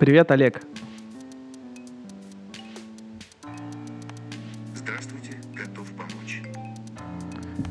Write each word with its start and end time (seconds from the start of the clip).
Привет, 0.00 0.30
Олег. 0.30 0.62
Здравствуйте, 4.74 5.36
готов 5.54 5.92
помочь. 5.92 6.40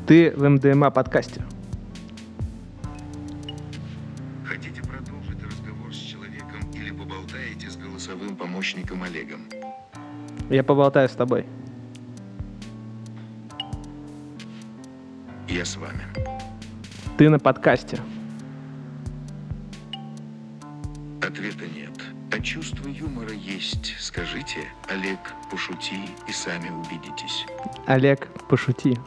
Ты 0.06 0.30
в 0.36 0.48
МДМА 0.48 0.92
подкасте. 0.92 1.42
Хотите 4.44 4.80
продолжить 4.80 5.42
разговор 5.42 5.92
с 5.92 5.96
человеком 5.96 6.60
или 6.72 6.92
поболтаете 6.92 7.68
с 7.68 7.76
голосовым 7.76 8.36
помощником 8.36 9.02
Олегом? 9.02 9.40
Я 10.50 10.62
поболтаю 10.62 11.08
с 11.08 11.12
тобой. 11.12 11.44
Я 15.48 15.64
с 15.64 15.76
вами. 15.76 16.04
Ты 17.18 17.28
на 17.28 17.40
подкасте. 17.40 17.98
Пошути 25.80 26.10
и 26.26 26.32
сами 26.32 26.70
убедитесь. 26.70 27.46
Олег, 27.86 28.28
пошути. 28.48 28.98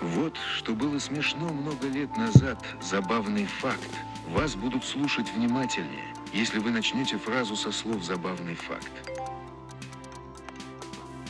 Вот, 0.00 0.36
что 0.56 0.74
было 0.74 0.98
смешно 0.98 1.48
много 1.48 1.86
лет 1.88 2.16
назад, 2.16 2.58
забавный 2.80 3.46
факт. 3.46 3.90
Вас 4.28 4.56
будут 4.56 4.84
слушать 4.84 5.32
внимательнее, 5.34 6.14
если 6.32 6.58
вы 6.58 6.70
начнете 6.70 7.16
фразу 7.16 7.56
со 7.56 7.72
слов 7.72 8.02
«забавный 8.02 8.54
факт». 8.54 8.90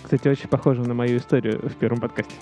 Кстати, 0.03 0.29
очень 0.29 0.49
похоже 0.49 0.83
на 0.83 0.95
мою 0.95 1.19
историю 1.19 1.61
в 1.69 1.75
первом 1.75 2.01
подкасте. 2.01 2.35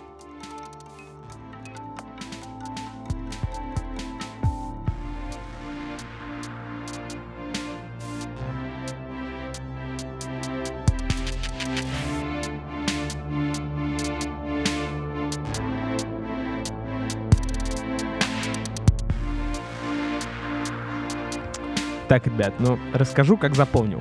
Так, 22.16 22.28
ребят, 22.28 22.54
ну 22.60 22.78
расскажу, 22.94 23.36
как 23.36 23.54
запомнил. 23.54 24.00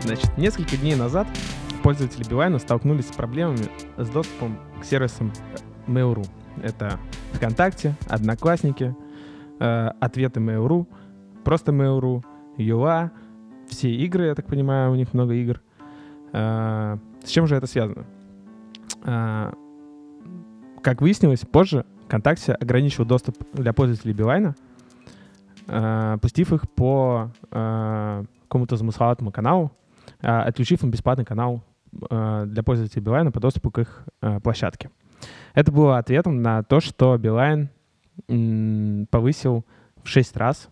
Значит, 0.00 0.38
несколько 0.38 0.78
дней 0.78 0.94
назад 0.94 1.28
пользователи 1.82 2.26
Билайна 2.26 2.58
столкнулись 2.58 3.08
с 3.08 3.12
проблемами 3.12 3.66
с 3.98 4.08
доступом 4.08 4.58
к 4.80 4.86
сервисам 4.86 5.30
Mail.ru. 5.86 6.26
Это 6.62 6.98
ВКонтакте, 7.34 7.94
Одноклассники, 8.08 8.96
э, 9.60 9.88
ответы 10.00 10.40
Mail.ru, 10.40 10.86
просто 11.44 11.72
Mail.ru, 11.72 12.24
Юла, 12.56 13.12
все 13.68 13.90
игры, 13.90 14.28
я 14.28 14.34
так 14.34 14.46
понимаю, 14.46 14.90
у 14.90 14.94
них 14.94 15.12
много 15.12 15.34
игр. 15.34 15.60
Э, 16.32 16.96
с 17.22 17.28
чем 17.28 17.46
же 17.46 17.56
это 17.56 17.66
связано? 17.66 18.06
Э, 19.04 19.52
как 20.80 21.02
выяснилось, 21.02 21.40
позже 21.40 21.84
ВКонтакте 22.06 22.54
ограничил 22.54 23.04
доступ 23.04 23.36
для 23.52 23.74
пользователей 23.74 24.14
Билайна, 24.14 24.56
пустив 25.66 26.52
их 26.52 26.70
по 26.70 27.30
какому-то 27.50 28.76
замысловатому 28.76 29.32
каналу, 29.32 29.72
отключив 30.20 30.82
им 30.82 30.90
бесплатный 30.90 31.24
канал 31.24 31.62
для 31.90 32.62
пользователей 32.64 33.02
Билайна 33.02 33.30
по 33.30 33.40
доступу 33.40 33.70
к 33.70 33.78
их 33.78 34.04
площадке. 34.42 34.90
Это 35.54 35.70
было 35.70 35.98
ответом 35.98 36.42
на 36.42 36.62
то, 36.62 36.80
что 36.80 37.16
Билайн 37.18 37.70
повысил 39.10 39.64
в 40.02 40.08
6 40.08 40.36
раз 40.36 40.68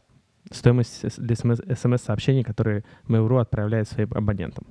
стоимость 0.50 1.12
смс-сообщений, 1.12 2.42
которые 2.42 2.84
Mail.ru 3.06 3.40
отправляет 3.40 3.88
своим 3.88 4.10
абонентам. 4.14 4.66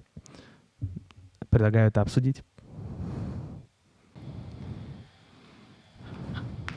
Предлагаю 1.49 1.87
это 1.87 2.01
обсудить. 2.01 2.43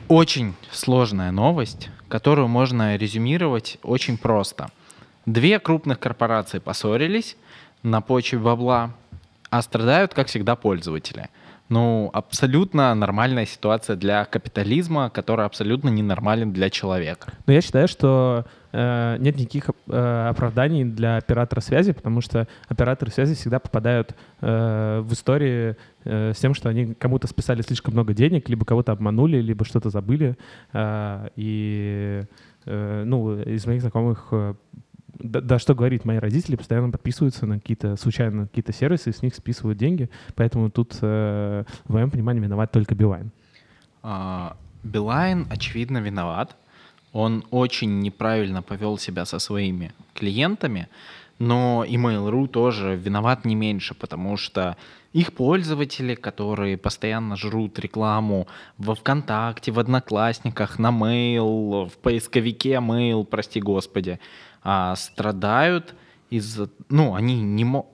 Очень 0.07 0.53
сложная 0.71 1.31
новость, 1.31 1.89
которую 2.13 2.47
можно 2.47 2.95
резюмировать 2.95 3.79
очень 3.81 4.19
просто. 4.19 4.67
Две 5.25 5.57
крупных 5.57 5.97
корпорации 5.97 6.59
поссорились 6.59 7.35
на 7.81 8.01
почве 8.01 8.37
бабла, 8.37 8.91
а 9.49 9.63
страдают, 9.63 10.13
как 10.13 10.27
всегда, 10.27 10.55
пользователи. 10.55 11.29
Ну, 11.69 12.11
абсолютно 12.13 12.93
нормальная 12.93 13.47
ситуация 13.47 13.95
для 13.95 14.25
капитализма, 14.25 15.09
который 15.09 15.47
абсолютно 15.47 15.89
ненормален 15.89 16.53
для 16.53 16.69
человека. 16.69 17.33
Но 17.47 17.53
я 17.53 17.61
считаю, 17.61 17.87
что 17.87 18.45
нет 18.73 19.37
никаких 19.37 19.69
э, 19.87 20.27
оправданий 20.29 20.83
для 20.83 21.17
оператора 21.17 21.61
связи, 21.61 21.93
потому 21.93 22.21
что 22.21 22.47
операторы 22.67 23.11
связи 23.11 23.35
всегда 23.35 23.59
попадают 23.59 24.15
э, 24.41 25.01
в 25.03 25.13
истории 25.13 25.75
э, 26.03 26.33
с 26.33 26.39
тем, 26.39 26.53
что 26.53 26.69
они 26.69 26.93
кому-то 26.95 27.27
списали 27.27 27.61
слишком 27.61 27.93
много 27.93 28.13
денег, 28.13 28.49
либо 28.49 28.65
кого-то 28.65 28.91
обманули, 28.91 29.37
либо 29.37 29.63
что-то 29.63 29.89
забыли. 29.89 30.37
Э, 30.73 31.29
и, 31.35 32.23
э, 32.65 33.03
ну, 33.05 33.39
из 33.41 33.65
моих 33.67 33.81
знакомых 33.81 34.29
э, 34.31 34.55
да, 35.19 35.41
да 35.41 35.59
что 35.59 35.75
говорить, 35.75 36.05
мои 36.05 36.17
родители 36.17 36.55
постоянно 36.55 36.91
подписываются 36.91 37.45
на 37.45 37.59
какие-то 37.59 37.95
случайно 37.95 38.47
какие-то 38.47 38.73
сервисы, 38.73 39.09
и 39.09 39.13
с 39.13 39.21
них 39.21 39.35
списывают 39.35 39.77
деньги, 39.77 40.09
поэтому 40.35 40.69
тут, 40.69 40.97
э, 41.01 41.63
в 41.85 41.93
моем 41.93 42.09
понимании, 42.09 42.41
виноват 42.41 42.71
только 42.71 42.95
Билайн. 42.95 43.31
А, 44.01 44.57
Билайн, 44.83 45.47
очевидно, 45.49 45.99
виноват. 45.99 46.57
Он 47.13 47.45
очень 47.51 47.99
неправильно 47.99 48.61
повел 48.61 48.97
себя 48.97 49.25
со 49.25 49.39
своими 49.39 49.93
клиентами, 50.13 50.89
но 51.39 51.85
и 51.87 51.95
Mail.ru 51.95 52.47
тоже 52.47 52.95
виноват 52.95 53.45
не 53.45 53.55
меньше, 53.55 53.93
потому 53.93 54.35
что 54.35 54.77
их 55.13 55.33
пользователи, 55.33 56.15
которые 56.15 56.75
постоянно 56.75 57.35
жрут 57.35 57.77
рекламу 57.77 58.47
во 58.79 58.95
ВКонтакте, 58.95 59.71
в 59.71 59.77
Одноклассниках, 59.77 60.79
на 60.79 60.89
Mail, 60.89 61.87
в 61.87 61.97
поисковике 61.99 62.73
Mail, 62.73 63.23
прости 63.23 63.61
господи, 63.61 64.19
а, 64.63 64.95
страдают 64.95 65.93
из-за... 66.31 66.69
Ну, 66.89 67.13
они 67.13 67.41
не 67.41 67.63
могут 67.63 67.92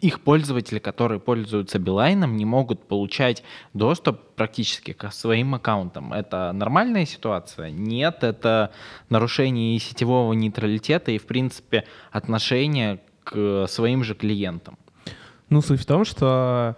их 0.00 0.20
пользователи, 0.20 0.78
которые 0.78 1.20
пользуются 1.20 1.78
Билайном, 1.78 2.36
не 2.36 2.44
могут 2.44 2.88
получать 2.88 3.42
доступ 3.72 4.20
практически 4.34 4.92
к 4.92 5.12
своим 5.12 5.54
аккаунтам. 5.54 6.12
Это 6.12 6.52
нормальная 6.52 7.06
ситуация? 7.06 7.70
Нет, 7.70 8.24
это 8.24 8.72
нарушение 9.10 9.78
сетевого 9.78 10.32
нейтралитета 10.32 11.12
и, 11.12 11.18
в 11.18 11.26
принципе, 11.26 11.84
отношения 12.10 13.00
к 13.22 13.66
своим 13.68 14.02
же 14.02 14.14
клиентам. 14.14 14.76
Ну, 15.50 15.60
суть 15.60 15.80
в 15.80 15.86
том, 15.86 16.04
что 16.04 16.76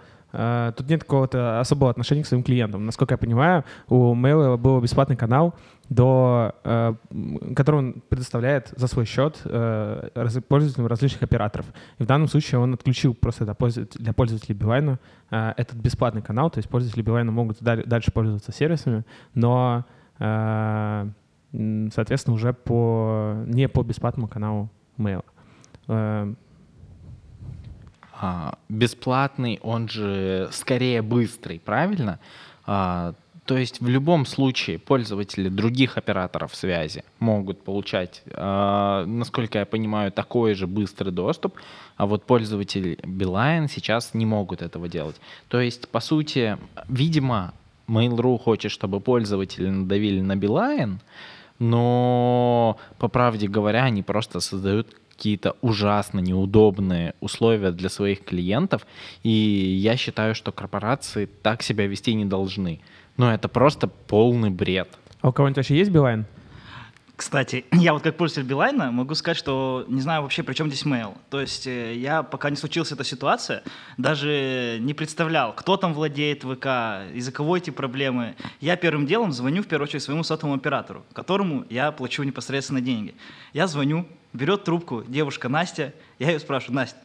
тут 0.76 0.88
нет 0.90 1.02
какого-то 1.02 1.60
особого 1.60 1.90
отношения 1.90 2.22
к 2.22 2.26
своим 2.26 2.42
клиентам. 2.42 2.84
Насколько 2.84 3.14
я 3.14 3.18
понимаю, 3.18 3.64
у 3.88 4.14
Mail 4.14 4.58
был 4.58 4.80
бесплатный 4.80 5.16
канал, 5.16 5.54
до, 5.88 6.54
э, 6.64 6.94
который 7.54 7.76
он 7.76 8.02
предоставляет 8.08 8.72
за 8.76 8.86
свой 8.86 9.04
счет 9.04 9.40
э, 9.44 10.08
пользователям 10.48 10.86
различных 10.86 11.22
операторов. 11.22 11.66
И 11.98 12.02
в 12.02 12.06
данном 12.06 12.28
случае 12.28 12.60
он 12.60 12.74
отключил 12.74 13.14
просто 13.14 13.44
для 13.44 14.12
пользователей, 14.12 14.54
Билайна 14.54 14.98
э, 15.30 15.52
этот 15.56 15.76
бесплатный 15.76 16.22
канал, 16.22 16.50
то 16.50 16.58
есть 16.58 16.68
пользователи 16.68 17.02
Билайна 17.02 17.30
могут 17.30 17.62
даль- 17.62 17.86
дальше 17.86 18.10
пользоваться 18.10 18.52
сервисами, 18.52 19.04
но, 19.34 19.84
э, 20.18 21.08
соответственно, 21.52 22.34
уже 22.34 22.52
по, 22.52 23.34
не 23.46 23.68
по 23.68 23.82
бесплатному 23.82 24.28
каналу 24.28 24.70
Mail. 24.98 25.24
А, 28.18 28.58
бесплатный, 28.68 29.60
он 29.62 29.88
же 29.88 30.48
скорее 30.52 31.02
быстрый, 31.02 31.60
правильно? 31.60 32.18
А, 32.66 33.14
то 33.44 33.56
есть 33.56 33.80
в 33.80 33.88
любом 33.88 34.26
случае 34.26 34.78
пользователи 34.78 35.48
других 35.48 35.98
операторов 35.98 36.54
связи 36.54 37.04
могут 37.20 37.62
получать, 37.62 38.22
а, 38.32 39.04
насколько 39.04 39.58
я 39.58 39.66
понимаю, 39.66 40.10
такой 40.12 40.54
же 40.54 40.66
быстрый 40.66 41.10
доступ, 41.10 41.56
а 41.96 42.06
вот 42.06 42.24
пользователи 42.24 42.98
Билайн 43.04 43.68
сейчас 43.68 44.14
не 44.14 44.26
могут 44.26 44.62
этого 44.62 44.88
делать. 44.88 45.16
То 45.48 45.60
есть, 45.60 45.88
по 45.88 46.00
сути, 46.00 46.58
видимо, 46.88 47.52
Mail.ru 47.86 48.38
хочет, 48.38 48.72
чтобы 48.72 49.00
пользователи 49.00 49.68
надавили 49.68 50.20
на 50.20 50.36
Билайн, 50.36 51.00
но, 51.58 52.78
по 52.98 53.08
правде 53.08 53.48
говоря, 53.48 53.84
они 53.84 54.02
просто 54.02 54.40
создают 54.40 54.94
какие-то 55.10 55.56
ужасно 55.62 56.20
неудобные 56.20 57.14
условия 57.20 57.70
для 57.70 57.88
своих 57.88 58.24
клиентов, 58.24 58.86
и 59.22 59.30
я 59.30 59.96
считаю, 59.96 60.34
что 60.34 60.52
корпорации 60.52 61.26
так 61.26 61.62
себя 61.62 61.86
вести 61.86 62.14
не 62.14 62.26
должны. 62.26 62.80
Но 63.16 63.32
это 63.32 63.48
просто 63.48 63.88
полный 63.88 64.50
бред. 64.50 64.88
а 65.22 65.28
у 65.28 65.32
кого-нибудь 65.32 65.56
вообще 65.56 65.78
есть 65.78 65.90
Билайн? 65.90 66.26
Кстати, 67.16 67.64
я 67.72 67.94
вот 67.94 68.02
как 68.02 68.16
пользователь 68.16 68.48
Билайна 68.48 68.90
могу 68.90 69.14
сказать, 69.14 69.38
что 69.38 69.84
не 69.88 70.00
знаю 70.00 70.22
вообще, 70.22 70.42
при 70.42 70.52
чем 70.54 70.68
здесь 70.68 70.84
mail. 70.84 71.16
То 71.30 71.40
есть 71.40 71.66
э, 71.66 71.94
я, 71.96 72.22
пока 72.22 72.50
не 72.50 72.56
случилась 72.56 72.92
эта 72.92 73.04
ситуация, 73.04 73.62
даже 73.96 74.76
не 74.80 74.92
представлял, 74.92 75.54
кто 75.54 75.76
там 75.78 75.94
владеет 75.94 76.42
ВК, 76.42 76.66
из-за 77.14 77.32
кого 77.32 77.56
эти 77.56 77.70
проблемы. 77.70 78.36
Я 78.60 78.76
первым 78.76 79.06
делом 79.06 79.32
звоню, 79.32 79.62
в 79.62 79.66
первую 79.66 79.88
очередь, 79.88 80.02
своему 80.02 80.24
сотовому 80.24 80.56
оператору, 80.56 81.04
которому 81.14 81.64
я 81.70 81.90
плачу 81.90 82.22
непосредственно 82.22 82.82
деньги. 82.82 83.14
Я 83.54 83.66
звоню, 83.66 84.06
берет 84.34 84.64
трубку 84.64 85.02
девушка 85.06 85.48
Настя, 85.48 85.94
я 86.18 86.30
ее 86.30 86.38
спрашиваю, 86.38 86.76
Настя, 86.76 86.98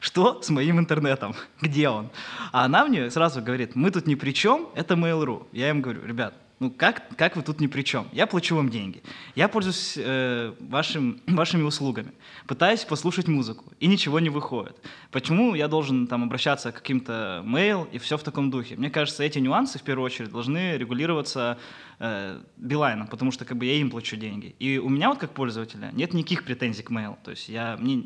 что 0.00 0.42
с 0.42 0.50
моим 0.50 0.80
интернетом? 0.80 1.34
Где 1.60 1.88
он? 1.88 2.10
А 2.50 2.64
она 2.64 2.84
мне 2.84 3.10
сразу 3.10 3.40
говорит, 3.40 3.76
мы 3.76 3.92
тут 3.92 4.06
ни 4.06 4.16
при 4.16 4.32
чем, 4.32 4.68
это 4.74 4.94
Mail.ru. 4.94 5.46
Я 5.52 5.70
им 5.70 5.82
говорю, 5.82 6.04
ребят, 6.04 6.34
ну 6.60 6.70
как, 6.70 7.16
как 7.16 7.36
вы 7.36 7.42
тут 7.42 7.60
ни 7.60 7.66
при 7.66 7.82
чем? 7.82 8.08
Я 8.12 8.26
плачу 8.26 8.54
вам 8.54 8.68
деньги. 8.68 9.02
Я 9.34 9.48
пользуюсь 9.48 9.94
э, 9.96 10.54
вашим, 10.60 11.20
вашими 11.26 11.62
услугами. 11.62 12.12
Пытаюсь 12.46 12.84
послушать 12.84 13.28
музыку, 13.28 13.72
и 13.80 13.86
ничего 13.86 14.20
не 14.20 14.30
выходит. 14.30 14.76
Почему 15.10 15.54
я 15.54 15.68
должен 15.68 16.06
там 16.06 16.22
обращаться 16.22 16.70
к 16.70 16.76
каким-то 16.76 17.42
mail 17.44 17.88
и 17.90 17.98
все 17.98 18.16
в 18.16 18.22
таком 18.22 18.50
духе? 18.50 18.76
Мне 18.76 18.90
кажется, 18.90 19.24
эти 19.24 19.40
нюансы 19.40 19.78
в 19.78 19.82
первую 19.82 20.06
очередь 20.06 20.30
должны 20.30 20.76
регулироваться 20.76 21.58
э, 21.98 22.40
Билайном, 22.56 23.08
потому 23.08 23.32
что 23.32 23.44
как 23.44 23.56
бы 23.56 23.66
я 23.66 23.74
им 23.74 23.90
плачу 23.90 24.16
деньги. 24.16 24.54
И 24.60 24.78
у 24.78 24.88
меня 24.88 25.08
вот 25.08 25.18
как 25.18 25.32
пользователя 25.34 25.90
нет 25.92 26.14
никаких 26.14 26.44
претензий 26.44 26.82
к 26.82 26.90
mail. 26.90 27.16
То 27.24 27.32
есть 27.32 27.48
я, 27.48 27.76
мне, 27.76 28.04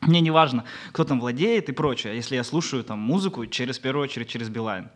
мне 0.00 0.20
не 0.20 0.30
важно, 0.30 0.64
кто 0.92 1.04
там 1.04 1.20
владеет 1.20 1.68
и 1.68 1.72
прочее, 1.72 2.14
если 2.14 2.36
я 2.36 2.44
слушаю 2.44 2.84
там 2.84 2.98
музыку 2.98 3.46
через, 3.46 3.78
в 3.78 3.82
первую 3.82 4.04
очередь, 4.04 4.28
через 4.28 4.48
Билайн. 4.48 4.90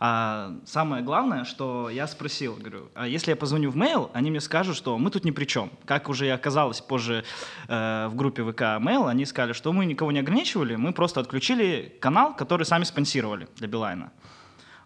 А 0.00 0.52
самое 0.64 1.02
главное, 1.02 1.44
что 1.44 1.90
я 1.90 2.06
спросил, 2.06 2.54
говорю, 2.54 2.88
а 2.94 3.08
если 3.08 3.30
я 3.30 3.36
позвоню 3.36 3.70
в 3.70 3.76
mail, 3.76 4.10
они 4.12 4.30
мне 4.30 4.40
скажут, 4.40 4.76
что 4.76 4.96
мы 4.96 5.10
тут 5.10 5.24
ни 5.24 5.32
при 5.32 5.44
чем. 5.44 5.70
Как 5.84 6.08
уже 6.08 6.30
оказалось 6.30 6.80
позже 6.80 7.24
э, 7.66 8.06
в 8.08 8.14
группе 8.14 8.44
ВК 8.44 8.62
Mail, 8.80 9.08
они 9.08 9.26
сказали, 9.26 9.52
что 9.52 9.72
мы 9.72 9.86
никого 9.86 10.12
не 10.12 10.20
ограничивали, 10.20 10.76
мы 10.76 10.92
просто 10.92 11.20
отключили 11.20 11.96
канал, 12.00 12.36
который 12.36 12.64
сами 12.64 12.84
спонсировали 12.84 13.48
для 13.56 13.66
Билайна. 13.66 14.12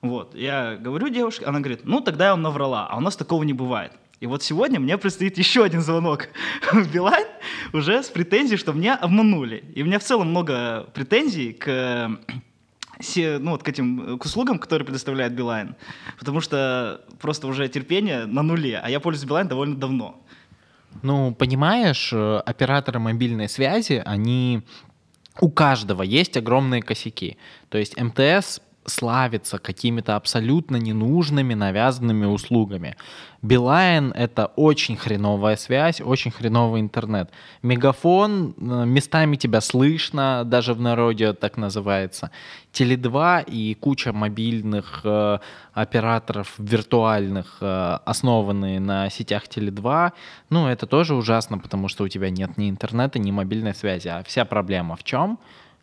Вот, 0.00 0.34
я 0.34 0.76
говорю 0.76 1.08
девушке, 1.10 1.44
она 1.44 1.60
говорит, 1.60 1.80
ну 1.84 2.00
тогда 2.00 2.26
я 2.26 2.30
вам 2.32 2.42
наврала, 2.42 2.88
а 2.88 2.96
у 2.96 3.00
нас 3.00 3.14
такого 3.14 3.42
не 3.42 3.52
бывает. 3.52 3.92
И 4.20 4.26
вот 4.26 4.42
сегодня 4.42 4.80
мне 4.80 4.96
предстоит 4.96 5.36
еще 5.36 5.62
один 5.62 5.82
звонок 5.82 6.28
в 6.72 6.90
Билайн 6.90 7.26
уже 7.72 8.02
с 8.02 8.08
претензией, 8.08 8.56
что 8.56 8.72
меня 8.72 8.96
обманули. 8.96 9.64
И 9.74 9.82
у 9.82 9.84
меня 9.84 9.98
в 9.98 10.04
целом 10.04 10.30
много 10.30 10.88
претензий 10.94 11.52
к 11.52 12.18
ну, 13.16 13.50
вот 13.50 13.62
к 13.62 13.69
этим 13.69 14.19
к 14.19 14.25
услугам, 14.25 14.58
которые 14.58 14.87
предоставляет 14.87 15.34
Билайн, 15.34 15.75
потому 16.19 16.40
что 16.40 17.02
просто 17.20 17.46
уже 17.46 17.69
терпение 17.69 18.26
на 18.26 18.43
нуле, 18.43 18.81
а 18.82 18.90
я 18.90 19.00
пользуюсь 19.00 19.28
Билайн 19.28 19.49
довольно 19.49 19.76
давно. 19.76 20.22
Ну, 21.02 21.34
понимаешь, 21.34 22.12
э, 22.12 22.43
операторы 22.44 22.99
мобильной 22.99 23.49
связи, 23.49 24.02
они 24.04 24.62
у 25.40 25.50
каждого 25.50 26.02
есть 26.02 26.37
огромные 26.37 26.82
косяки. 26.82 27.38
То 27.70 27.78
есть 27.78 27.99
МТС 27.99 28.60
славится 28.84 29.58
какими-то 29.58 30.17
абсолютно 30.17 30.76
ненужными 30.76 31.55
навязанными 31.55 32.26
услугами. 32.26 32.96
Билайн— 33.43 34.12
это 34.17 34.46
очень 34.56 34.96
хреновая 34.96 35.56
связь, 35.56 36.00
очень 36.00 36.31
хреновый 36.31 36.81
интернет. 36.81 37.31
Мегафон, 37.62 38.55
э, 38.56 38.84
местами 38.87 39.37
тебя 39.37 39.61
слышно, 39.61 40.44
даже 40.44 40.75
в 40.75 40.81
народе 40.81 41.32
так 41.32 41.56
называется. 41.56 42.31
Теле2 42.73 43.44
и 43.49 43.75
куча 43.75 44.12
мобильных 44.12 45.00
э, 45.05 45.38
операторов 45.75 46.55
виртуальных, 46.58 47.58
э, 47.61 47.99
основанные 48.05 48.79
на 48.79 49.11
сетях 49.11 49.44
Теле2, 49.44 50.12
ну, 50.50 50.69
это 50.69 50.87
тоже 50.87 51.14
ужасно, 51.14 51.58
потому 51.58 51.88
что 51.88 52.05
у 52.05 52.08
тебя 52.08 52.31
нет 52.31 52.58
ни 52.58 52.70
интернета, 52.70 53.19
ни 53.19 53.32
мобильной 53.32 53.75
связи. 53.75 54.08
А 54.08 54.23
вся 54.25 54.44
проблема 54.44 54.94
в 54.94 55.02
чем? 55.02 55.38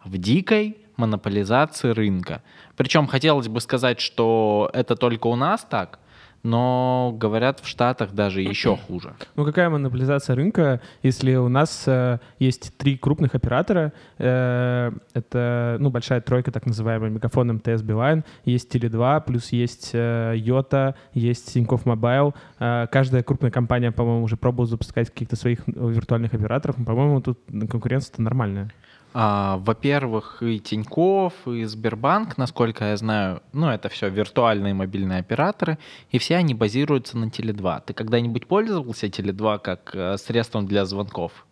В 0.05 0.17
дикой 0.17 0.77
монополизации 0.99 1.89
рынка. 1.89 2.43
Причем 2.77 3.07
хотелось 3.07 3.47
бы 3.47 3.59
сказать, 3.61 3.99
что 3.99 4.69
это 4.73 4.95
только 4.95 5.27
у 5.27 5.35
нас 5.35 5.65
так, 5.67 5.99
но 6.43 7.13
говорят 7.17 7.59
в 7.59 7.67
Штатах 7.67 8.13
даже 8.13 8.41
еще 8.41 8.77
хуже. 8.77 9.13
Ну 9.35 9.45
какая 9.45 9.69
монополизация 9.69 10.35
рынка, 10.35 10.81
если 11.03 11.35
у 11.35 11.49
нас 11.49 11.83
э, 11.85 12.19
есть 12.39 12.75
три 12.77 12.97
крупных 12.97 13.35
оператора, 13.35 13.93
э, 14.17 14.91
это 15.13 15.77
ну 15.79 15.89
большая 15.89 16.21
тройка, 16.21 16.51
так 16.51 16.65
называемая 16.65 17.09
Мегафон, 17.09 17.53
МТС, 17.53 17.81
Билайн, 17.81 18.23
есть 18.45 18.73
Теле2, 18.73 19.23
плюс 19.25 19.51
есть 19.51 19.91
э, 19.93 20.33
Йота, 20.37 20.95
есть 21.13 21.53
Тинькофф 21.53 21.85
Мобайл. 21.85 22.33
Э, 22.59 22.87
каждая 22.91 23.23
крупная 23.23 23.51
компания, 23.51 23.91
по-моему, 23.91 24.23
уже 24.23 24.37
пробовала 24.37 24.67
запускать 24.67 25.09
каких-то 25.09 25.35
своих 25.35 25.67
виртуальных 25.67 26.33
операторов. 26.33 26.77
По-моему, 26.77 27.21
тут 27.21 27.39
конкуренция-то 27.69 28.21
нормальная. 28.21 28.71
А, 29.11 29.57
во-первых, 29.57 30.43
и 30.43 30.59
Тиньков, 30.59 31.33
и 31.47 31.63
Сбербанк, 31.63 32.37
насколько 32.37 32.85
я 32.85 32.97
знаю, 32.97 33.41
ну, 33.53 33.67
это 33.69 33.89
все 33.89 34.09
виртуальные 34.09 34.75
мобильные 34.75 35.19
операторы, 35.19 35.79
и 36.11 36.19
все 36.19 36.35
они 36.35 36.53
базируются 36.53 37.17
на 37.17 37.25
Теле2. 37.25 37.83
Ты 37.87 37.93
когда-нибудь 37.93 38.45
пользовался 38.45 39.07
Теле2 39.07 39.59
как 39.59 39.91
э, 39.95 40.17
средством 40.17 40.67
для 40.67 40.85
звонков? 40.85 41.45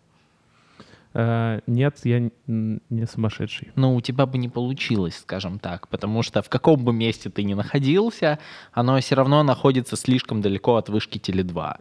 Uh, 1.14 1.62
нет, 1.66 1.98
я 2.04 2.30
не 2.46 3.06
сумасшедший. 3.06 3.72
Ну, 3.74 3.96
у 3.96 4.00
тебя 4.02 4.26
бы 4.26 4.36
не 4.36 4.48
получилось, 4.48 5.16
скажем 5.16 5.58
так, 5.58 5.88
потому 5.88 6.22
что 6.22 6.42
в 6.42 6.50
каком 6.50 6.84
бы 6.84 6.92
месте 6.92 7.30
ты 7.30 7.42
ни 7.44 7.54
находился, 7.54 8.38
оно 8.72 9.00
все 9.00 9.14
равно 9.14 9.42
находится 9.42 9.96
слишком 9.96 10.42
далеко 10.42 10.76
от 10.76 10.90
вышки 10.90 11.18
Теле2. 11.18 11.78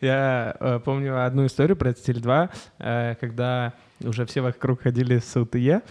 Я 0.00 0.56
э, 0.60 0.80
помню 0.84 1.24
одну 1.24 1.46
историю 1.46 1.76
про 1.76 1.90
Теле2, 1.90 2.50
э, 2.78 3.14
когда 3.16 3.72
уже 4.00 4.26
все 4.26 4.40
вокруг 4.40 4.82
ходили 4.82 5.18
с 5.18 5.36
LTE 5.36 5.82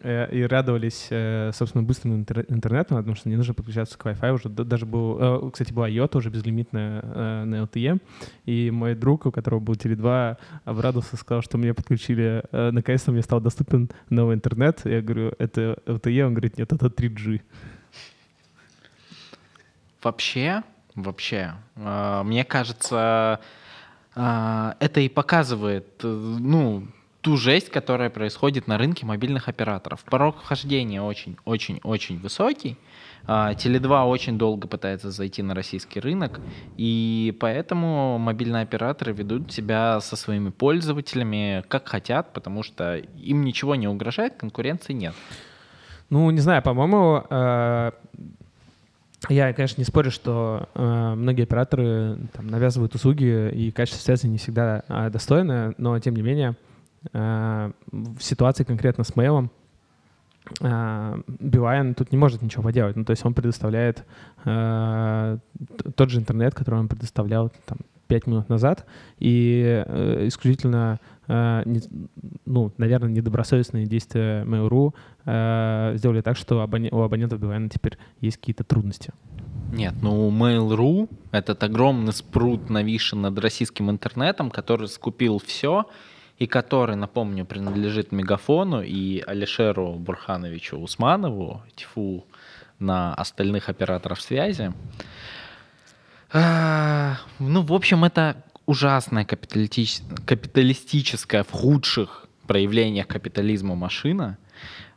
э, 0.00 0.28
и 0.32 0.42
радовались, 0.42 1.08
э, 1.10 1.50
собственно, 1.52 1.82
быстрому 1.82 2.16
интернету, 2.16 2.94
потому 2.94 3.14
что 3.14 3.28
не 3.28 3.36
нужно 3.36 3.54
подключаться 3.54 3.98
к 3.98 4.06
Wi-Fi. 4.06 4.32
Уже 4.32 4.48
даже 4.48 4.86
был, 4.86 5.18
э, 5.20 5.50
кстати, 5.50 5.72
была 5.72 5.88
IOTA 5.88 6.18
уже 6.18 6.30
безлимитная 6.30 7.02
на 7.44 7.62
LTE. 7.62 8.00
И 8.46 8.70
мой 8.70 8.94
друг, 8.94 9.26
у 9.26 9.32
которого 9.32 9.60
был 9.60 9.74
Теле2, 9.74 10.36
обрадовался, 10.64 11.16
сказал, 11.16 11.42
что 11.42 11.58
мне 11.58 11.74
подключили, 11.74 12.44
наконец-то 12.52 13.12
мне 13.12 13.22
стал 13.22 13.40
доступен 13.40 13.90
новый 14.08 14.36
интернет. 14.36 14.80
Я 14.84 15.02
говорю, 15.02 15.34
это 15.38 15.78
LTE? 15.86 16.26
Он 16.26 16.34
говорит, 16.34 16.58
нет, 16.58 16.72
это 16.72 16.86
3G. 16.86 17.40
Вообще, 20.02 20.62
вообще, 20.96 21.54
мне 21.76 22.44
кажется, 22.44 23.38
это 24.16 25.00
и 25.00 25.08
показывает, 25.08 26.00
ну, 26.02 26.88
ту 27.22 27.36
жесть, 27.36 27.70
которая 27.70 28.10
происходит 28.10 28.66
на 28.66 28.76
рынке 28.76 29.06
мобильных 29.06 29.48
операторов. 29.48 30.04
Порог 30.04 30.40
вхождения 30.40 31.00
очень-очень-очень 31.00 32.18
высокий. 32.18 32.76
А, 33.24 33.52
Теле2 33.52 34.06
очень 34.06 34.36
долго 34.36 34.66
пытается 34.66 35.12
зайти 35.12 35.42
на 35.42 35.54
российский 35.54 36.00
рынок, 36.00 36.40
и 36.76 37.36
поэтому 37.38 38.18
мобильные 38.18 38.64
операторы 38.64 39.12
ведут 39.12 39.52
себя 39.52 40.00
со 40.00 40.16
своими 40.16 40.50
пользователями 40.50 41.64
как 41.68 41.88
хотят, 41.88 42.32
потому 42.32 42.64
что 42.64 42.96
им 42.96 43.44
ничего 43.44 43.76
не 43.76 43.86
угрожает, 43.86 44.34
конкуренции 44.34 44.92
нет. 44.92 45.14
Ну, 46.10 46.28
не 46.30 46.40
знаю, 46.40 46.60
по-моему, 46.62 47.24
э, 47.30 47.92
я, 49.28 49.52
конечно, 49.52 49.80
не 49.80 49.84
спорю, 49.84 50.10
что 50.10 50.68
э, 50.74 51.14
многие 51.14 51.44
операторы 51.44 52.18
там, 52.32 52.48
навязывают 52.48 52.96
услуги, 52.96 53.50
и 53.54 53.70
качество 53.70 54.02
связи 54.02 54.26
не 54.26 54.38
всегда 54.38 54.82
э, 54.88 55.10
достойное, 55.10 55.74
но 55.78 55.96
тем 56.00 56.16
не 56.16 56.22
менее 56.22 56.56
Э, 56.56 56.71
в 57.12 57.72
ситуации 58.20 58.64
конкретно 58.64 59.04
с 59.04 59.16
мейлом 59.16 59.50
э, 60.60 61.22
Билайн 61.26 61.94
тут 61.94 62.12
не 62.12 62.18
может 62.18 62.42
ничего 62.42 62.62
поделать. 62.62 62.96
Ну, 62.96 63.04
то 63.04 63.10
есть 63.12 63.24
он 63.24 63.34
предоставляет 63.34 64.04
э, 64.44 65.38
тот 65.96 66.10
же 66.10 66.18
интернет, 66.18 66.54
который 66.54 66.80
он 66.80 66.88
предоставлял 66.88 67.50
там, 67.66 67.78
5 68.08 68.26
минут 68.26 68.48
назад, 68.48 68.86
и 69.18 69.84
э, 69.86 70.26
исключительно, 70.28 71.00
э, 71.28 71.64
ну, 72.44 72.72
наверное, 72.76 73.10
недобросовестные 73.10 73.86
действия 73.86 74.44
Mail.ru 74.44 74.94
э, 75.24 75.96
сделали 75.96 76.20
так, 76.20 76.36
что 76.36 76.58
у 76.58 77.00
абонентов 77.00 77.40
Билайна 77.40 77.68
теперь 77.68 77.96
есть 78.20 78.36
какие-то 78.36 78.64
трудности. 78.64 79.12
Нет, 79.72 79.94
ну 80.02 80.30
Mail.ru— 80.30 81.08
этот 81.30 81.62
огромный 81.62 82.12
спрут 82.12 82.68
навишен 82.68 83.22
над 83.22 83.38
российским 83.38 83.90
интернетом, 83.90 84.50
который 84.50 84.88
скупил 84.88 85.38
все— 85.38 85.86
и 86.38 86.46
который, 86.46 86.96
напомню, 86.96 87.44
принадлежит 87.44 88.12
Мегафону 88.12 88.82
и 88.82 89.20
Алишеру 89.20 89.94
Бурхановичу 89.94 90.78
Усманову, 90.78 91.62
тьфу, 91.76 92.24
на 92.78 93.14
остальных 93.14 93.68
операторов 93.68 94.20
связи. 94.20 94.72
А, 96.32 97.16
ну, 97.38 97.62
в 97.62 97.72
общем, 97.72 98.04
это 98.04 98.42
ужасная 98.66 99.24
капиталистическая 99.24 101.44
в 101.44 101.50
худших 101.50 102.26
проявлениях 102.46 103.06
капитализма 103.06 103.74
машина, 103.74 104.38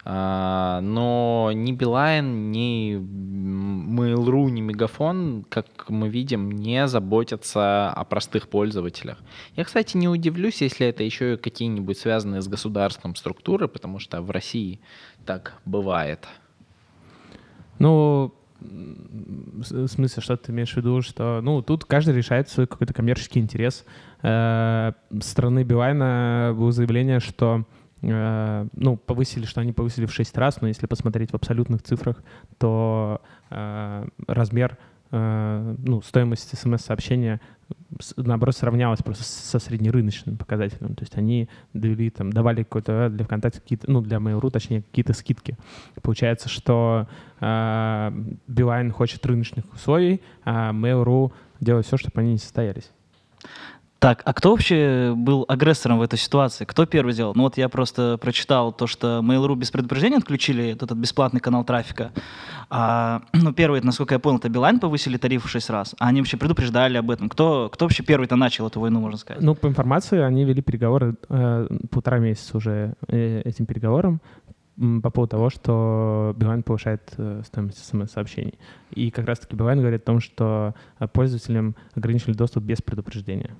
но 0.06 1.50
ни 1.54 1.72
Билайн, 1.72 2.52
ни 2.52 2.96
Mail.ru, 2.96 4.52
ни 4.52 4.62
Мегафон, 4.62 5.46
как 5.50 5.66
мы 5.90 6.10
видим, 6.10 6.52
не 6.52 6.88
заботятся 6.88 7.90
о 7.90 8.04
простых 8.06 8.48
пользователях. 8.48 9.18
Я, 9.56 9.64
кстати, 9.64 9.98
не 9.98 10.08
удивлюсь, 10.08 10.62
если 10.62 10.86
это 10.86 11.04
еще 11.04 11.34
и 11.34 11.38
какие-нибудь 11.38 11.98
связанные 11.98 12.42
с 12.42 12.48
государством 12.48 13.16
структуры, 13.16 13.68
потому 13.68 13.98
что 13.98 14.22
в 14.22 14.30
России 14.30 14.80
так 15.26 15.60
бывает. 15.66 16.28
Ну, 17.80 18.32
в 18.62 19.88
смысле, 19.88 20.22
что 20.22 20.38
ты 20.38 20.52
имеешь 20.52 20.74
в 20.74 20.78
виду, 20.78 21.02
что, 21.02 21.42
ну, 21.42 21.62
тут 21.62 21.86
каждый 21.86 22.16
решает 22.16 22.50
свой 22.50 22.68
какой-то 22.68 22.94
коммерческий 22.94 23.40
интерес. 23.40 23.86
Э, 24.22 24.94
страны 25.20 25.64
Билайна 25.64 26.54
было 26.56 26.72
заявление, 26.72 27.20
что 27.20 27.66
ну, 28.02 28.98
повысили, 28.98 29.46
что 29.46 29.62
они 29.62 29.72
повысили 29.74 30.06
в 30.06 30.14
6 30.14 30.38
раз, 30.38 30.62
но 30.62 30.68
если 30.68 30.86
посмотреть 30.86 31.32
в 31.32 31.36
абсолютных 31.36 31.82
цифрах, 31.82 32.24
то 32.58 33.22
э, 33.50 34.08
размер, 34.28 34.78
э, 35.12 35.76
ну, 35.80 36.02
стоимость 36.02 36.58
смс-сообщения 36.58 37.40
наоборот 38.18 38.56
сравнялась 38.56 39.02
просто 39.02 39.24
со 39.24 39.60
среднерыночным 39.60 40.38
показателем. 40.38 40.96
То 40.96 41.04
есть 41.04 41.18
они 41.18 41.50
довели, 41.74 42.10
там, 42.10 42.32
давали 42.32 42.64
какой-то 42.64 43.10
для 43.10 43.26
ВКонтакте 43.26 43.62
какие-то, 43.62 43.90
ну, 43.90 44.02
для 44.02 44.18
Mail.ru, 44.18 44.52
точнее, 44.52 44.82
какие-то 44.84 45.14
скидки. 45.14 45.58
Получается, 46.02 46.50
что 46.50 47.08
э, 47.40 48.12
Билайн 48.48 48.92
хочет 48.92 49.26
рыночных 49.26 49.66
условий, 49.74 50.22
а 50.44 50.72
Mail.ru 50.72 51.32
делает 51.60 51.86
все, 51.86 51.98
чтобы 51.98 52.22
они 52.22 52.34
не 52.34 52.38
состоялись. 52.38 52.92
Так, 54.06 54.22
а 54.24 54.36
кто 54.36 54.52
вообще 54.52 55.16
был 55.18 55.46
агрессором 55.48 55.98
в 55.98 56.04
этой 56.04 56.20
ситуации? 56.20 56.64
Кто 56.64 56.86
первый 56.86 57.12
сделал? 57.12 57.34
Ну 57.34 57.42
вот 57.42 57.58
я 57.58 57.70
просто 57.70 58.20
прочитал 58.22 58.72
то, 58.72 58.86
что 58.86 59.22
Mail.ru 59.24 59.56
без 59.56 59.72
предупреждения 59.72 60.18
отключили 60.18 60.70
этот 60.70 60.92
бесплатный 60.92 61.40
канал 61.40 61.64
трафика. 61.64 62.12
А, 62.70 63.24
ну, 63.34 63.52
первый, 63.52 63.82
насколько 63.82 64.14
я 64.14 64.20
понял, 64.20 64.38
это 64.38 64.48
Билайн 64.48 64.80
повысили 64.80 65.18
тариф 65.18 65.46
в 65.46 65.50
6 65.50 65.70
раз. 65.72 65.96
А 65.98 66.10
они 66.10 66.22
вообще 66.22 66.38
предупреждали 66.38 66.98
об 66.98 67.10
этом. 67.10 67.30
Кто, 67.30 67.68
кто 67.74 67.86
вообще 67.86 68.04
первый-то 68.04 68.36
начал 68.36 68.68
эту 68.68 68.80
войну, 68.80 69.00
можно 69.00 69.18
сказать? 69.18 69.42
Ну, 69.42 69.56
по 69.56 69.66
информации, 69.66 70.20
они 70.20 70.46
вели 70.46 70.62
переговоры 70.62 71.16
э, 71.28 71.68
полтора 71.90 72.20
месяца 72.20 72.58
уже 72.58 72.94
э, 73.08 73.42
этим 73.44 73.66
переговорам 73.66 74.22
по 75.02 75.10
поводу 75.10 75.32
того, 75.32 75.50
что 75.50 76.36
Билайн 76.38 76.62
повышает 76.62 77.12
э, 77.18 77.42
стоимость 77.44 77.84
смс-сообщений. 77.84 78.60
И 78.92 79.10
как 79.10 79.26
раз-таки 79.26 79.56
Билайн 79.56 79.80
говорит 79.80 80.04
о 80.04 80.06
том, 80.06 80.20
что 80.20 80.76
э, 81.00 81.08
пользователям 81.08 81.76
ограничили 81.96 82.34
доступ 82.34 82.66
без 82.66 82.84
предупреждения. 82.84 83.56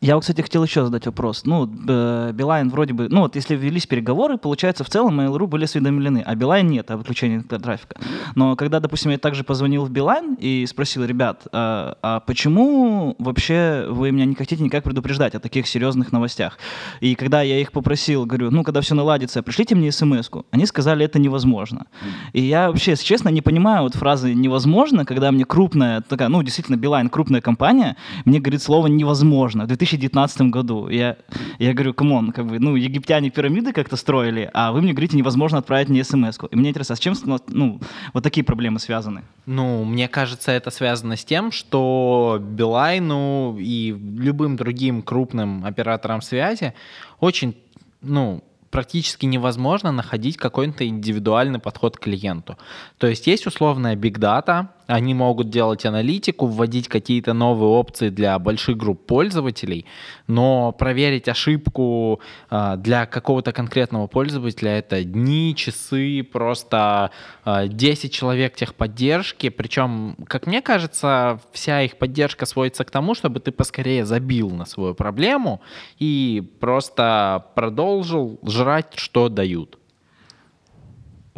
Я, 0.00 0.18
кстати, 0.20 0.42
хотел 0.42 0.62
еще 0.62 0.84
задать 0.84 1.06
вопрос. 1.06 1.42
Ну, 1.44 1.66
Билайн 1.66 2.70
вроде 2.70 2.94
бы, 2.94 3.08
ну 3.08 3.22
вот 3.22 3.34
если 3.34 3.56
велись 3.56 3.86
переговоры, 3.86 4.38
получается, 4.38 4.84
в 4.84 4.90
целом 4.90 5.18
Mail.ru 5.18 5.48
были 5.48 5.64
осведомлены, 5.64 6.22
а 6.24 6.36
Билайн 6.36 6.68
нет 6.68 6.88
о 6.92 6.96
выключении 6.96 7.40
трафика. 7.40 7.96
Но 8.36 8.54
когда, 8.54 8.78
допустим, 8.78 9.10
я 9.10 9.18
также 9.18 9.42
позвонил 9.42 9.84
в 9.84 9.90
Билайн 9.90 10.36
и 10.38 10.64
спросил, 10.66 11.04
ребят, 11.04 11.48
а, 11.50 11.96
а 12.00 12.20
почему 12.20 13.16
вообще 13.18 13.86
вы 13.90 14.12
меня 14.12 14.24
не 14.24 14.36
хотите 14.36 14.62
никак 14.62 14.84
предупреждать 14.84 15.34
о 15.34 15.40
таких 15.40 15.66
серьезных 15.66 16.12
новостях? 16.12 16.58
И 17.00 17.16
когда 17.16 17.42
я 17.42 17.58
их 17.58 17.72
попросил, 17.72 18.24
говорю, 18.24 18.52
ну, 18.52 18.62
когда 18.62 18.80
все 18.80 18.94
наладится, 18.94 19.42
пришлите 19.42 19.74
мне 19.74 19.90
смс 19.90 20.30
-ку. 20.30 20.44
Они 20.52 20.66
сказали, 20.66 21.04
это 21.04 21.18
невозможно. 21.18 21.86
И 22.32 22.40
я 22.40 22.68
вообще, 22.68 22.92
если 22.92 23.04
честно, 23.04 23.30
не 23.30 23.40
понимаю 23.40 23.82
вот 23.82 23.96
фразы 23.96 24.34
«невозможно», 24.34 25.04
когда 25.04 25.32
мне 25.32 25.44
крупная, 25.44 26.02
такая, 26.02 26.28
ну, 26.28 26.42
действительно, 26.42 26.76
Билайн, 26.76 27.08
крупная 27.08 27.40
компания, 27.40 27.96
мне 28.24 28.38
говорит 28.38 28.62
слово 28.62 28.86
«невозможно». 28.86 29.64
В 29.64 29.72
2019 29.96 30.42
году. 30.42 30.88
Я, 30.88 31.16
я 31.58 31.72
говорю, 31.72 31.94
come 31.94 32.16
on, 32.16 32.32
как 32.32 32.46
бы, 32.46 32.58
ну, 32.58 32.76
египтяне 32.76 33.30
пирамиды 33.30 33.72
как-то 33.72 33.96
строили, 33.96 34.50
а 34.54 34.72
вы 34.72 34.82
мне 34.82 34.92
говорите, 34.92 35.16
невозможно 35.16 35.58
отправить 35.58 35.88
мне 35.88 36.04
смс 36.04 36.38
-ку. 36.38 36.48
И 36.50 36.56
мне 36.56 36.70
интересно, 36.70 36.94
а 36.94 36.96
с 36.96 37.00
чем 37.00 37.14
ну, 37.48 37.80
вот 38.14 38.22
такие 38.22 38.44
проблемы 38.44 38.78
связаны? 38.78 39.22
Ну, 39.46 39.84
мне 39.84 40.08
кажется, 40.08 40.52
это 40.52 40.70
связано 40.70 41.16
с 41.16 41.24
тем, 41.24 41.52
что 41.52 42.38
Билайну 42.40 43.56
и 43.58 43.96
любым 44.18 44.56
другим 44.56 45.02
крупным 45.02 45.64
операторам 45.64 46.22
связи 46.22 46.72
очень, 47.20 47.54
ну, 48.02 48.42
практически 48.70 49.26
невозможно 49.26 49.92
находить 49.92 50.36
какой-то 50.36 50.86
индивидуальный 50.86 51.58
подход 51.58 51.96
к 51.96 52.00
клиенту. 52.00 52.56
То 52.98 53.06
есть 53.06 53.26
есть 53.26 53.46
условная 53.46 53.96
data, 53.96 54.68
они 54.88 55.12
могут 55.12 55.50
делать 55.50 55.84
аналитику, 55.84 56.46
вводить 56.46 56.88
какие-то 56.88 57.34
новые 57.34 57.68
опции 57.68 58.08
для 58.08 58.38
больших 58.38 58.78
групп 58.78 59.06
пользователей, 59.06 59.84
но 60.26 60.72
проверить 60.72 61.28
ошибку 61.28 62.20
а, 62.48 62.76
для 62.76 63.04
какого-то 63.04 63.52
конкретного 63.52 64.06
пользователя 64.06 64.78
это 64.78 65.04
дни, 65.04 65.54
часы, 65.54 66.22
просто 66.22 67.10
10 67.44 68.04
а, 68.04 68.08
человек 68.08 68.56
техподдержки. 68.56 69.50
Причем, 69.50 70.16
как 70.26 70.46
мне 70.46 70.62
кажется, 70.62 71.38
вся 71.52 71.82
их 71.82 71.98
поддержка 71.98 72.46
сводится 72.46 72.84
к 72.84 72.90
тому, 72.90 73.14
чтобы 73.14 73.40
ты 73.40 73.52
поскорее 73.52 74.06
забил 74.06 74.50
на 74.50 74.64
свою 74.64 74.94
проблему 74.94 75.60
и 75.98 76.50
просто 76.60 77.44
продолжил 77.54 78.40
жрать, 78.42 78.94
что 78.96 79.28
дают. 79.28 79.77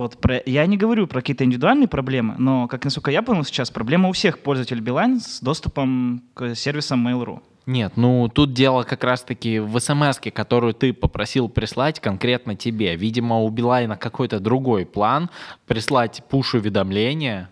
Вот 0.00 0.16
про, 0.16 0.40
я 0.47 0.64
не 0.64 0.78
говорю 0.78 1.07
про 1.07 1.21
какие-то 1.21 1.45
индивидуальные 1.45 1.87
проблемы, 1.87 2.35
но, 2.38 2.66
как 2.69 2.87
насколько 2.87 3.11
я 3.11 3.21
понял 3.21 3.45
сейчас, 3.45 3.71
проблема 3.71 4.09
у 4.09 4.12
всех 4.12 4.38
пользователей 4.38 4.80
Билайн 4.80 5.21
с 5.21 5.40
доступом 5.42 6.23
к 6.33 6.54
сервисам 6.54 7.07
Mail.ru. 7.07 7.40
Нет, 7.66 7.92
ну 7.97 8.30
тут 8.33 8.54
дело 8.54 8.85
как 8.85 9.04
раз-таки 9.04 9.59
в 9.59 9.78
смс 9.78 10.19
которую 10.33 10.73
ты 10.73 10.95
попросил 10.95 11.50
прислать 11.50 12.00
конкретно 12.00 12.57
тебе. 12.57 12.97
Видимо, 12.97 13.40
у 13.40 13.50
Билайна 13.50 13.99
какой-то 13.99 14.40
другой 14.40 14.87
план, 14.87 15.28
прислать 15.66 16.23
пуш-уведомления, 16.30 17.50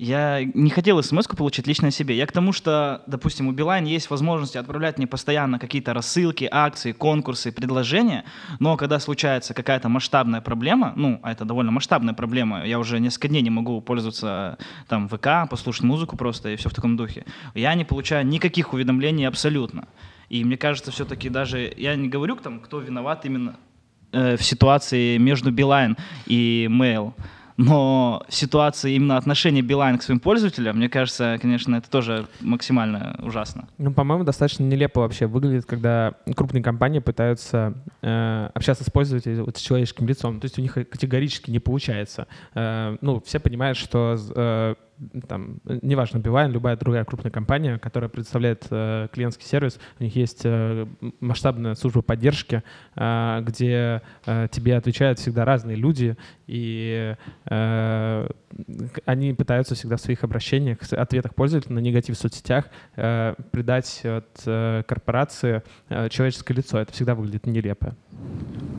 я 0.00 0.42
не 0.54 0.70
хотел 0.70 1.02
смс 1.02 1.26
получить 1.26 1.66
лично 1.66 1.90
себе. 1.90 2.16
Я 2.16 2.26
к 2.26 2.32
тому, 2.32 2.52
что, 2.52 3.02
допустим, 3.06 3.48
у 3.48 3.52
Билайн 3.52 3.84
есть 3.84 4.08
возможность 4.08 4.56
отправлять 4.56 4.96
мне 4.96 5.06
постоянно 5.06 5.58
какие-то 5.58 5.92
рассылки, 5.92 6.48
акции, 6.50 6.92
конкурсы, 6.92 7.52
предложения, 7.52 8.24
но 8.60 8.78
когда 8.78 8.98
случается 8.98 9.52
какая-то 9.52 9.90
масштабная 9.90 10.40
проблема, 10.40 10.94
ну, 10.96 11.20
а 11.22 11.32
это 11.32 11.44
довольно 11.44 11.70
масштабная 11.70 12.14
проблема, 12.14 12.64
я 12.66 12.78
уже 12.78 12.98
несколько 12.98 13.28
дней 13.28 13.42
не 13.42 13.50
могу 13.50 13.82
пользоваться 13.82 14.56
там 14.88 15.06
ВК, 15.06 15.50
послушать 15.50 15.82
музыку 15.82 16.16
просто 16.16 16.48
и 16.48 16.56
все 16.56 16.70
в 16.70 16.74
таком 16.74 16.96
духе, 16.96 17.26
я 17.54 17.74
не 17.74 17.84
получаю 17.84 18.26
никаких 18.26 18.72
уведомлений 18.72 19.28
абсолютно. 19.28 19.86
И 20.30 20.42
мне 20.44 20.56
кажется, 20.56 20.92
все-таки 20.92 21.28
даже, 21.28 21.70
я 21.76 21.94
не 21.94 22.08
говорю, 22.08 22.36
там, 22.36 22.60
кто 22.60 22.80
виноват 22.80 23.26
именно 23.26 23.56
э, 24.12 24.38
в 24.38 24.42
ситуации 24.42 25.18
между 25.18 25.50
Билайн 25.50 25.98
и 26.24 26.68
Mail, 26.70 27.12
но 27.60 28.24
ситуация 28.30 28.92
именно 28.92 29.18
отношения 29.18 29.60
Билайн 29.60 29.98
к 29.98 30.02
своим 30.02 30.18
пользователям, 30.18 30.78
мне 30.78 30.88
кажется, 30.88 31.36
конечно, 31.42 31.76
это 31.76 31.90
тоже 31.90 32.26
максимально 32.40 33.20
ужасно. 33.22 33.68
Ну, 33.76 33.92
по-моему, 33.92 34.24
достаточно 34.24 34.64
нелепо 34.64 35.02
вообще 35.02 35.26
выглядит, 35.26 35.66
когда 35.66 36.14
крупные 36.34 36.62
компании 36.62 37.00
пытаются 37.00 37.74
э, 38.00 38.48
общаться 38.54 38.82
с 38.82 38.90
пользователем 38.90 39.44
вот, 39.44 39.58
с 39.58 39.60
человеческим 39.60 40.08
лицом. 40.08 40.40
То 40.40 40.46
есть 40.46 40.58
у 40.58 40.62
них 40.62 40.72
категорически 40.72 41.50
не 41.50 41.58
получается. 41.58 42.28
Э, 42.54 42.96
ну, 43.02 43.22
все 43.26 43.38
понимают, 43.38 43.76
что 43.76 44.16
э, 44.34 44.74
там, 45.28 45.58
неважно, 45.64 46.18
Билайн, 46.18 46.50
любая 46.52 46.76
другая 46.76 47.04
крупная 47.04 47.30
компания, 47.30 47.78
которая 47.78 48.08
предоставляет 48.08 48.66
э, 48.70 49.08
клиентский 49.12 49.46
сервис, 49.46 49.78
у 49.98 50.04
них 50.04 50.14
есть 50.16 50.42
э, 50.44 50.86
масштабная 51.20 51.74
служба 51.74 52.02
поддержки, 52.02 52.62
э, 52.96 53.40
где 53.42 54.02
э, 54.26 54.48
тебе 54.50 54.76
отвечают 54.76 55.18
всегда 55.18 55.44
разные 55.44 55.76
люди, 55.76 56.16
и 56.46 57.16
э, 57.46 58.28
они 59.04 59.32
пытаются 59.32 59.74
всегда 59.74 59.96
в 59.96 60.00
своих 60.00 60.24
обращениях, 60.24 60.78
ответах 60.92 61.34
пользователя 61.34 61.74
на 61.74 61.78
негатив 61.78 62.16
в 62.16 62.20
соцсетях 62.20 62.66
э, 62.96 63.34
придать 63.50 64.00
от 64.04 64.42
э, 64.46 64.82
корпорации 64.86 65.62
э, 65.88 66.08
человеческое 66.08 66.54
лицо. 66.54 66.78
Это 66.78 66.92
всегда 66.92 67.14
выглядит 67.14 67.46
нелепо. 67.46 67.94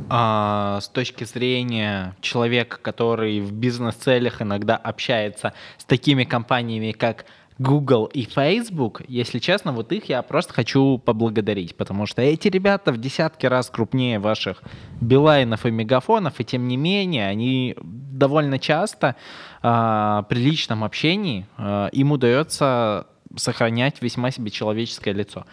А, 0.09 0.79
с 0.81 0.89
точки 0.89 1.23
зрения 1.23 2.15
человека, 2.21 2.77
который 2.81 3.39
в 3.39 3.53
бизнес-целях 3.53 4.41
иногда 4.41 4.75
общается 4.75 5.53
с 5.77 5.85
такими 5.85 6.23
компаниями, 6.23 6.91
как 6.91 7.25
Google 7.61 8.05
и 8.05 8.23
Facebook, 8.23 9.03
если 9.07 9.37
честно, 9.37 9.71
вот 9.71 9.91
их 9.91 10.05
я 10.09 10.23
просто 10.23 10.53
хочу 10.53 10.97
поблагодарить, 10.97 11.75
потому 11.75 12.07
что 12.07 12.21
эти 12.23 12.47
ребята 12.47 12.91
в 12.91 12.97
десятки 12.97 13.45
раз 13.45 13.69
крупнее 13.69 14.17
ваших 14.17 14.63
Билайнов 14.99 15.65
и 15.67 15.71
Мегафонов, 15.71 16.39
и 16.39 16.43
тем 16.43 16.67
не 16.67 16.75
менее 16.75 17.27
они 17.27 17.75
довольно 17.83 18.57
часто 18.57 19.15
э, 19.61 20.23
при 20.27 20.39
личном 20.39 20.83
общении 20.83 21.45
э, 21.57 21.89
им 21.91 22.11
удается 22.11 23.05
сохранять 23.35 24.01
весьма 24.01 24.31
себе 24.31 24.49
человеческое 24.49 25.13
лицо 25.13 25.45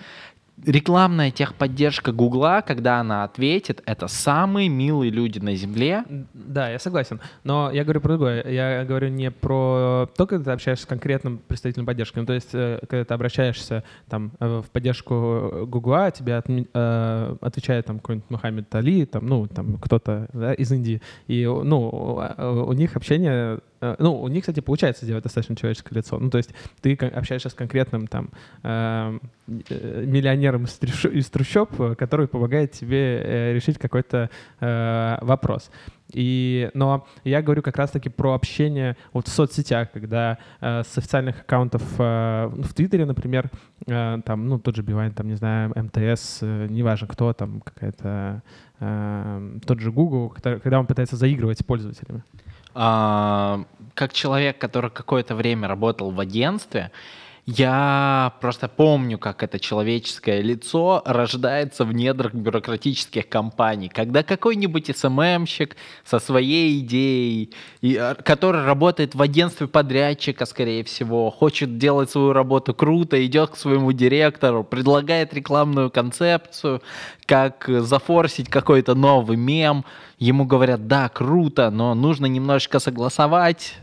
рекламная 0.64 1.30
техподдержка 1.30 2.12
Гугла, 2.12 2.62
когда 2.66 3.00
она 3.00 3.24
ответит, 3.24 3.82
это 3.86 4.08
самые 4.08 4.68
милые 4.68 5.10
люди 5.10 5.38
на 5.38 5.54
Земле. 5.54 6.04
Да, 6.34 6.70
я 6.70 6.78
согласен. 6.78 7.20
Но 7.44 7.70
я 7.70 7.84
говорю 7.84 8.00
про 8.00 8.08
другое. 8.08 8.44
Я 8.48 8.84
говорю 8.84 9.08
не 9.08 9.30
про 9.30 10.08
то, 10.16 10.26
когда 10.26 10.44
ты 10.44 10.50
общаешься 10.52 10.84
с 10.84 10.88
конкретным 10.88 11.38
представителем 11.38 11.86
поддержки. 11.86 12.18
Ну, 12.18 12.26
то 12.26 12.32
есть, 12.32 12.50
э, 12.52 12.80
когда 12.88 13.04
ты 13.04 13.14
обращаешься 13.14 13.84
там, 14.08 14.32
э, 14.40 14.62
в 14.64 14.70
поддержку 14.70 15.66
Гугла, 15.66 16.10
тебе 16.10 16.36
от, 16.36 16.46
э, 16.48 17.36
отвечает 17.40 17.86
там 17.86 17.98
какой-нибудь 17.98 18.30
Мухаммед 18.30 18.74
Али, 18.74 19.06
там, 19.06 19.26
ну, 19.26 19.46
там 19.46 19.78
кто-то 19.78 20.28
да, 20.32 20.54
из 20.54 20.70
Индии. 20.72 21.00
И 21.26 21.44
ну, 21.46 22.24
у 22.66 22.72
них 22.72 22.96
общение 22.96 23.60
э, 23.77 23.77
ну, 23.80 24.20
у 24.20 24.28
них, 24.28 24.42
кстати, 24.42 24.60
получается 24.60 25.04
сделать 25.04 25.24
достаточно 25.24 25.56
человеческое 25.56 25.94
лицо. 25.96 26.18
Ну, 26.18 26.30
то 26.30 26.38
есть 26.38 26.50
ты 26.80 26.94
общаешься 26.94 27.48
с 27.48 27.54
конкретным 27.54 28.06
там 28.06 28.30
э, 28.62 29.18
миллионером 29.46 30.64
из 30.64 31.30
трущоб, 31.30 31.96
который 31.96 32.28
помогает 32.28 32.72
тебе 32.72 33.52
решить 33.54 33.78
какой-то 33.78 34.30
вопрос. 34.60 35.70
И, 36.12 36.70
но 36.74 37.06
я 37.24 37.42
говорю 37.42 37.62
как 37.62 37.76
раз-таки 37.76 38.08
про 38.08 38.34
общение 38.34 38.96
вот 39.12 39.28
в 39.28 39.30
соцсетях, 39.30 39.90
когда 39.92 40.38
э, 40.60 40.82
с 40.82 40.96
официальных 40.96 41.40
аккаунтов 41.42 41.82
э, 41.98 42.46
в 42.46 42.72
Твиттере, 42.74 43.04
например, 43.04 43.50
э, 43.86 44.18
там, 44.24 44.48
ну, 44.48 44.58
тот 44.58 44.76
же 44.76 44.82
Бивайн, 44.82 45.12
там, 45.12 45.28
не 45.28 45.34
знаю, 45.34 45.72
МТС, 45.76 46.38
э, 46.42 46.66
неважно 46.70 47.08
кто, 47.08 47.32
там, 47.34 47.60
какая-то, 47.60 48.42
э, 48.80 49.58
тот 49.66 49.80
же 49.80 49.92
Google, 49.92 50.30
который, 50.30 50.60
когда 50.60 50.80
он 50.80 50.86
пытается 50.86 51.16
заигрывать 51.16 51.58
с 51.58 51.62
пользователями. 51.62 52.22
А, 52.80 53.64
как 53.94 54.12
человек, 54.12 54.58
который 54.58 54.88
какое-то 54.88 55.34
время 55.34 55.66
работал 55.66 56.12
в 56.12 56.20
агентстве, 56.20 56.92
я 57.50 58.34
просто 58.42 58.68
помню, 58.68 59.16
как 59.16 59.42
это 59.42 59.58
человеческое 59.58 60.42
лицо 60.42 61.00
рождается 61.06 61.86
в 61.86 61.94
недрах 61.94 62.34
бюрократических 62.34 63.26
компаний, 63.26 63.88
когда 63.88 64.22
какой-нибудь 64.22 64.94
СММщик 64.94 65.74
со 66.04 66.18
своей 66.18 66.80
идеей, 66.80 67.54
и, 67.80 67.96
а, 67.96 68.16
который 68.16 68.64
работает 68.64 69.14
в 69.14 69.22
агентстве 69.22 69.66
подрядчика, 69.66 70.44
скорее 70.44 70.84
всего, 70.84 71.30
хочет 71.30 71.78
делать 71.78 72.10
свою 72.10 72.34
работу 72.34 72.74
круто, 72.74 73.24
идет 73.24 73.52
к 73.52 73.56
своему 73.56 73.92
директору, 73.92 74.62
предлагает 74.62 75.32
рекламную 75.32 75.90
концепцию, 75.90 76.82
как 77.24 77.64
зафорсить 77.66 78.50
какой-то 78.50 78.94
новый 78.94 79.38
мем. 79.38 79.86
Ему 80.18 80.44
говорят, 80.44 80.86
да, 80.86 81.08
круто, 81.08 81.70
но 81.70 81.94
нужно 81.94 82.26
немножечко 82.26 82.78
согласовать, 82.78 83.76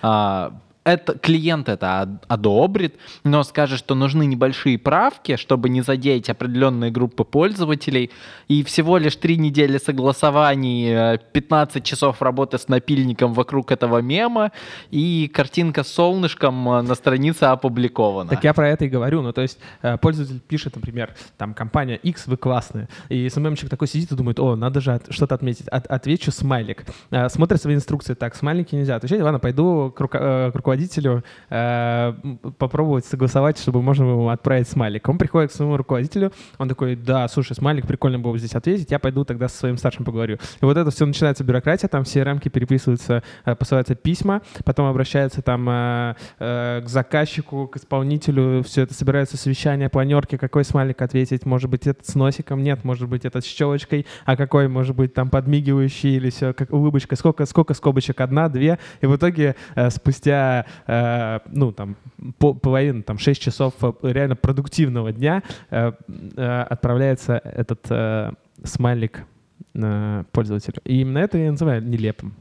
а, 0.00 0.54
это, 0.84 1.16
клиент 1.18 1.68
это 1.68 2.18
одобрит, 2.26 2.96
но 3.22 3.42
скажет, 3.44 3.78
что 3.78 3.94
нужны 3.94 4.26
небольшие 4.26 4.78
правки, 4.78 5.36
чтобы 5.36 5.68
не 5.68 5.80
задеть 5.82 6.28
определенные 6.28 6.90
группы 6.90 7.24
пользователей, 7.24 8.10
и 8.48 8.64
всего 8.64 8.98
лишь 8.98 9.16
три 9.16 9.36
недели 9.36 9.78
согласований, 9.78 11.18
15 11.32 11.76
э, 11.76 11.80
часов 11.80 12.20
работы 12.20 12.58
с 12.58 12.68
напильником 12.68 13.32
вокруг 13.32 13.70
этого 13.70 13.98
мема, 13.98 14.50
и 14.90 15.30
картинка 15.32 15.84
с 15.84 15.88
солнышком 15.88 16.68
э, 16.68 16.82
на 16.82 16.94
странице 16.96 17.44
опубликована. 17.44 18.30
Так 18.30 18.42
я 18.42 18.52
про 18.52 18.68
это 18.68 18.84
и 18.84 18.88
говорю. 18.88 19.22
Ну, 19.22 19.32
то 19.32 19.42
есть 19.42 19.58
э, 19.82 19.96
пользователь 19.98 20.40
пишет, 20.40 20.74
например, 20.74 21.14
там, 21.38 21.54
компания 21.54 21.96
X, 21.96 22.26
вы 22.26 22.36
классные, 22.36 22.88
и 23.08 23.28
СММщик 23.28 23.70
такой 23.70 23.86
сидит 23.86 24.10
и 24.10 24.16
думает, 24.16 24.40
о, 24.40 24.56
надо 24.56 24.80
же 24.80 25.00
что-то 25.10 25.36
отметить. 25.36 25.68
От, 25.68 25.86
отвечу 25.86 26.32
смайлик. 26.32 26.84
Смотрит 27.28 27.62
свои 27.62 27.76
инструкции, 27.76 28.14
так, 28.14 28.34
смайлики 28.34 28.74
нельзя 28.74 28.96
отвечать, 28.96 29.20
ладно, 29.20 29.38
пойду 29.38 29.92
к, 29.94 30.00
руко- 30.00 30.50
к 30.50 30.52
руководителю 30.54 30.71
э, 31.50 32.12
попробовать 32.58 33.04
согласовать, 33.04 33.58
чтобы 33.58 33.82
можно 33.82 34.04
ему 34.04 34.28
отправить 34.28 34.68
смайлик. 34.68 35.08
Он 35.08 35.18
приходит 35.18 35.50
к 35.50 35.54
своему 35.54 35.76
руководителю, 35.76 36.32
он 36.58 36.68
такой, 36.68 36.96
да, 36.96 37.28
слушай, 37.28 37.54
смайлик, 37.54 37.86
прикольно 37.86 38.18
было 38.18 38.32
бы 38.32 38.38
здесь 38.38 38.54
ответить, 38.54 38.90
я 38.90 38.98
пойду 38.98 39.24
тогда 39.24 39.48
со 39.48 39.58
своим 39.58 39.76
старшим 39.76 40.04
поговорю. 40.04 40.38
И 40.60 40.64
вот 40.64 40.76
это 40.76 40.90
все 40.90 41.06
начинается 41.06 41.44
бюрократия, 41.44 41.88
там 41.88 42.04
все 42.04 42.22
рамки 42.22 42.48
переписываются, 42.48 43.22
э, 43.44 43.54
посылаются 43.54 43.94
письма, 43.94 44.42
потом 44.64 44.86
обращаются 44.86 45.42
там 45.42 45.68
э, 45.68 46.14
э, 46.38 46.82
к 46.84 46.88
заказчику, 46.88 47.68
к 47.68 47.76
исполнителю, 47.76 48.62
все 48.62 48.82
это 48.82 48.94
собирается 48.94 49.36
совещание, 49.36 49.88
планерки, 49.88 50.36
какой 50.36 50.64
смайлик 50.64 51.02
ответить, 51.02 51.46
может 51.46 51.70
быть, 51.70 51.86
этот 51.86 52.06
с 52.06 52.14
носиком, 52.14 52.62
нет, 52.62 52.84
может 52.84 53.08
быть, 53.08 53.24
этот 53.24 53.44
с 53.44 53.48
щелочкой, 53.48 54.06
а 54.24 54.36
какой, 54.36 54.68
может 54.68 54.96
быть, 54.96 55.14
там 55.14 55.30
подмигивающий 55.30 56.16
или 56.16 56.30
все, 56.30 56.52
как 56.52 56.72
улыбочка, 56.72 57.16
сколько, 57.16 57.46
сколько 57.46 57.74
скобочек, 57.74 58.20
одна, 58.20 58.48
две, 58.48 58.78
и 59.00 59.06
в 59.06 59.16
итоге 59.16 59.56
э, 59.74 59.90
спустя 59.90 60.61
э, 60.86 61.40
ну, 61.46 61.72
там, 61.72 61.96
по, 62.38 62.54
половину, 62.54 63.02
там, 63.02 63.18
6 63.18 63.40
часов 63.40 63.74
э, 63.82 63.92
реально 64.02 64.36
продуктивного 64.36 65.12
дня 65.12 65.42
э, 65.70 65.92
э, 66.36 66.62
отправляется 66.70 67.40
этот 67.44 67.86
э, 67.90 68.32
смайлик 68.64 69.24
э, 69.74 70.24
пользователю. 70.32 70.80
И 70.84 71.00
именно 71.00 71.18
это 71.18 71.38
я 71.38 71.50
называю 71.50 71.82
нелепым. 71.82 72.34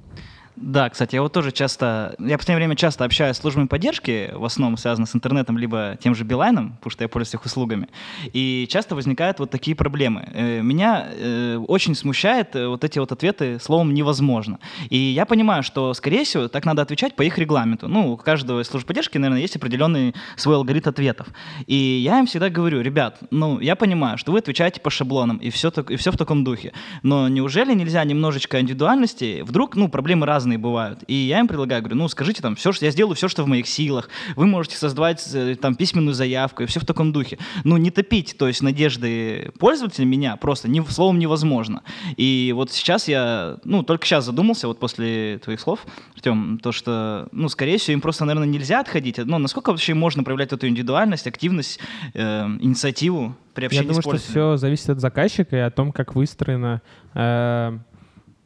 Да, 0.55 0.89
кстати, 0.89 1.15
я 1.15 1.21
вот 1.21 1.33
тоже 1.33 1.51
часто, 1.51 2.15
я 2.19 2.35
в 2.35 2.39
последнее 2.39 2.57
время 2.57 2.75
часто 2.75 3.05
общаюсь 3.05 3.37
с 3.37 3.39
службами 3.39 3.67
поддержки, 3.67 4.31
в 4.33 4.43
основном 4.45 4.77
связано 4.77 5.05
с 5.05 5.15
интернетом, 5.15 5.57
либо 5.57 5.97
тем 6.01 6.13
же 6.13 6.23
Билайном, 6.23 6.73
потому 6.73 6.91
что 6.91 7.03
я 7.03 7.07
пользуюсь 7.07 7.33
их 7.35 7.45
услугами, 7.45 7.87
и 8.33 8.67
часто 8.69 8.95
возникают 8.95 9.39
вот 9.39 9.49
такие 9.49 9.75
проблемы. 9.75 10.27
Э, 10.33 10.61
меня 10.61 11.07
э, 11.09 11.57
очень 11.67 11.95
смущает 11.95 12.55
э, 12.55 12.67
вот 12.67 12.83
эти 12.83 12.99
вот 12.99 13.11
ответы 13.11 13.59
словом 13.59 13.93
«невозможно». 13.93 14.59
И 14.89 14.97
я 14.97 15.25
понимаю, 15.25 15.63
что, 15.63 15.93
скорее 15.93 16.23
всего, 16.23 16.47
так 16.47 16.65
надо 16.65 16.81
отвечать 16.81 17.15
по 17.15 17.21
их 17.21 17.37
регламенту. 17.37 17.87
Ну, 17.87 18.11
у 18.11 18.17
каждого 18.17 18.61
из 18.61 18.67
служб 18.67 18.85
поддержки, 18.85 19.17
наверное, 19.17 19.41
есть 19.41 19.55
определенный 19.55 20.13
свой 20.35 20.55
алгоритм 20.55 20.89
ответов. 20.89 21.27
И 21.67 21.75
я 21.75 22.19
им 22.19 22.25
всегда 22.25 22.49
говорю, 22.49 22.81
ребят, 22.81 23.19
ну, 23.29 23.59
я 23.59 23.75
понимаю, 23.75 24.17
что 24.17 24.31
вы 24.31 24.39
отвечаете 24.39 24.81
по 24.81 24.89
шаблонам, 24.89 25.37
и 25.37 25.49
все, 25.49 25.69
и 25.89 25.95
все 25.95 26.11
в 26.11 26.17
таком 26.17 26.43
духе, 26.43 26.73
но 27.03 27.27
неужели 27.27 27.73
нельзя 27.73 28.03
немножечко 28.03 28.59
индивидуальности? 28.59 29.41
Вдруг, 29.41 29.75
ну, 29.75 29.89
проблемы 29.89 30.25
разные, 30.25 30.40
разные 30.41 30.57
бывают. 30.57 31.03
И 31.07 31.13
я 31.13 31.39
им 31.39 31.47
предлагаю, 31.47 31.81
говорю, 31.81 31.97
ну 31.97 32.07
скажите 32.07 32.41
там, 32.41 32.55
все, 32.55 32.71
что 32.71 32.85
я 32.85 32.91
сделаю, 32.91 33.15
все, 33.15 33.27
что 33.27 33.43
в 33.43 33.47
моих 33.47 33.67
силах. 33.67 34.09
Вы 34.35 34.47
можете 34.47 34.77
создавать 34.77 35.27
э, 35.33 35.55
там 35.55 35.75
письменную 35.75 36.13
заявку 36.13 36.63
и 36.63 36.65
все 36.65 36.79
в 36.79 36.85
таком 36.85 37.11
духе. 37.11 37.37
Ну 37.63 37.77
не 37.77 37.91
топить, 37.91 38.35
то 38.37 38.47
есть 38.47 38.61
надежды 38.61 39.51
пользователя 39.59 40.05
меня 40.05 40.35
просто 40.35 40.67
не, 40.67 40.83
словом 40.85 41.19
невозможно. 41.19 41.83
И 42.17 42.53
вот 42.55 42.71
сейчас 42.71 43.07
я, 43.07 43.57
ну 43.63 43.83
только 43.83 44.05
сейчас 44.05 44.25
задумался, 44.25 44.67
вот 44.67 44.79
после 44.79 45.39
твоих 45.43 45.59
слов, 45.59 45.85
Артем, 46.15 46.59
то 46.61 46.71
что, 46.71 47.27
ну 47.31 47.49
скорее 47.49 47.77
всего, 47.77 47.93
им 47.93 48.01
просто, 48.01 48.25
наверное, 48.25 48.47
нельзя 48.47 48.79
отходить. 48.79 49.17
Но 49.17 49.37
насколько 49.37 49.71
вообще 49.71 49.93
можно 49.93 50.23
проявлять 50.23 50.53
эту 50.53 50.67
индивидуальность, 50.67 51.27
активность, 51.27 51.79
э, 52.13 52.45
инициативу 52.59 53.35
при 53.53 53.65
общении 53.65 53.87
Я 53.87 54.01
думаю, 54.01 54.01
что 54.01 54.31
все 54.31 54.57
зависит 54.57 54.89
от 54.89 54.99
заказчика 54.99 55.55
и 55.55 55.59
о 55.59 55.69
том, 55.69 55.91
как 55.91 56.15
выстроена 56.15 56.81
э, 57.13 57.77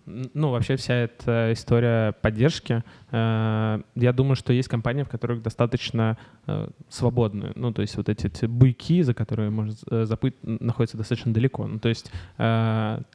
ну, 0.05 0.51
вообще 0.51 0.75
вся 0.75 0.93
эта 0.93 1.51
история 1.53 2.11
поддержки, 2.13 2.83
э, 3.11 3.81
я 3.95 4.13
думаю, 4.13 4.35
что 4.35 4.53
есть 4.53 4.69
компании, 4.69 5.03
в 5.03 5.09
которых 5.09 5.41
достаточно 5.41 6.17
э, 6.45 6.69
свободны. 6.89 7.51
Ну, 7.55 7.73
то 7.73 7.81
есть 7.81 7.97
вот 7.97 8.09
эти, 8.09 8.27
эти 8.27 8.45
буйки, 8.45 9.01
за 9.01 9.13
которые 9.13 9.49
может 9.49 9.79
э, 9.89 10.05
запыть, 10.05 10.35
находятся 10.43 10.97
достаточно 10.97 11.33
далеко. 11.33 11.65
Ну, 11.65 11.79
то 11.79 11.89
есть 11.89 12.11
там, 12.37 13.07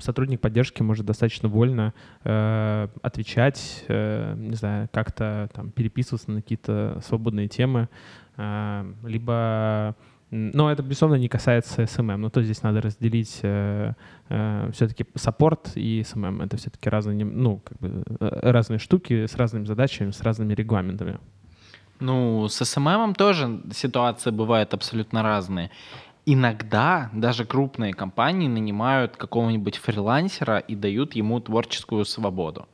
сотрудник 0.00 0.40
поддержки 0.40 0.82
может 0.82 1.04
достаточно 1.06 1.48
вольно 1.48 1.92
отвечать, 2.22 3.84
не 3.88 4.54
знаю, 4.54 4.88
как-то 4.92 5.48
там 5.52 5.70
переписываться 5.70 6.30
на 6.30 6.42
какие-то 6.42 7.00
свободные 7.04 7.48
темы, 7.48 7.88
либо 8.36 9.94
но 10.36 10.70
это, 10.70 10.82
безусловно, 10.82 11.16
не 11.16 11.28
касается 11.28 11.82
SMM. 11.82 12.16
Ну, 12.16 12.30
то 12.30 12.42
здесь 12.42 12.62
надо 12.62 12.80
разделить 12.80 13.40
э, 13.42 13.92
э, 14.28 14.70
все-таки 14.72 15.06
саппорт 15.14 15.72
и 15.76 16.00
SMM. 16.00 16.44
Это 16.44 16.56
все-таки 16.56 16.90
разные, 16.90 17.24
ну, 17.24 17.60
как 17.64 17.78
бы, 17.78 18.02
э, 18.20 18.50
разные 18.50 18.78
штуки 18.78 19.26
с 19.26 19.36
разными 19.36 19.64
задачами, 19.64 20.10
с 20.10 20.20
разными 20.20 20.54
регламентами. 20.54 21.18
Ну, 22.00 22.48
с 22.48 22.60
SMM 22.60 23.14
тоже 23.14 23.60
ситуации 23.72 24.30
бывают 24.30 24.74
абсолютно 24.74 25.22
разные. 25.22 25.70
Иногда 26.26 27.08
даже 27.12 27.44
крупные 27.44 27.94
компании 27.94 28.48
нанимают 28.48 29.16
какого-нибудь 29.16 29.76
фрилансера 29.76 30.58
и 30.58 30.74
дают 30.74 31.14
ему 31.14 31.40
творческую 31.40 32.04
свободу. 32.04 32.66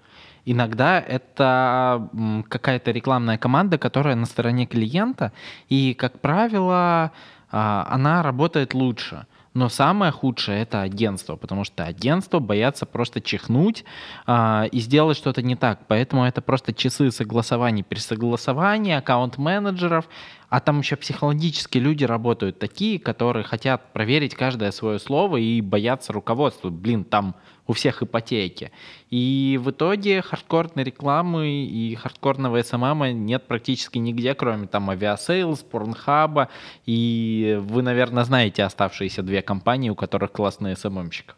Иногда 0.44 0.98
это 1.00 2.08
какая-то 2.48 2.90
рекламная 2.90 3.38
команда, 3.38 3.78
которая 3.78 4.16
на 4.16 4.26
стороне 4.26 4.66
клиента, 4.66 5.32
и, 5.68 5.94
как 5.94 6.20
правило, 6.20 7.12
она 7.52 8.22
работает 8.22 8.74
лучше. 8.74 9.26
Но 9.54 9.68
самое 9.68 10.12
худшее 10.12 10.62
это 10.62 10.80
агентство, 10.80 11.36
потому 11.36 11.64
что 11.64 11.84
агентство 11.84 12.38
боятся 12.38 12.86
просто 12.86 13.20
чихнуть 13.20 13.84
а, 14.26 14.64
и 14.72 14.80
сделать 14.80 15.18
что-то 15.18 15.42
не 15.42 15.56
так. 15.56 15.80
Поэтому 15.88 16.24
это 16.24 16.40
просто 16.40 16.72
часы 16.72 17.10
согласований, 17.10 17.82
пересогласований, 17.82 18.96
аккаунт-менеджеров. 18.96 20.08
А 20.48 20.60
там 20.60 20.80
еще 20.80 20.96
психологически 20.96 21.76
люди 21.76 22.04
работают 22.04 22.58
такие, 22.58 22.98
которые 22.98 23.44
хотят 23.44 23.92
проверить 23.92 24.34
каждое 24.34 24.70
свое 24.70 24.98
слово 24.98 25.36
и 25.36 25.60
боятся 25.60 26.14
руководства. 26.14 26.70
Блин, 26.70 27.04
там 27.04 27.34
у 27.66 27.72
всех 27.72 28.02
ипотеки. 28.02 28.72
И 29.10 29.58
в 29.62 29.70
итоге 29.70 30.22
хардкорной 30.22 30.84
рекламы 30.84 31.64
и 31.64 31.94
хардкорного 31.94 32.60
SMM 32.60 33.12
нет 33.12 33.46
практически 33.46 33.98
нигде, 33.98 34.34
кроме 34.34 34.66
там 34.66 34.90
Aviasales, 34.90 35.60
Pornhub 35.60 36.29
а. 36.29 36.48
И 36.86 37.58
вы, 37.60 37.82
наверное, 37.82 38.24
знаете 38.24 38.64
оставшиеся 38.64 39.22
две 39.22 39.42
компании, 39.42 39.90
у 39.90 39.94
которых 39.94 40.32
классный 40.32 40.72
SMM-щик. 40.72 41.34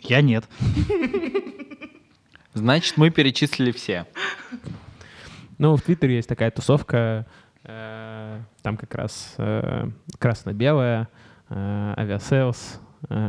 Я 0.00 0.20
нет. 0.20 0.44
Значит, 2.54 2.96
мы 2.96 3.10
перечислили 3.10 3.70
все. 3.70 4.06
Ну, 5.58 5.76
в 5.76 5.82
Твиттере 5.82 6.16
есть 6.16 6.28
такая 6.28 6.50
тусовка, 6.50 7.26
э, 7.64 8.40
там 8.62 8.76
как 8.76 8.94
раз 8.94 9.34
э, 9.38 9.88
красно-белая, 10.18 11.08
э, 11.48 11.94
Aviasales, 11.96 12.80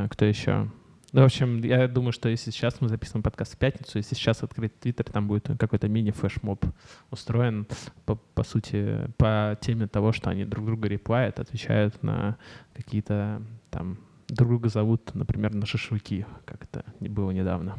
кто 0.10 0.26
еще? 0.26 0.70
Ну, 1.18 1.24
в 1.24 1.26
общем, 1.26 1.64
я 1.64 1.88
думаю, 1.88 2.12
что 2.12 2.30
если 2.30 2.52
сейчас 2.52 2.80
мы 2.80 2.90
записываем 2.90 3.24
подкаст 3.24 3.56
в 3.56 3.58
пятницу, 3.58 3.98
если 3.98 4.14
сейчас 4.14 4.44
открыть 4.44 4.80
Твиттер, 4.80 5.06
там 5.06 5.28
будет 5.28 5.50
какой-то 5.60 5.88
мини-флешмоб 5.88 6.64
устроен, 7.10 7.66
по, 8.06 8.18
по 8.36 8.44
сути, 8.44 9.10
по 9.18 9.58
теме 9.60 9.88
того, 9.88 10.12
что 10.12 10.30
они 10.30 10.46
друг 10.46 10.68
друга 10.68 10.88
реплают, 10.88 11.40
отвечают 11.40 12.04
на 12.04 12.38
какие-то 12.76 13.42
там 13.72 13.98
друг 14.28 14.50
друга 14.50 14.70
зовут, 14.70 15.16
например, 15.16 15.56
на 15.56 15.66
шашлыки, 15.66 16.28
как 16.46 16.66
это 16.66 16.86
было 17.00 17.32
недавно. 17.32 17.76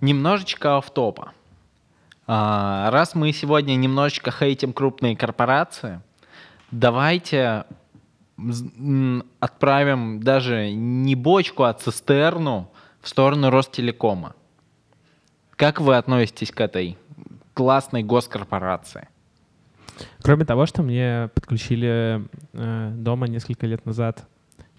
Немножечко 0.00 0.76
автопа. 0.76 1.32
А, 2.26 2.90
раз 2.90 3.14
мы 3.14 3.32
сегодня 3.32 3.76
немножечко 3.76 4.30
хейтим 4.30 4.72
крупные 4.72 5.16
корпорации, 5.16 6.00
давайте 6.70 7.64
отправим 9.40 10.20
даже 10.20 10.70
не 10.72 11.14
бочку, 11.14 11.64
а 11.64 11.72
цистерну 11.72 12.70
в 13.00 13.08
сторону 13.08 13.50
Ростелекома. 13.50 14.34
Как 15.56 15.80
вы 15.80 15.96
относитесь 15.96 16.50
к 16.50 16.60
этой 16.60 16.98
классной 17.52 18.02
госкорпорации? 18.02 19.08
Кроме 20.20 20.44
того, 20.44 20.66
что 20.66 20.82
мне 20.82 21.30
подключили 21.34 22.26
э, 22.52 22.90
дома 22.94 23.28
несколько 23.28 23.66
лет 23.66 23.86
назад, 23.86 24.26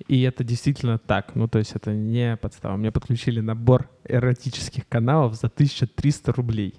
и 0.08 0.21
это 0.23 0.43
действительно 0.43 0.97
так, 0.97 1.36
ну 1.36 1.47
то 1.47 1.60
есть 1.60 1.71
это 1.75 1.91
не 1.93 2.36
подстава. 2.36 2.75
Мне 2.75 2.91
подключили 2.91 3.39
набор 3.39 3.89
эротических 4.03 4.88
каналов 4.89 5.36
за 5.36 5.47
1300 5.47 6.34
рублей. 6.34 6.75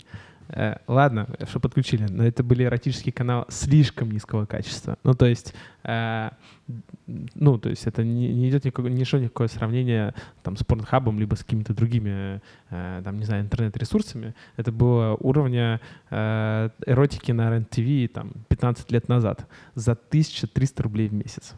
Э, 0.48 0.76
ладно, 0.86 1.28
что 1.48 1.60
подключили, 1.60 2.06
но 2.08 2.24
это 2.24 2.42
были 2.42 2.64
эротические 2.64 3.12
каналы 3.12 3.46
слишком 3.48 4.10
низкого 4.10 4.46
качества. 4.46 4.96
Ну, 5.02 5.14
то 5.14 5.26
есть, 5.26 5.54
э, 5.84 6.30
ну, 7.34 7.58
то 7.58 7.68
есть 7.68 7.86
это 7.86 8.04
не, 8.04 8.32
не 8.32 8.48
идет 8.48 8.64
никакое, 8.64 8.90
не 8.90 9.04
шло 9.04 9.18
никакое 9.18 9.48
сравнение 9.48 10.14
там, 10.42 10.56
с 10.56 10.64
порнхабом, 10.64 11.18
либо 11.18 11.34
с 11.34 11.42
какими-то 11.42 11.74
другими, 11.74 12.40
э, 12.70 13.00
там, 13.04 13.18
не 13.18 13.24
знаю, 13.24 13.42
интернет-ресурсами. 13.42 14.34
Это 14.56 14.72
было 14.72 15.16
уровня 15.20 15.80
э, 16.10 16.70
эротики 16.86 17.32
на 17.32 17.50
РЕН-ТВ 17.50 18.12
там, 18.12 18.32
15 18.48 18.90
лет 18.92 19.08
назад 19.08 19.46
за 19.74 19.92
1300 19.92 20.82
рублей 20.82 21.08
в 21.08 21.12
месяц. 21.12 21.54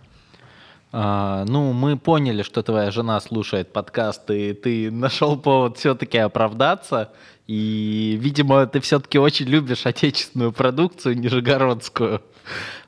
А, 0.90 1.44
ну, 1.46 1.72
мы 1.72 1.96
поняли, 1.98 2.42
что 2.42 2.62
твоя 2.62 2.90
жена 2.90 3.20
слушает 3.20 3.72
подкаст, 3.72 4.30
и 4.30 4.54
ты 4.54 4.90
нашел 4.90 5.36
повод 5.36 5.76
все-таки 5.76 6.18
оправдаться. 6.18 7.12
И, 7.46 8.18
видимо, 8.20 8.66
ты 8.66 8.80
все-таки 8.80 9.18
очень 9.18 9.46
любишь 9.46 9.86
отечественную 9.86 10.52
продукцию 10.52 11.18
нижегородскую. 11.18 12.22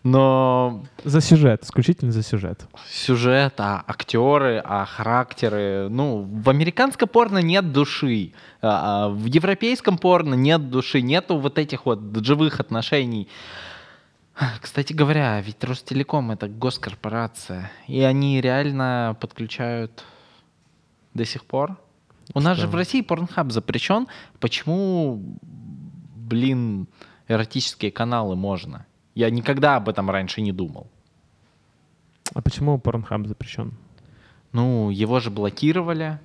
Но... 0.02 0.84
За 1.04 1.20
сюжет, 1.20 1.62
исключительно 1.64 2.12
за 2.12 2.22
сюжет. 2.22 2.66
Сюжет, 2.90 3.54
а 3.58 3.84
актеры, 3.86 4.62
а 4.64 4.84
характеры. 4.86 5.88
Ну, 5.90 6.22
в 6.22 6.48
американском 6.48 7.08
порно 7.08 7.38
нет 7.38 7.72
души. 7.72 8.32
А, 8.62 9.06
а 9.06 9.08
в 9.08 9.24
европейском 9.26 9.98
порно 9.98 10.34
нет 10.34 10.70
души. 10.70 11.02
Нету 11.02 11.38
вот 11.38 11.58
этих 11.58 11.86
вот 11.86 12.00
живых 12.24 12.60
отношений. 12.60 13.28
Кстати 14.60 14.94
говоря, 14.94 15.40
ведь 15.40 15.62
Ростелеком 15.64 16.30
это 16.30 16.48
госкорпорация, 16.48 17.70
и 17.86 18.00
они 18.00 18.40
реально 18.40 19.16
подключают 19.20 20.04
до 21.12 21.24
сих 21.26 21.44
пор. 21.44 21.76
У 22.32 22.40
нас 22.40 22.56
же 22.58 22.66
в 22.66 22.74
России 22.74 23.02
порнхаб 23.02 23.50
запрещен. 23.50 24.06
Почему, 24.38 25.20
блин, 25.42 26.86
эротические 27.28 27.90
каналы 27.90 28.34
можно? 28.34 28.86
Я 29.14 29.30
никогда 29.30 29.76
об 29.76 29.88
этом 29.88 30.08
раньше 30.08 30.40
не 30.40 30.52
думал. 30.52 30.86
А 32.32 32.40
почему 32.40 32.78
порнхаб 32.78 33.26
запрещен? 33.26 33.74
Ну, 34.52 34.90
его 34.90 35.20
же 35.20 35.30
блокировали. 35.30 36.18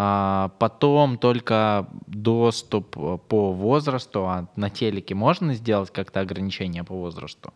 А 0.00 0.52
потом 0.60 1.18
только 1.18 1.88
доступ 2.06 2.96
э, 2.96 3.18
по 3.28 3.52
возрасту, 3.52 4.28
а 4.28 4.46
на 4.54 4.70
телеке 4.70 5.16
можно 5.16 5.54
сделать 5.54 5.90
как-то 5.90 6.20
ограничение 6.20 6.84
по 6.84 6.94
возрасту? 6.94 7.52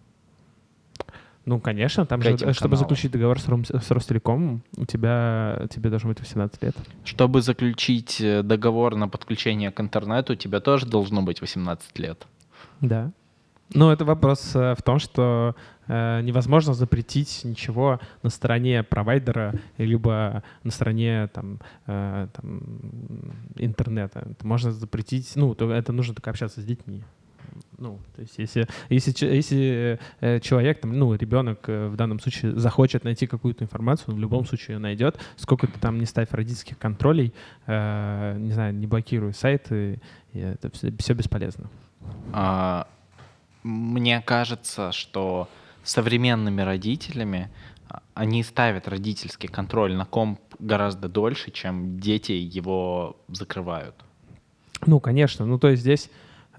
Ну, 1.44 1.59
конечно, 1.59 2.07
там 2.07 2.22
же, 2.22 2.37
чтобы 2.37 2.55
каналам. 2.55 2.78
заключить 2.78 3.11
договор 3.11 3.40
с, 3.40 3.48
Ром, 3.48 3.64
с 3.64 3.90
Ростелекомом, 3.90 4.62
у 4.76 4.85
тебя, 4.85 5.66
тебе 5.70 5.90
должно 5.90 6.11
быть 6.11 6.20
18 6.20 6.62
лет. 6.62 6.76
Чтобы 7.05 7.42
заключить 7.42 8.20
э, 8.20 8.42
договор 8.42 8.94
на 8.94 9.09
подключение 9.09 9.72
к 9.72 9.81
интернету, 9.81 10.35
у 10.35 10.37
тебя 10.37 10.61
тоже 10.61 10.87
должно 10.87 11.22
быть 11.22 11.40
18 11.40 11.98
лет. 11.98 12.26
Да. 12.81 13.11
Ну, 13.74 13.90
это 13.90 14.05
вопрос 14.05 14.55
э, 14.55 14.74
в 14.76 14.83
том, 14.83 14.98
что 14.98 15.57
э, 15.88 16.20
невозможно 16.22 16.74
запретить 16.74 17.40
ничего 17.44 18.00
на 18.22 18.31
стороне 18.31 18.83
провайдера, 18.83 19.55
либо 19.78 20.42
на 20.62 20.70
стороне 20.70 21.28
там, 21.33 21.59
э, 21.87 22.28
там, 22.33 22.61
интернета. 23.57 24.26
Это 24.31 24.46
можно 24.46 24.72
запретить, 24.72 25.33
ну, 25.37 25.55
то 25.55 25.72
это 25.72 25.92
нужно 25.92 26.14
только 26.14 26.31
общаться 26.31 26.61
с 26.61 26.64
детьми. 26.64 27.02
Ну, 27.83 27.99
то 28.14 28.23
есть 28.23 28.38
если, 28.38 28.68
если, 28.90 29.27
если 29.27 29.99
э, 30.21 30.38
человек, 30.38 30.81
там, 30.81 30.97
ну, 30.97 31.12
ребенок 31.16 31.68
э, 31.68 31.88
в 31.88 31.97
данном 31.97 32.21
случае 32.21 32.57
захочет 32.57 33.03
найти 33.03 33.27
какую-то 33.27 33.64
информацию, 33.64 34.11
он 34.11 34.14
в 34.14 34.21
любом 34.21 34.47
случае 34.47 34.77
ее 34.77 34.79
найдет. 34.79 35.18
Сколько 35.37 35.66
ты 35.66 35.81
там 35.81 35.99
не 35.99 36.07
ставь 36.07 36.31
родительских 36.31 36.79
контролей, 36.79 37.35
э, 37.66 38.37
не 38.38 38.53
знаю, 38.53 38.73
не 38.73 38.87
блокируй 38.87 39.35
сайты, 39.35 40.01
это 40.33 40.71
все, 40.71 40.92
все 40.97 41.14
бесполезно. 41.14 41.68
А, 42.33 42.87
мне 43.64 44.21
кажется, 44.21 44.92
что 44.92 45.49
современными 45.83 46.62
родителями 46.62 47.51
а, 47.88 48.01
они 48.14 48.45
ставят 48.45 48.87
родительский 48.87 49.49
контроль 49.49 49.97
на 49.97 50.05
комп 50.05 50.38
гораздо 50.61 51.09
дольше, 51.09 51.51
чем 51.51 51.99
дети 51.99 52.31
его 52.31 53.16
закрывают. 53.27 53.97
Ну, 54.87 55.01
конечно. 55.01 55.47
Ну, 55.47 55.59
то 55.59 55.68
есть 55.68 55.83
здесь 55.83 56.11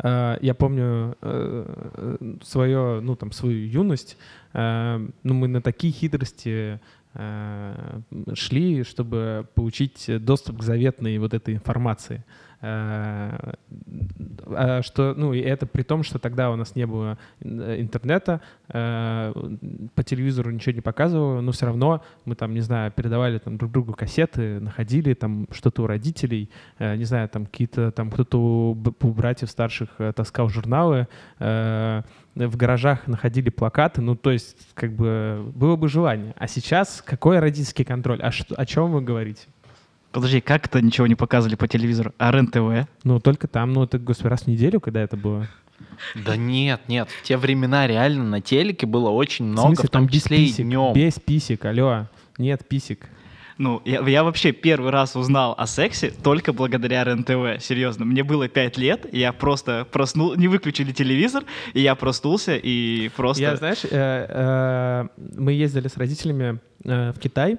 я 0.02 0.56
помню 0.58 1.16
э, 1.22 2.36
свое, 2.44 3.00
ну, 3.02 3.16
там, 3.16 3.32
свою 3.32 3.68
юность. 3.68 4.18
Э, 4.54 5.06
ну, 5.24 5.34
мы 5.34 5.48
на 5.48 5.62
такие 5.62 5.94
хитрости 5.94 6.80
шли, 8.34 8.84
чтобы 8.84 9.48
получить 9.54 10.10
доступ 10.26 10.58
к 10.58 10.64
заветной 10.64 11.20
вот 11.20 11.36
этой 11.36 11.54
информации. 11.54 12.26
Э, 12.64 13.54
а 14.48 14.82
что, 14.82 15.14
ну, 15.18 15.34
и 15.34 15.40
это 15.42 15.66
при 15.66 15.84
том, 15.84 16.04
что 16.04 16.18
тогда 16.18 16.50
у 16.50 16.56
нас 16.56 16.76
не 16.76 16.86
было 16.86 17.18
э, 17.42 17.82
интернета, 17.82 18.40
э, 18.70 19.34
по 19.94 20.04
телевизору 20.04 20.50
ничего 20.50 20.74
не 20.74 20.80
показывало, 20.80 21.42
но 21.42 21.52
все 21.52 21.66
равно 21.66 22.02
мы 22.24 22.36
там, 22.36 22.54
не 22.54 22.62
знаю, 22.62 22.92
передавали 22.92 23.40
там 23.40 23.58
друг 23.58 23.72
другу 23.72 23.94
кассеты, 23.94 24.62
находили 24.62 25.14
там 25.14 25.48
что-то 25.52 25.84
у 25.84 25.88
родителей, 25.88 26.50
не 26.80 27.04
знаю, 27.04 27.28
там 27.28 27.46
какие-то, 27.46 27.92
там 27.92 28.10
кто-то 28.10 28.40
у 28.40 28.74
братьев 28.74 29.50
старших 29.50 29.90
таскал 30.16 30.48
журналы, 30.48 31.08
в 31.40 32.04
гаражах 32.36 33.08
находили 33.08 33.50
плакаты, 33.50 34.02
ну, 34.02 34.16
то 34.16 34.32
есть, 34.32 34.56
как 34.74 34.94
бы, 34.94 35.52
было 35.54 35.76
бы 35.76 35.88
желание. 35.90 36.34
А 36.38 36.48
сейчас 36.48 37.04
какой 37.06 37.40
родительский 37.40 37.86
контроль? 37.86 38.22
А 38.22 38.32
что, 38.32 38.56
о 38.56 38.66
чем 38.66 38.92
вы 38.92 39.02
говорите? 39.02 39.48
Подожди, 40.14 40.42
как 40.42 40.68
это 40.68 40.80
ничего 40.80 41.08
не 41.08 41.16
показывали 41.16 41.56
по 41.56 41.68
телевизору? 41.68 42.14
А 42.20 42.32
РЕН-ТВ? 42.32 42.88
Ну, 43.04 43.20
только 43.20 43.48
там, 43.48 43.74
ну, 43.74 43.84
это, 43.84 43.98
господи, 43.98 44.28
раз 44.28 44.44
в 44.44 44.48
неделю, 44.48 44.80
когда 44.80 45.02
это 45.02 45.18
было. 45.18 45.48
Да 46.14 46.38
нет, 46.38 46.82
нет, 46.88 47.10
в 47.10 47.24
те 47.24 47.36
времена 47.36 47.88
реально 47.88 48.24
на 48.24 48.40
телеке 48.40 48.86
было 48.86 49.10
очень 49.10 49.46
много, 49.46 49.66
в, 49.66 49.76
смысле, 49.76 49.88
в 49.88 49.92
том 49.92 50.04
там 50.04 50.10
числе 50.10 50.38
писек, 50.38 50.60
и 50.60 50.64
днем. 50.64 50.94
Без 50.94 51.20
писек, 51.20 51.66
алло, 51.66 52.08
нет 52.38 52.66
писек. 52.68 53.10
Ну, 53.58 53.82
я, 53.86 54.08
я 54.08 54.24
вообще 54.24 54.52
первый 54.52 54.92
раз 54.92 55.16
узнал 55.16 55.56
о 55.58 55.66
сексе 55.66 56.12
только 56.12 56.54
благодаря 56.54 57.04
РЕН-ТВ, 57.04 57.64
серьезно. 57.64 58.06
Мне 58.06 58.24
было 58.24 58.48
пять 58.48 58.78
лет, 58.78 59.12
я 59.12 59.34
просто 59.34 59.88
проснул, 59.92 60.36
не 60.36 60.48
выключили 60.48 60.92
телевизор, 60.92 61.44
и 61.74 61.82
я 61.82 61.96
проснулся, 61.96 62.56
и 62.56 63.10
просто... 63.16 63.42
Я, 63.42 63.56
знаешь, 63.56 63.84
э, 63.84 63.90
э, 63.92 65.08
мы 65.18 65.54
ездили 65.54 65.88
с 65.88 65.98
родителями 65.98 66.60
э, 66.84 67.12
в 67.14 67.20
Китай, 67.20 67.58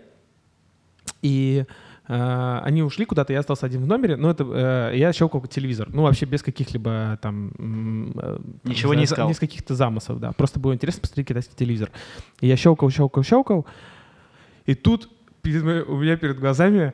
и 1.21 1.65
они 2.07 2.83
ушли 2.83 3.05
куда-то, 3.07 3.33
я 3.33 3.41
остался 3.41 3.67
один 3.67 3.83
в 3.83 3.87
номере, 3.87 4.17
но 4.17 4.31
это 4.31 4.45
uh, 4.45 4.97
я 4.97 5.13
щелкал 5.13 5.41
телевизор, 5.47 5.89
ну 5.91 6.03
вообще 6.03 6.27
без 6.27 6.43
каких-либо 6.43 7.19
там 7.23 7.53
ничего 8.65 8.93
за, 8.93 8.99
не 8.99 9.05
искал, 9.05 9.29
без 9.29 9.39
каких-то 9.39 9.75
замыслов, 9.75 10.21
да, 10.21 10.33
просто 10.33 10.61
было 10.61 10.75
интересно 10.75 11.01
посмотреть 11.01 11.29
китайский 11.29 11.57
телевизор. 11.57 11.91
И 12.41 12.47
я 12.47 12.57
щелкал, 12.57 12.91
щелкал, 12.91 13.23
щелкал, 13.23 13.67
и 14.67 14.75
тут 14.75 15.09
у 15.45 15.49
меня 15.49 16.17
перед 16.17 16.39
глазами 16.39 16.93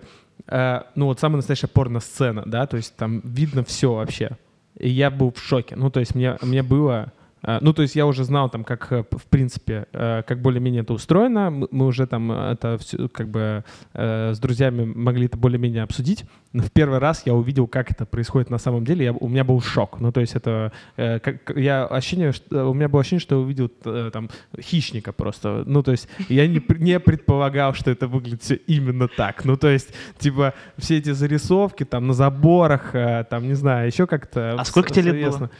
ну 0.48 1.06
вот 1.06 1.20
самая 1.20 1.36
настоящая 1.36 1.68
порно-сцена, 1.68 2.44
да, 2.46 2.66
то 2.66 2.76
есть 2.76 2.96
там 2.96 3.20
видно 3.24 3.64
все 3.64 3.92
вообще. 3.92 4.38
И 4.78 4.88
я 4.88 5.10
был 5.10 5.32
в 5.32 5.38
шоке, 5.38 5.76
ну 5.76 5.90
то 5.90 6.00
есть 6.00 6.14
мне 6.14 6.36
мне 6.40 6.62
было 6.62 7.12
Э, 7.12 7.19
Ну, 7.42 7.72
то 7.72 7.82
есть 7.82 7.96
я 7.96 8.06
уже 8.06 8.24
знал 8.24 8.50
там, 8.50 8.64
как, 8.64 8.92
э, 8.92 9.02
в 9.10 9.26
принципе, 9.26 9.86
э, 9.92 10.22
как 10.26 10.42
более-менее 10.42 10.82
это 10.82 10.92
устроено. 10.92 11.50
Мы 11.50 11.86
уже 11.86 12.06
там 12.06 12.30
э, 12.30 12.52
это 12.52 12.76
все, 12.78 13.08
как 13.08 13.28
бы 13.28 13.64
э, 13.94 14.34
с 14.34 14.38
друзьями 14.38 14.84
могли 14.84 15.26
это 15.26 15.38
более-менее 15.38 15.82
обсудить. 15.82 16.24
Но 16.52 16.62
в 16.62 16.70
первый 16.70 16.98
раз 16.98 17.22
я 17.26 17.34
увидел, 17.34 17.66
как 17.66 17.90
это 17.90 18.04
происходит 18.04 18.50
на 18.50 18.58
самом 18.58 18.84
деле. 18.84 19.04
Я, 19.06 19.12
у 19.12 19.28
меня 19.28 19.44
был 19.44 19.60
шок. 19.62 20.00
Ну, 20.00 20.12
то 20.12 20.20
есть 20.20 20.34
это... 20.34 20.72
э, 20.96 21.18
как, 21.20 21.56
я 21.56 21.86
ощущение, 21.86 22.32
что, 22.32 22.68
у 22.68 22.74
меня 22.74 22.88
было 22.88 23.00
ощущение, 23.00 23.20
что 23.20 23.36
я 23.36 23.40
увидел 23.40 23.70
э, 23.84 24.10
там 24.12 24.28
хищника 24.60 25.12
просто. 25.12 25.64
Ну, 25.66 25.82
то 25.82 25.92
есть 25.92 26.08
я 26.28 26.46
не, 26.46 26.62
не 26.78 27.00
предполагал, 27.00 27.72
что 27.72 27.90
это 27.90 28.06
выглядит 28.06 28.42
все 28.42 28.56
именно 28.56 29.08
так. 29.08 29.44
Ну, 29.44 29.56
то 29.56 29.68
есть, 29.68 29.94
типа, 30.18 30.52
все 30.76 30.98
эти 30.98 31.12
зарисовки 31.12 31.84
там 31.84 32.06
на 32.06 32.12
заборах, 32.12 32.94
э, 32.94 33.24
там, 33.30 33.48
не 33.48 33.54
знаю, 33.54 33.86
еще 33.86 34.06
как-то... 34.06 34.56
А 34.58 34.64
сколько 34.64 34.92
тебе 34.92 35.12
лет 35.12 35.30
было? 35.30 35.50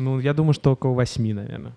Ну, 0.00 0.18
я 0.18 0.32
думаю, 0.32 0.54
что 0.54 0.72
около 0.72 0.94
восьми, 0.94 1.34
наверное. 1.34 1.74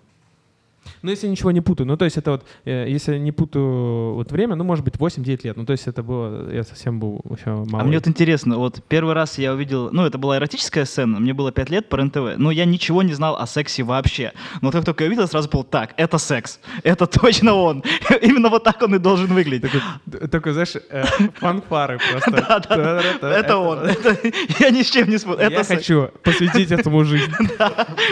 Ну, 1.02 1.10
если 1.10 1.28
ничего 1.28 1.50
не 1.50 1.60
путаю. 1.60 1.86
Ну, 1.86 1.96
то 1.96 2.04
есть 2.04 2.16
это 2.16 2.32
вот, 2.32 2.44
э, 2.64 2.86
если 2.88 3.18
не 3.18 3.32
путаю 3.32 4.14
вот 4.14 4.32
время, 4.32 4.54
ну, 4.54 4.64
может 4.64 4.84
быть, 4.84 4.96
8-9 4.96 5.40
лет. 5.44 5.56
Ну, 5.56 5.64
то 5.64 5.72
есть 5.72 5.86
это 5.86 6.02
было, 6.02 6.50
я 6.52 6.64
совсем 6.64 7.00
был 7.00 7.20
еще 7.30 7.50
малый. 7.50 7.82
А 7.82 7.84
мне 7.84 7.98
вот 7.98 8.08
интересно, 8.08 8.58
вот 8.58 8.82
первый 8.88 9.14
раз 9.14 9.38
я 9.38 9.52
увидел, 9.52 9.90
ну, 9.92 10.04
это 10.04 10.18
была 10.18 10.38
эротическая 10.38 10.84
сцена, 10.84 11.20
мне 11.20 11.32
было 11.32 11.52
5 11.52 11.70
лет 11.70 11.88
по 11.88 11.96
РНТВ, 11.96 12.36
но 12.36 12.50
я 12.50 12.64
ничего 12.64 13.02
не 13.02 13.14
знал 13.14 13.36
о 13.36 13.46
сексе 13.46 13.82
вообще. 13.82 14.32
Но 14.62 14.70
как 14.70 14.84
только 14.84 15.04
я 15.04 15.08
увидел, 15.08 15.28
сразу 15.28 15.48
был 15.48 15.64
так, 15.64 15.94
это 15.96 16.18
секс, 16.18 16.60
это 16.82 17.06
точно 17.06 17.54
он. 17.54 17.82
Именно 18.22 18.48
вот 18.48 18.64
так 18.64 18.82
он 18.82 18.94
и 18.94 18.98
должен 18.98 19.26
выглядеть. 19.26 19.72
Такой, 20.30 20.52
знаешь, 20.52 20.74
э, 20.90 21.04
фанфары 21.34 21.98
просто. 21.98 22.34
Это 23.22 23.56
он. 23.56 23.80
Я 24.58 24.70
ни 24.70 24.82
с 24.82 24.90
чем 24.90 25.08
не. 25.08 25.16
Это 25.16 25.50
Я 25.50 25.64
хочу 25.64 26.10
посвятить 26.22 26.70
этому 26.70 27.04
жизнь. 27.04 27.32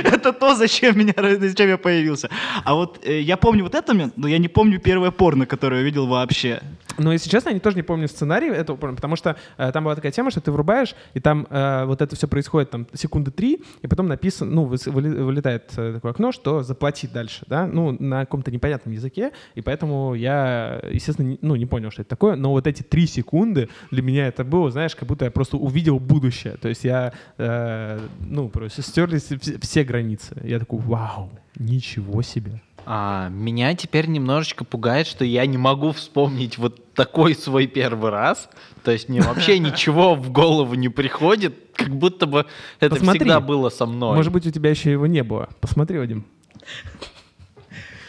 Это 0.04 0.32
то, 0.32 0.54
зачем 0.54 0.98
меня, 0.98 1.14
зачем 1.16 1.68
я 1.68 1.78
появился. 1.78 2.28
А 2.64 2.74
вот 2.74 3.00
э, 3.04 3.20
я 3.20 3.36
помню 3.36 3.64
вот 3.64 3.74
это, 3.74 3.92
но 4.16 4.28
я 4.28 4.38
не 4.38 4.48
помню 4.48 4.78
первое 4.80 5.10
порно, 5.10 5.46
которое 5.46 5.78
я 5.78 5.82
видел 5.84 6.06
вообще. 6.06 6.60
Но, 6.98 7.12
если 7.12 7.30
честно, 7.30 7.50
я 7.50 7.60
тоже 7.60 7.76
не 7.76 7.82
помню 7.82 8.08
сценарий 8.08 8.48
этого, 8.48 8.76
порно, 8.76 8.96
потому 8.96 9.16
что 9.16 9.36
э, 9.56 9.72
там 9.72 9.84
была 9.84 9.94
такая 9.94 10.12
тема, 10.12 10.30
что 10.30 10.40
ты 10.40 10.52
врубаешь, 10.52 10.94
и 11.14 11.20
там 11.20 11.46
э, 11.48 11.84
вот 11.86 12.02
это 12.02 12.14
все 12.16 12.28
происходит 12.28 12.70
там 12.70 12.86
секунды 12.92 13.30
три, 13.30 13.62
и 13.80 13.86
потом 13.86 14.08
написано, 14.08 14.50
ну, 14.50 14.66
выли- 14.66 15.22
вылетает 15.22 15.72
э, 15.76 15.94
такое 15.94 16.12
окно, 16.12 16.32
что 16.32 16.62
заплатить 16.62 17.12
дальше, 17.12 17.44
да, 17.46 17.66
ну, 17.66 17.96
на 17.98 18.20
каком-то 18.20 18.50
непонятном 18.50 18.94
языке, 18.94 19.32
и 19.54 19.62
поэтому 19.62 20.14
я, 20.14 20.80
естественно, 20.90 21.28
не, 21.28 21.38
ну, 21.40 21.56
не 21.56 21.66
понял, 21.66 21.90
что 21.90 22.02
это 22.02 22.10
такое, 22.10 22.36
но 22.36 22.50
вот 22.50 22.66
эти 22.66 22.82
три 22.82 23.06
секунды 23.06 23.68
для 23.90 24.02
меня 24.02 24.26
это 24.26 24.44
было, 24.44 24.70
знаешь, 24.70 24.94
как 24.94 25.08
будто 25.08 25.24
я 25.24 25.30
просто 25.30 25.56
увидел 25.56 25.98
будущее, 25.98 26.56
то 26.60 26.68
есть 26.68 26.84
я, 26.84 27.12
э, 27.38 28.00
ну, 28.20 28.48
просто 28.48 28.82
стерлись 28.82 29.22
все, 29.40 29.58
все 29.58 29.84
границы. 29.84 30.36
Я 30.44 30.58
такой, 30.58 30.80
вау, 30.80 31.30
ничего 31.56 32.22
себе. 32.22 32.60
А, 32.84 33.28
меня 33.28 33.74
теперь 33.74 34.08
немножечко 34.08 34.64
пугает, 34.64 35.06
что 35.06 35.24
я 35.24 35.46
не 35.46 35.56
могу 35.58 35.92
вспомнить 35.92 36.58
вот 36.58 36.92
такой 36.94 37.34
свой 37.34 37.66
первый 37.66 38.10
раз. 38.10 38.48
То 38.82 38.90
есть 38.90 39.08
мне 39.08 39.20
вообще 39.20 39.58
ничего 39.60 40.14
в 40.14 40.30
голову 40.30 40.74
не 40.74 40.88
приходит, 40.88 41.54
как 41.74 41.90
будто 41.90 42.26
бы 42.26 42.46
это 42.80 42.96
Посмотри. 42.96 43.20
всегда 43.20 43.40
было 43.40 43.68
со 43.68 43.86
мной. 43.86 44.16
Может 44.16 44.32
быть, 44.32 44.46
у 44.46 44.50
тебя 44.50 44.70
еще 44.70 44.90
его 44.90 45.06
не 45.06 45.22
было. 45.22 45.48
Посмотри, 45.60 45.98
Вадим. 45.98 46.24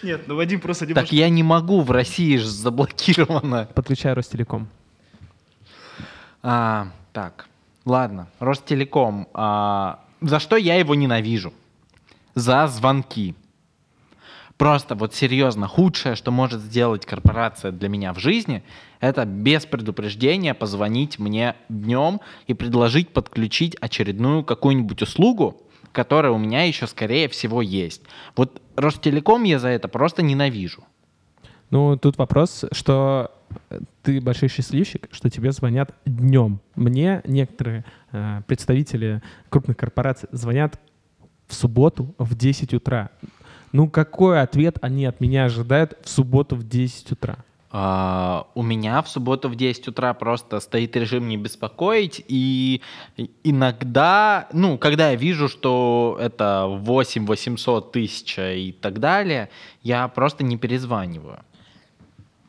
Нет, 0.01 0.27
ну 0.27 0.35
Вадим 0.35 0.59
просто 0.59 0.85
Так 0.93 1.11
я 1.11 1.29
не 1.29 1.43
могу, 1.43 1.81
в 1.81 1.91
России 1.91 2.35
же 2.37 2.49
заблокировано. 2.49 3.69
Подключай 3.73 4.13
Ростелеком. 4.13 4.67
А, 6.41 6.89
так, 7.13 7.47
ладно, 7.85 8.27
Ростелеком. 8.39 9.27
А, 9.33 9.99
за 10.19 10.39
что 10.39 10.57
я 10.57 10.75
его 10.75 10.93
ненавижу? 10.93 11.53
За 12.35 12.67
звонки. 12.67 13.35
Просто 14.57 14.95
вот 14.95 15.13
серьезно, 15.13 15.67
худшее, 15.67 16.15
что 16.15 16.31
может 16.31 16.61
сделать 16.61 17.05
корпорация 17.05 17.71
для 17.71 17.89
меня 17.89 18.13
в 18.13 18.19
жизни, 18.19 18.63
это 18.99 19.25
без 19.25 19.65
предупреждения 19.65 20.53
позвонить 20.53 21.19
мне 21.19 21.55
днем 21.69 22.21
и 22.47 22.53
предложить 22.53 23.09
подключить 23.09 23.75
очередную 23.81 24.43
какую-нибудь 24.43 25.01
услугу, 25.01 25.61
которая 25.91 26.31
у 26.31 26.37
меня 26.37 26.63
еще, 26.63 26.87
скорее 26.87 27.27
всего, 27.29 27.61
есть. 27.61 28.03
Вот 28.35 28.61
Ростелеком 28.75 29.43
я 29.43 29.59
за 29.59 29.69
это 29.69 29.87
просто 29.87 30.21
ненавижу. 30.21 30.83
Ну, 31.69 31.97
тут 31.97 32.17
вопрос, 32.17 32.65
что 32.71 33.31
э, 33.69 33.79
ты 34.03 34.21
большой 34.21 34.47
счастливчик, 34.47 35.09
что 35.11 35.29
тебе 35.31 35.51
звонят 35.51 35.95
днем. 36.05 36.59
Мне 36.75 37.21
некоторые 37.25 37.83
э, 38.11 38.41
представители 38.45 39.23
крупных 39.49 39.77
корпораций 39.77 40.29
звонят 40.31 40.79
в 41.53 41.55
субботу 41.55 42.13
в 42.17 42.35
10 42.35 42.73
утра. 42.73 43.09
Ну, 43.71 43.89
какой 43.89 44.41
ответ 44.41 44.77
они 44.81 45.05
от 45.05 45.19
меня 45.21 45.45
ожидают 45.45 45.97
в 46.03 46.09
субботу 46.09 46.55
в 46.55 46.67
10 46.67 47.11
утра? 47.11 47.37
А, 47.71 48.47
У 48.53 48.61
меня 48.61 49.01
в 49.01 49.09
субботу 49.09 49.49
в 49.49 49.55
10 49.55 49.87
утра 49.87 50.13
просто 50.13 50.59
стоит 50.59 50.95
режим 50.95 51.27
не 51.27 51.37
беспокоить, 51.37 52.23
и 52.27 52.81
иногда, 53.43 54.47
ну, 54.53 54.77
когда 54.77 55.09
я 55.11 55.15
вижу, 55.15 55.47
что 55.47 56.17
это 56.19 56.65
8 56.67 57.25
800 57.25 57.91
тысяч 57.91 58.37
и 58.37 58.75
так 58.79 58.99
далее, 58.99 59.49
я 59.81 60.07
просто 60.07 60.43
не 60.43 60.57
перезваниваю. 60.57 61.39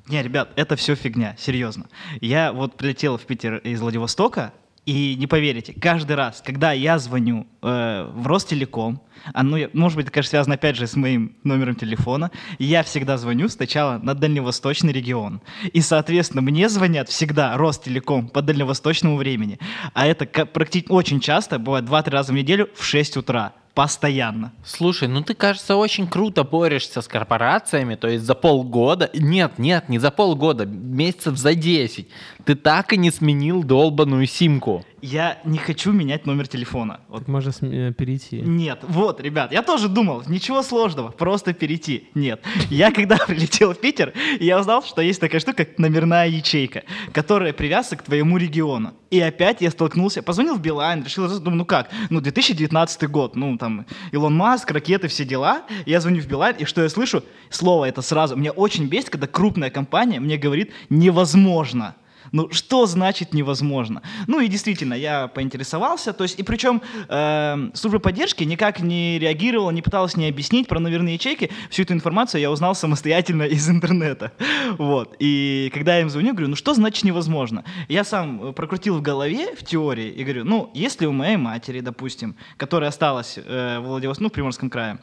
Не, 0.09 0.23
ребят, 0.23 0.51
это 0.57 0.77
все 0.77 0.95
фигня, 0.95 1.35
серьезно. 1.39 1.87
Я 2.21 2.53
вот 2.53 2.77
прилетел 2.77 3.17
в 3.17 3.23
Питер 3.23 3.57
из 3.57 3.81
Владивостока, 3.81 4.53
и 4.87 5.15
не 5.17 5.27
поверите, 5.27 5.73
каждый 5.73 6.15
раз, 6.15 6.43
когда 6.45 6.73
я 6.73 6.99
звоню 6.99 7.47
э, 7.63 8.11
в 8.15 8.27
Ростелеком, 8.27 9.01
а 9.33 9.43
ну, 9.43 9.57
может 9.73 9.97
быть, 9.97 10.07
это, 10.07 10.13
конечно, 10.13 10.31
связано 10.31 10.57
опять 10.57 10.77
же 10.77 10.87
с 10.87 10.95
моим 10.95 11.37
номером 11.43 11.75
телефона, 11.75 12.31
я 12.59 12.83
всегда 12.83 13.17
звоню 13.17 13.49
сначала 13.49 13.99
на 13.99 14.15
дальневосточный 14.15 14.93
регион. 14.93 15.41
И, 15.73 15.81
соответственно, 15.81 16.43
мне 16.43 16.69
звонят 16.69 17.09
всегда 17.09 17.57
Ростелеком 17.57 18.29
по 18.29 18.43
дальневосточному 18.43 19.17
времени. 19.17 19.59
А 19.95 20.07
это 20.07 20.27
практически 20.27 20.93
очень 20.93 21.21
часто, 21.21 21.59
бывает 21.59 21.87
2-3 21.87 22.11
раза 22.11 22.33
в 22.33 22.37
неделю 22.37 22.69
в 22.75 22.85
6 22.85 23.17
утра. 23.17 23.55
Постоянно. 23.75 24.53
Слушай, 24.65 25.09
ну 25.09 25.23
ты, 25.23 25.35
кажется, 25.35 25.75
очень 25.75 26.07
круто 26.07 26.45
борешься 26.45 27.03
с 27.03 27.09
корпорациями, 27.09 27.97
то 27.97 28.07
есть 28.07 28.25
за 28.25 28.37
полгода, 28.37 29.11
нет, 29.15 29.59
нет, 29.59 29.89
не 29.89 29.99
за 29.99 30.13
полгода, 30.13 30.65
месяцев 30.65 31.37
за 31.37 31.57
10, 31.57 32.09
ты 32.45 32.55
так 32.55 32.93
и 32.93 32.97
не 32.97 33.11
сменил 33.11 33.65
долбаную 33.65 34.29
симку. 34.29 34.85
Я 35.05 35.39
не 35.45 35.59
хочу 35.59 35.93
менять 35.93 36.25
номер 36.25 36.49
телефона. 36.49 37.01
Вот 37.09 37.19
Так 37.19 37.29
можно 37.29 37.51
э, 37.61 37.93
перейти. 37.93 38.41
Нет, 38.41 38.79
вот, 38.89 39.21
ребят, 39.21 39.53
я 39.53 39.61
тоже 39.63 39.91
думал, 39.91 40.23
ничего 40.27 40.63
сложного, 40.63 41.11
просто 41.11 41.53
перейти. 41.53 42.09
Нет, 42.15 42.41
я 42.71 42.91
когда 42.91 43.17
прилетел 43.27 43.75
в 43.75 43.79
Питер, 43.79 44.15
я 44.41 44.59
узнал, 44.59 44.83
что 44.83 45.03
есть 45.03 45.21
такая 45.21 45.43
штука, 45.43 45.67
как 45.67 45.79
номерная 45.79 46.27
ячейка, 46.29 46.85
которая 47.13 47.53
привязана 47.53 47.99
к 47.99 48.03
твоему 48.05 48.39
региону. 48.39 48.95
И 49.11 49.21
опять 49.21 49.61
я 49.61 49.71
столкнулся, 49.71 50.23
позвонил 50.23 50.55
в 50.55 50.63
Билайн, 50.63 51.05
решил, 51.05 51.29
думаю, 51.29 51.59
ну 51.59 51.67
как, 51.67 51.91
ну 52.09 52.23
2019 52.23 53.11
год, 53.11 53.37
ну 53.37 53.59
там 53.59 53.85
Илон 54.11 54.35
Маск, 54.35 54.71
ракеты, 54.71 55.09
все 55.09 55.27
дела. 55.27 55.65
Я 55.85 56.01
звоню 56.01 56.23
в 56.23 56.27
Билайн, 56.27 56.57
и 56.57 56.65
что 56.65 56.83
я 56.83 56.89
слышу? 56.89 57.23
Слово 57.51 57.85
это 57.85 58.01
сразу. 58.01 58.37
Меня 58.37 58.53
очень 58.53 58.87
бесит, 58.87 59.11
когда 59.11 59.27
крупная 59.27 59.69
компания 59.69 60.19
мне 60.19 60.39
говорит 60.39 60.73
невозможно. 60.89 61.95
Ну, 62.33 62.51
что 62.51 62.87
значит 62.87 63.35
невозможно? 63.35 64.03
Ну 64.27 64.41
и 64.41 64.49
действительно, 64.49 64.95
я 64.95 65.29
поинтересовался, 65.29 66.13
то 66.13 66.25
есть, 66.25 66.39
и 66.39 66.43
причем 66.43 66.83
э, 67.09 67.71
служба 67.75 67.99
поддержки 67.99 68.45
никак 68.45 68.81
не 68.81 69.19
реагировала, 69.19 69.71
не 69.71 69.83
пыталась 69.83 70.17
не 70.17 70.29
объяснить 70.29 70.69
про 70.69 70.81
номерные 70.81 71.15
ячейки. 71.15 71.51
Всю 71.71 71.83
эту 71.83 71.93
информацию 71.93 72.41
я 72.41 72.51
узнал 72.51 72.75
самостоятельно 72.75 73.43
из 73.45 73.69
интернета. 73.69 74.33
Вот. 74.79 75.17
И 75.19 75.71
когда 75.75 75.97
я 75.97 76.03
им 76.03 76.11
звоню, 76.11 76.33
говорю, 76.33 76.49
ну 76.49 76.57
что 76.57 76.75
значит 76.75 77.05
невозможно? 77.05 77.65
Я 77.89 78.05
сам 78.05 78.43
э, 78.43 78.53
прокрутил 78.53 78.97
в 78.97 79.03
голове, 79.03 79.55
в 79.55 79.65
теории, 79.65 80.09
и 80.09 80.25
говорю, 80.25 80.45
ну, 80.45 80.71
если 80.75 81.07
у 81.07 81.13
моей 81.13 81.37
матери, 81.37 81.81
допустим, 81.81 82.37
которая 82.57 82.91
осталась 82.91 83.39
э, 83.39 83.79
в 83.81 83.87
Владивостоке, 83.87 84.25
ну, 84.25 84.29
в 84.29 84.33
Приморском 84.33 84.71
крае, 84.71 84.99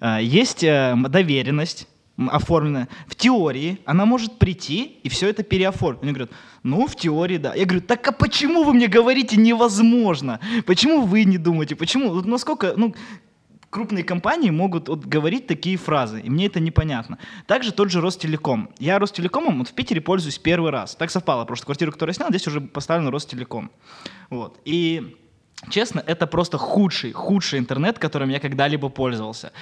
э, 0.00 0.18
есть 0.22 0.62
э, 0.62 0.94
доверенность, 1.08 1.88
оформленная. 2.28 2.88
В 3.06 3.14
теории 3.14 3.78
она 3.84 4.04
может 4.04 4.38
прийти 4.38 4.98
и 5.02 5.08
все 5.08 5.28
это 5.28 5.42
переоформить. 5.42 6.02
Они 6.02 6.12
говорят, 6.12 6.30
ну, 6.62 6.86
в 6.86 6.96
теории, 6.96 7.38
да. 7.38 7.54
Я 7.54 7.64
говорю, 7.64 7.80
так 7.80 8.06
а 8.06 8.12
почему 8.12 8.64
вы 8.64 8.74
мне 8.74 8.88
говорите 8.88 9.36
невозможно? 9.36 10.40
Почему 10.66 11.02
вы 11.02 11.24
не 11.24 11.38
думаете? 11.38 11.76
Почему? 11.76 12.10
Вот 12.10 12.26
насколько, 12.26 12.74
ну, 12.76 12.94
крупные 13.70 14.04
компании 14.04 14.50
могут 14.50 14.88
вот 14.88 15.06
говорить 15.06 15.46
такие 15.46 15.76
фразы, 15.76 16.20
и 16.20 16.28
мне 16.28 16.46
это 16.46 16.60
непонятно. 16.60 17.18
Также 17.46 17.72
тот 17.72 17.90
же 17.90 18.00
Ростелеком. 18.00 18.70
Я 18.78 18.98
Ростелекомом 18.98 19.58
вот 19.58 19.68
в 19.68 19.72
Питере 19.72 20.00
пользуюсь 20.00 20.38
первый 20.38 20.70
раз. 20.70 20.96
Так 20.96 21.10
совпало, 21.10 21.44
просто 21.44 21.64
квартиру, 21.64 21.92
которую 21.92 22.10
я 22.10 22.16
снял, 22.16 22.28
здесь 22.28 22.46
уже 22.46 22.60
поставлен 22.60 23.08
Ростелеком. 23.08 23.70
Вот. 24.28 24.60
И 24.64 25.16
Честно, 25.68 26.02
это 26.06 26.26
просто 26.26 26.56
худший, 26.56 27.12
худший 27.12 27.58
интернет, 27.58 27.98
которым 27.98 28.30
я 28.30 28.40
когда-либо 28.40 28.88
пользовался. 28.88 29.52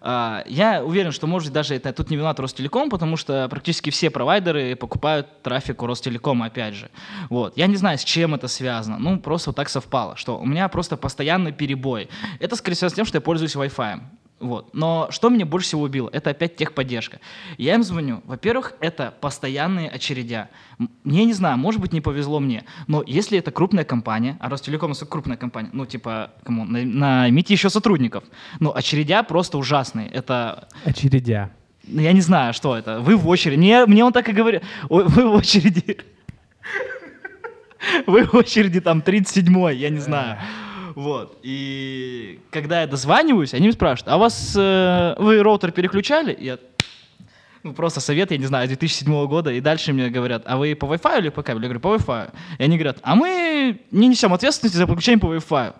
А, 0.00 0.44
Я 0.46 0.84
уверен, 0.84 1.10
что, 1.10 1.26
может, 1.26 1.52
даже 1.52 1.74
это 1.74 1.92
тут 1.92 2.10
не 2.10 2.16
виноват 2.16 2.38
Ростелеком, 2.38 2.90
потому 2.90 3.16
что 3.16 3.48
практически 3.48 3.90
все 3.90 4.08
провайдеры 4.10 4.76
покупают 4.76 5.42
трафик 5.42 5.82
у 5.82 5.86
Ростелекома, 5.86 6.46
опять 6.46 6.74
же. 6.74 6.90
Вот. 7.28 7.56
Я 7.56 7.66
не 7.66 7.76
знаю, 7.76 7.98
с 7.98 8.04
чем 8.04 8.34
это 8.34 8.46
связано. 8.46 8.98
Ну, 8.98 9.18
просто 9.18 9.50
вот 9.50 9.56
так 9.56 9.68
совпало, 9.68 10.16
что 10.16 10.38
у 10.38 10.46
меня 10.46 10.68
просто 10.68 10.96
постоянный 10.96 11.52
перебой. 11.52 12.08
Это, 12.38 12.54
скорее 12.54 12.76
всего, 12.76 12.90
с 12.90 12.94
тем, 12.94 13.04
что 13.04 13.16
я 13.16 13.20
пользуюсь 13.20 13.56
Wi-Fi. 13.56 14.00
Вот. 14.40 14.72
Но 14.72 15.08
что 15.10 15.30
меня 15.30 15.46
больше 15.46 15.66
всего 15.68 15.82
убило, 15.82 16.08
это 16.12 16.30
опять 16.30 16.54
техподдержка. 16.56 17.18
Я 17.56 17.74
им 17.74 17.82
звоню. 17.82 18.22
Во-первых, 18.24 18.74
это 18.80 19.12
постоянные 19.20 19.88
очередя. 19.90 20.48
Мне 21.02 21.24
не 21.24 21.32
знаю, 21.32 21.58
может 21.58 21.80
быть, 21.80 21.92
не 21.92 22.00
повезло 22.00 22.38
мне, 22.38 22.64
но 22.86 23.02
если 23.04 23.36
это 23.38 23.50
крупная 23.50 23.84
компания, 23.84 24.36
а 24.40 24.48
Ростелеком 24.48 24.92
это 24.92 25.06
крупная 25.06 25.36
компания, 25.36 25.70
ну, 25.72 25.86
типа, 25.86 26.30
кому, 26.44 26.64
на- 26.64 26.84
наймите 26.84 27.54
еще 27.54 27.68
сотрудников. 27.68 28.22
Ну, 28.60 28.72
очередя 28.72 29.22
просто 29.24 29.58
ужасные. 29.58 30.08
Это 30.08 30.68
Очередя. 30.84 31.50
ну, 31.84 32.00
я 32.00 32.12
не 32.12 32.20
знаю, 32.20 32.54
что 32.54 32.76
это. 32.76 33.00
Вы 33.00 33.16
в 33.16 33.26
очереди. 33.26 33.58
Мне, 33.58 33.86
мне 33.86 34.04
он 34.04 34.12
так 34.12 34.28
и 34.28 34.32
говорит. 34.32 34.62
Вы 34.88 35.04
в 35.04 35.18
очереди. 35.34 35.98
Вы 38.06 38.24
в 38.24 38.34
очереди 38.34 38.80
там 38.80 39.00
37-й, 39.00 39.76
я 39.76 39.90
не 39.90 40.00
знаю. 40.00 40.38
Вот. 40.98 41.38
И 41.44 42.40
когда 42.50 42.80
я 42.80 42.88
дозваниваюсь, 42.88 43.54
они 43.54 43.70
спрашивают, 43.70 44.12
а 44.12 44.16
у 44.16 44.18
вас 44.18 44.52
э, 44.56 45.14
вы 45.20 45.44
роутер 45.44 45.70
переключали? 45.70 46.36
Я 46.40 46.58
ну, 47.62 47.72
просто 47.72 48.00
совет, 48.00 48.32
я 48.32 48.36
не 48.36 48.46
знаю, 48.46 48.66
2007 48.66 49.26
года, 49.28 49.52
и 49.52 49.60
дальше 49.60 49.92
мне 49.92 50.08
говорят, 50.08 50.42
а 50.44 50.56
вы 50.56 50.74
по 50.74 50.86
Wi-Fi 50.86 51.20
или 51.20 51.28
по 51.28 51.44
кабелю? 51.44 51.66
Я 51.66 51.68
говорю, 51.68 51.80
по 51.80 51.94
Wi-Fi. 51.94 52.32
И 52.58 52.62
они 52.64 52.76
говорят, 52.76 52.98
а 53.02 53.14
мы 53.14 53.80
не 53.92 54.08
несем 54.08 54.34
ответственности 54.34 54.76
за 54.76 54.88
подключение 54.88 55.20
по 55.20 55.32
Wi-Fi. 55.32 55.76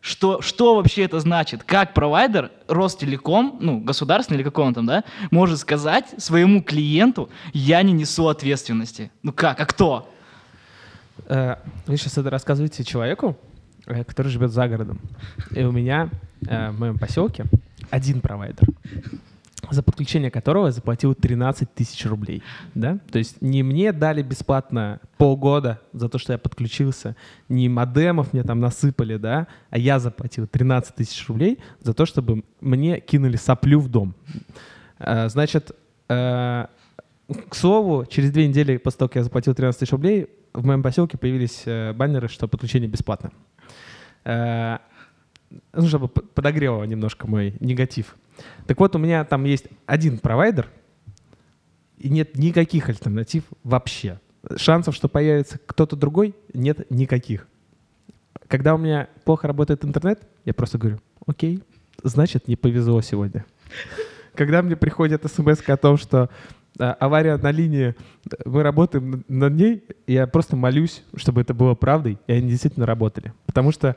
Что, 0.00 0.42
что 0.42 0.74
вообще 0.74 1.04
это 1.04 1.20
значит? 1.20 1.62
Как 1.62 1.94
провайдер, 1.94 2.50
Ростелеком, 2.66 3.56
ну, 3.60 3.78
государственный 3.78 4.38
или 4.38 4.42
какой 4.42 4.64
он 4.64 4.74
там, 4.74 4.84
да, 4.84 5.04
может 5.30 5.60
сказать 5.60 6.06
своему 6.18 6.60
клиенту, 6.60 7.30
я 7.52 7.80
не 7.84 7.92
несу 7.92 8.26
ответственности? 8.26 9.12
Ну 9.22 9.32
как, 9.32 9.60
а 9.60 9.64
кто? 9.64 10.12
Э, 11.26 11.54
Вы 11.86 11.96
сейчас 11.96 12.18
это 12.18 12.30
рассказываете 12.30 12.82
человеку, 12.82 13.38
который 13.84 14.28
живет 14.28 14.52
за 14.52 14.68
городом. 14.68 15.00
И 15.50 15.62
у 15.62 15.72
меня 15.72 16.10
э, 16.46 16.70
в 16.70 16.80
моем 16.80 16.98
поселке 16.98 17.44
один 17.90 18.20
провайдер, 18.20 18.68
за 19.70 19.82
подключение 19.82 20.30
которого 20.30 20.66
я 20.66 20.72
заплатил 20.72 21.14
13 21.14 21.72
тысяч 21.74 22.04
рублей. 22.06 22.42
Да? 22.74 22.98
То 23.10 23.18
есть 23.18 23.40
не 23.40 23.62
мне 23.62 23.92
дали 23.92 24.22
бесплатно 24.22 25.00
полгода 25.16 25.80
за 25.92 26.08
то, 26.08 26.18
что 26.18 26.32
я 26.32 26.38
подключился, 26.38 27.16
не 27.48 27.68
модемов 27.68 28.32
мне 28.32 28.42
там 28.42 28.60
насыпали, 28.60 29.16
да, 29.16 29.46
а 29.70 29.78
я 29.78 29.98
заплатил 29.98 30.46
13 30.46 30.94
тысяч 30.94 31.28
рублей 31.28 31.58
за 31.80 31.94
то, 31.94 32.06
чтобы 32.06 32.44
мне 32.60 33.00
кинули 33.00 33.36
соплю 33.36 33.80
в 33.80 33.88
дом. 33.88 34.14
Э, 34.98 35.28
Значит, 35.28 35.72
э, 36.08 36.66
к 37.48 37.54
слову, 37.54 38.06
через 38.06 38.30
две 38.32 38.48
недели 38.48 38.76
после 38.76 38.98
того, 38.98 39.08
как 39.08 39.16
я 39.16 39.24
заплатил 39.24 39.54
13 39.54 39.78
тысяч 39.78 39.92
рублей, 39.92 40.28
в 40.52 40.64
моем 40.64 40.82
поселке 40.82 41.18
появились 41.18 41.62
э, 41.66 41.92
баннеры, 41.92 42.28
что 42.28 42.48
подключение 42.48 42.88
бесплатно. 42.88 43.32
Э, 44.24 44.78
ну, 45.72 45.86
чтобы 45.86 46.08
подогрело 46.08 46.84
немножко 46.84 47.26
мой 47.26 47.54
негатив. 47.60 48.16
Так 48.66 48.78
вот, 48.78 48.94
у 48.96 48.98
меня 48.98 49.24
там 49.24 49.44
есть 49.44 49.66
один 49.86 50.18
провайдер, 50.18 50.68
и 51.98 52.08
нет 52.08 52.36
никаких 52.36 52.88
альтернатив 52.88 53.44
вообще. 53.62 54.20
Шансов, 54.56 54.94
что 54.94 55.08
появится 55.08 55.58
кто-то 55.66 55.96
другой, 55.96 56.34
нет 56.54 56.90
никаких. 56.90 57.46
Когда 58.48 58.74
у 58.74 58.78
меня 58.78 59.08
плохо 59.24 59.46
работает 59.46 59.84
интернет, 59.84 60.26
я 60.44 60.54
просто 60.54 60.78
говорю, 60.78 60.98
окей, 61.26 61.62
значит, 62.02 62.48
не 62.48 62.56
повезло 62.56 63.00
сегодня. 63.02 63.44
Когда 64.34 64.62
мне 64.62 64.76
приходит 64.76 65.30
смс 65.30 65.60
о 65.68 65.76
том, 65.76 65.98
что 65.98 66.30
авария 66.78 67.36
на 67.36 67.50
линии, 67.50 67.94
э, 68.30 68.36
мы 68.44 68.62
работаем 68.62 69.24
над 69.28 69.54
ней, 69.54 69.84
я 70.06 70.26
просто 70.26 70.56
молюсь, 70.56 71.02
чтобы 71.16 71.40
это 71.40 71.54
было 71.54 71.74
правдой, 71.74 72.18
и 72.26 72.32
они 72.32 72.48
действительно 72.48 72.86
работали. 72.86 73.32
Потому 73.46 73.72
что 73.72 73.96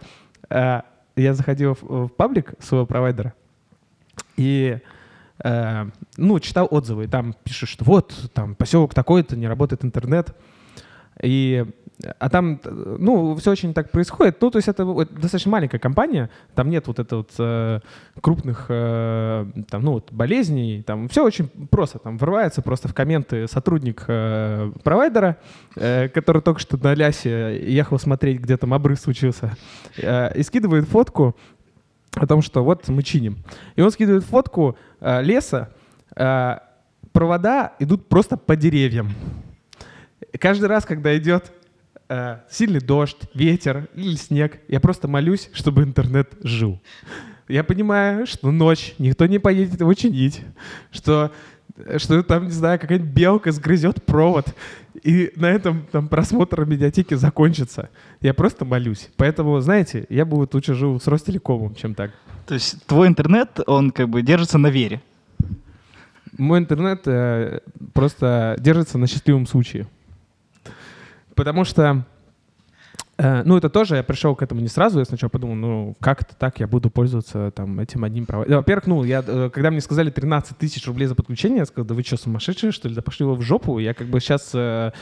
э, 0.49 0.81
я 1.15 1.33
заходил 1.33 1.75
в, 1.75 1.83
в 1.83 2.07
паблик 2.09 2.53
своего 2.59 2.86
провайдера, 2.86 3.33
и 4.38 4.79
э, 5.43 5.86
ну, 6.17 6.39
читал 6.39 6.67
отзывы, 6.69 7.05
и 7.05 7.07
там 7.07 7.33
пишут, 7.43 7.69
что 7.69 7.86
вот, 7.86 8.31
там, 8.33 8.55
поселок 8.55 8.93
такой-то, 8.93 9.36
не 9.36 9.47
работает 9.47 9.86
интернет. 9.86 10.36
И, 11.21 11.65
а 12.19 12.30
там, 12.30 12.60
ну, 12.63 13.36
все 13.36 13.52
очень 13.52 13.73
так 13.73 13.91
происходит. 13.91 14.41
Ну, 14.41 14.49
то 14.49 14.58
есть 14.58 14.67
это 14.67 14.86
вот 14.86 15.13
достаточно 15.13 15.52
маленькая 15.52 15.80
компания, 15.80 16.30
там 16.56 16.69
нет 16.69 16.88
вот 16.88 16.99
это 16.99 17.17
вот 17.17 17.32
э, 17.38 17.80
крупных, 18.21 18.65
э, 18.69 19.45
там, 19.69 19.82
ну, 19.84 19.93
вот 19.93 20.12
болезней, 20.12 20.84
там 20.84 21.08
все 21.08 21.23
очень 21.23 21.47
просто. 21.69 21.99
Там 21.99 22.17
врывается 22.17 22.62
просто 22.62 22.88
в 22.88 22.93
комменты 22.93 23.47
сотрудник 23.47 24.06
э, 24.08 24.71
провайдера, 24.84 25.38
э, 25.76 26.10
который 26.10 26.41
только 26.41 26.60
что 26.60 26.78
на 26.78 26.93
лясе 26.93 27.62
ехал 27.71 27.99
смотреть, 27.99 28.41
где 28.41 28.58
там 28.58 28.73
обрыв 28.73 28.99
случился, 28.99 29.56
э, 29.97 30.38
и 30.38 30.43
скидывает 30.43 30.88
фотку 30.88 31.36
о 32.15 32.28
том, 32.28 32.41
что 32.41 32.63
вот 32.63 32.88
мы 32.89 33.04
чиним. 33.04 33.38
И 33.76 33.82
он 33.82 33.91
скидывает 33.91 34.23
фотку 34.23 34.78
э, 34.99 35.21
леса, 35.21 35.69
э, 36.15 36.58
провода 37.12 37.73
идут 37.80 38.10
просто 38.10 38.38
по 38.38 38.56
деревьям. 38.56 39.10
И 40.34 40.38
каждый 40.38 40.65
раз, 40.65 40.84
когда 40.84 41.15
идет 41.17 41.54
э, 42.10 42.39
сильный 42.50 42.82
дождь, 42.82 43.17
ветер 43.34 43.88
или 43.96 44.15
снег, 44.15 44.60
я 44.67 44.80
просто 44.80 45.08
молюсь, 45.08 45.50
чтобы 45.54 45.84
интернет 45.84 46.34
жил. 46.41 46.82
Я 47.48 47.63
понимаю, 47.63 48.26
что 48.26 48.52
ночь, 48.52 48.96
никто 48.98 49.26
не 49.28 49.38
поедет 49.38 49.80
его 49.80 49.93
чинить, 49.93 50.41
что, 50.91 51.32
что 51.98 52.24
там, 52.24 52.46
не 52.46 52.52
знаю, 52.52 52.80
какая-нибудь 52.80 53.13
белка 53.13 53.52
сгрызет 53.52 54.04
провод, 54.04 54.48
и 55.04 55.32
на 55.36 55.48
этом 55.48 55.86
там 55.91 56.08
просмотр 56.08 56.65
медиатеки 56.65 57.13
закончится. 57.13 57.89
Я 58.22 58.34
просто 58.34 58.65
молюсь. 58.65 59.10
Поэтому, 59.17 59.60
знаете, 59.60 60.06
я 60.10 60.26
бы 60.26 60.38
вот 60.38 60.54
лучше 60.54 60.74
жил 60.74 61.00
с 61.00 61.08
Ростелекомом, 61.08 61.76
чем 61.76 61.93
так. 61.93 62.12
То 62.48 62.54
есть 62.56 62.86
твой 62.86 63.08
интернет, 63.08 63.60
он 63.67 63.91
как 63.91 64.10
бы 64.10 64.22
держится 64.22 64.58
на 64.58 64.67
вере. 64.67 65.02
Мой 66.38 66.60
интернет 66.60 67.02
э, 67.06 67.60
просто 67.93 68.56
держится 68.60 68.98
на 68.98 69.08
счастливом 69.08 69.46
случае. 69.46 69.88
Потому 71.36 71.63
что, 71.63 72.06
ну, 73.45 73.57
это 73.57 73.69
тоже, 73.69 73.95
я 73.95 74.03
пришел 74.03 74.36
к 74.36 74.41
этому 74.41 74.62
не 74.62 74.67
сразу, 74.67 74.99
я 74.99 75.05
сначала 75.05 75.29
подумал, 75.29 75.55
ну, 75.55 75.95
как 75.99 76.21
это 76.21 76.36
так, 76.36 76.59
я 76.59 76.67
буду 76.67 76.89
пользоваться 76.89 77.51
там 77.51 77.79
этим 77.79 78.03
одним 78.03 78.25
провайдером. 78.25 78.59
Во-первых, 78.59 78.88
ну, 78.88 79.03
я, 79.03 79.23
э, 79.25 79.49
когда 79.53 79.71
мне 79.71 79.81
сказали 79.81 80.09
13 80.09 80.57
тысяч 80.57 80.86
рублей 80.88 81.07
за 81.07 81.15
подключение, 81.15 81.59
я 81.59 81.65
сказал, 81.65 81.86
да 81.86 81.95
вы 81.95 82.03
что, 82.03 82.17
сумасшедшие, 82.17 82.71
что 82.71 82.89
ли, 82.89 82.95
да 82.95 83.01
пошли 83.01 83.25
вы 83.25 83.36
в 83.36 83.41
жопу, 83.41 83.79
я 83.79 83.93
как 83.93 84.07
бы 84.07 84.19
сейчас, 84.19 84.53
я, 84.53 84.93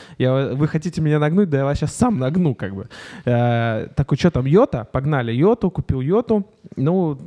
вы 0.54 0.68
хотите 0.68 1.02
меня 1.02 1.20
нагнуть, 1.20 1.50
да 1.50 1.60
я 1.60 1.66
вас 1.66 1.78
сейчас 1.78 1.96
сам 1.96 2.20
нагну, 2.20 2.56
как 2.56 2.76
бы. 2.76 2.90
Э, 3.26 3.88
такой, 3.96 4.18
что 4.18 4.32
там, 4.32 4.46
йота, 4.46 4.86
погнали 4.86 5.32
йоту, 5.32 5.70
купил 5.70 6.02
йоту, 6.02 6.48
ну, 6.76 7.18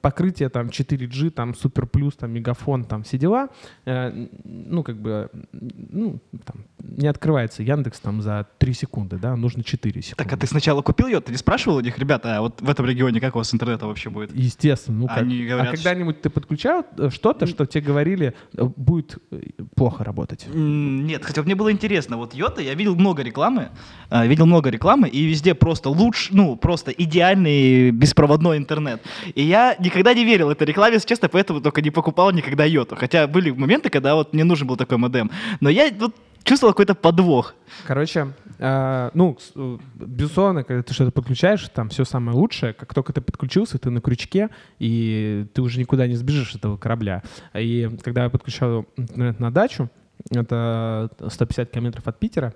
покрытие 0.00 0.48
там 0.48 0.68
4G, 0.68 1.30
там 1.30 1.54
супер 1.54 1.86
плюс, 1.86 2.14
там 2.14 2.32
мегафон, 2.32 2.84
там 2.84 3.02
все 3.02 3.18
дела, 3.18 3.48
Э, 3.84 4.12
ну, 4.44 4.82
как 4.82 4.96
бы, 4.96 5.30
ну, 5.52 6.20
там, 6.44 6.64
не 6.78 7.06
открывается 7.06 7.62
Яндекс 7.62 8.00
там 8.00 8.20
за 8.20 8.46
3 8.58 8.72
секунды, 8.72 9.16
да, 9.16 9.36
нужно 9.36 9.62
4 9.62 10.02
секунды. 10.02 10.15
Так, 10.16 10.32
а 10.32 10.36
ты 10.38 10.46
сначала 10.46 10.80
купил 10.80 11.08
ее, 11.08 11.20
ты 11.20 11.30
не 11.30 11.36
спрашивал 11.36 11.76
у 11.76 11.80
них, 11.80 11.98
ребята, 11.98 12.38
а 12.38 12.40
вот 12.40 12.62
в 12.62 12.70
этом 12.70 12.86
регионе 12.86 13.20
как 13.20 13.34
у 13.34 13.38
вас 13.38 13.52
интернета 13.52 13.86
вообще 13.86 14.08
будет? 14.08 14.34
Естественно. 14.34 15.00
Ну, 15.00 15.08
как? 15.08 15.18
Они 15.18 15.44
говорят, 15.44 15.74
а 15.74 15.76
когда-нибудь 15.76 16.22
ты 16.22 16.30
подключал 16.30 16.86
э, 16.96 17.10
что-то, 17.10 17.46
что 17.46 17.66
тебе 17.66 17.82
говорили, 17.82 18.32
э, 18.56 18.64
будет 18.64 19.18
э, 19.30 19.42
плохо 19.74 20.04
работать? 20.04 20.46
Нет, 20.54 21.22
хотя 21.22 21.42
мне 21.42 21.54
было 21.54 21.70
интересно, 21.70 22.16
вот 22.16 22.32
Йота, 22.32 22.62
я 22.62 22.72
видел 22.72 22.96
много 22.96 23.22
рекламы, 23.22 23.68
а, 24.08 24.26
видел 24.26 24.46
много 24.46 24.70
рекламы, 24.70 25.10
и 25.10 25.26
везде 25.26 25.54
просто 25.54 25.90
лучше, 25.90 26.34
ну, 26.34 26.56
просто 26.56 26.92
идеальный 26.92 27.90
беспроводной 27.90 28.56
интернет. 28.56 29.02
И 29.34 29.42
я 29.42 29.76
никогда 29.78 30.14
не 30.14 30.24
верил 30.24 30.48
этой 30.48 30.66
рекламе, 30.66 30.94
если 30.94 31.08
честно, 31.08 31.28
поэтому 31.28 31.60
только 31.60 31.82
не 31.82 31.90
покупал 31.90 32.30
никогда 32.32 32.64
Йоту. 32.64 32.96
Хотя 32.96 33.26
были 33.26 33.50
моменты, 33.50 33.90
когда 33.90 34.14
вот 34.14 34.32
мне 34.32 34.44
нужен 34.44 34.66
был 34.66 34.76
такой 34.76 34.96
модем. 34.96 35.30
Но 35.60 35.68
я 35.68 35.90
вот 35.98 36.14
чувствовал 36.46 36.72
какой-то 36.72 36.94
подвох. 36.94 37.54
Короче, 37.86 38.32
э, 38.58 39.10
ну, 39.14 39.36
с- 39.38 39.52
э, 39.54 39.78
безусловно, 39.96 40.64
когда 40.64 40.82
ты 40.82 40.94
что-то 40.94 41.10
подключаешь, 41.10 41.68
там 41.74 41.88
все 41.90 42.04
самое 42.04 42.36
лучшее. 42.38 42.72
Как 42.72 42.94
только 42.94 43.12
ты 43.12 43.20
подключился, 43.20 43.78
ты 43.78 43.90
на 43.90 44.00
крючке, 44.00 44.48
и 44.78 45.46
ты 45.52 45.60
уже 45.62 45.78
никуда 45.78 46.06
не 46.06 46.14
сбежишь 46.14 46.50
от 46.50 46.56
этого 46.56 46.76
корабля. 46.76 47.22
И 47.54 47.90
когда 48.02 48.24
я 48.24 48.30
подключал 48.30 48.86
интернет 48.96 49.40
на 49.40 49.50
дачу, 49.50 49.90
это 50.30 51.10
150 51.28 51.70
километров 51.70 52.06
от 52.08 52.18
Питера, 52.18 52.54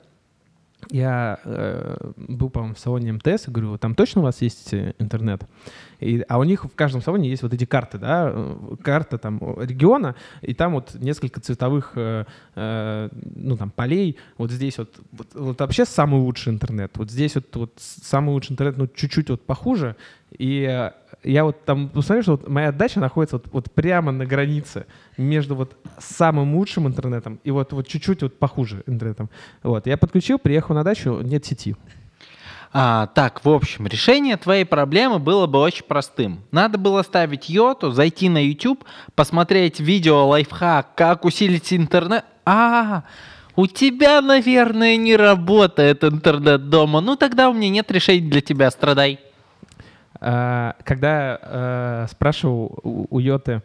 я 0.91 1.39
э, 1.45 2.13
был, 2.17 2.51
по-моему, 2.51 2.75
в 2.75 2.79
салоне 2.79 3.13
МТС 3.13 3.49
и 3.49 3.51
говорю, 3.51 3.79
там 3.79 3.95
точно 3.95 4.23
у 4.23 4.25
вас 4.25 4.43
есть 4.43 4.73
э, 4.73 4.95
интернет? 4.99 5.45
И, 6.01 6.25
а 6.29 6.39
у 6.39 6.45
них 6.45 6.65
в 6.65 6.75
каждом 6.75 7.03
салоне 7.03 7.29
есть 7.29 7.43
вот 7.43 7.53
эти 7.53 7.67
карты, 7.67 7.99
да, 7.99 8.31
э, 8.33 8.77
карта 8.83 9.19
там 9.19 9.39
региона, 9.61 10.15
и 10.41 10.55
там 10.55 10.73
вот 10.73 10.95
несколько 10.95 11.41
цветовых, 11.41 11.93
э, 11.97 12.25
э, 12.55 13.09
ну 13.35 13.57
там 13.57 13.71
полей. 13.71 14.17
Вот 14.39 14.51
здесь 14.51 14.79
вот, 14.79 14.95
вот, 15.13 15.29
вот 15.35 15.61
вообще 15.61 15.85
самый 15.85 16.21
лучший 16.21 16.53
интернет. 16.53 16.93
Вот 16.97 17.11
здесь 17.11 17.35
вот, 17.35 17.55
вот 17.55 17.73
самый 17.77 18.31
лучший 18.31 18.53
интернет, 18.53 18.79
ну 18.79 18.87
чуть-чуть 18.87 19.31
вот 19.31 19.45
похуже. 19.45 19.97
И 20.39 20.91
я 21.23 21.45
вот 21.45 21.65
там 21.65 21.89
посмотрел, 21.89 22.23
что 22.23 22.31
вот 22.33 22.49
моя 22.49 22.73
дача 22.73 23.01
находится 23.01 23.37
вот, 23.37 23.47
вот 23.53 23.71
прямо 23.73 24.13
на 24.13 24.25
границе 24.25 24.87
между 25.17 25.55
вот 25.55 25.77
самым 25.99 26.55
лучшим 26.55 26.87
интернетом 26.87 27.41
и 27.45 27.51
вот, 27.51 27.73
вот 27.73 27.87
чуть-чуть 27.87 28.23
вот 28.23 28.39
похуже 28.39 28.83
интернетом. 28.87 29.29
Вот, 29.63 29.87
я 29.87 29.97
подключил, 29.97 30.39
приехал 30.39 30.75
на 30.75 30.85
дачу, 30.85 31.21
нет 31.21 31.45
сети. 31.45 31.77
А, 32.73 33.09
так, 33.09 33.45
в 33.45 33.49
общем, 33.49 33.87
решение 33.87 34.37
твоей 34.37 34.65
проблемы 34.65 35.19
было 35.19 35.47
бы 35.47 35.59
очень 35.59 35.85
простым. 35.85 36.41
Надо 36.53 36.79
было 36.79 37.03
ставить 37.03 37.49
йоту, 37.49 37.91
зайти 37.91 38.29
на 38.29 38.39
YouTube, 38.39 38.85
посмотреть 39.17 39.81
видео 39.81 40.27
лайфхак, 40.29 40.95
как 40.95 41.25
усилить 41.25 41.73
интернет. 41.73 42.25
А, 42.47 43.03
у 43.57 43.67
тебя, 43.67 44.21
наверное, 44.21 44.97
не 44.97 45.17
работает 45.17 46.05
интернет 46.05 46.71
дома. 46.71 47.01
Ну 47.01 47.17
тогда 47.17 47.51
у 47.51 47.53
меня 47.53 47.69
нет 47.69 47.91
решений 47.91 48.31
для 48.31 48.41
тебя, 48.41 48.71
страдай. 48.71 49.19
А, 50.21 50.77
когда 50.85 51.39
э, 51.41 52.07
спрашивал 52.11 52.79
у, 52.83 53.19
Йоты, 53.19 53.63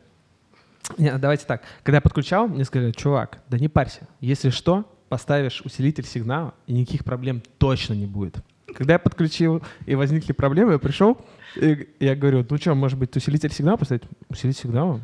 давайте 0.98 1.46
так, 1.46 1.64
когда 1.84 1.98
я 1.98 2.02
подключал, 2.02 2.48
мне 2.48 2.64
сказали, 2.64 2.92
чувак, 2.92 3.40
да 3.50 3.60
не 3.60 3.68
парься, 3.68 4.08
если 4.22 4.50
что, 4.50 4.90
поставишь 5.10 5.62
усилитель 5.62 6.06
сигнала, 6.06 6.54
и 6.66 6.74
никаких 6.74 7.04
проблем 7.04 7.42
точно 7.58 7.94
не 7.94 8.06
будет. 8.06 8.38
Когда 8.74 8.94
я 8.94 9.00
подключил 9.00 9.62
и 9.86 9.96
возникли 9.96 10.32
проблемы, 10.32 10.74
я 10.74 10.80
пришел, 10.80 11.18
и 11.56 11.90
я 12.00 12.16
говорю, 12.16 12.46
ну 12.50 12.58
что, 12.58 12.74
может 12.74 12.98
быть, 12.98 13.16
усилитель 13.16 13.52
сигнала 13.52 13.78
поставить? 13.78 14.04
Усилитель 14.30 14.62
сигнала? 14.62 15.02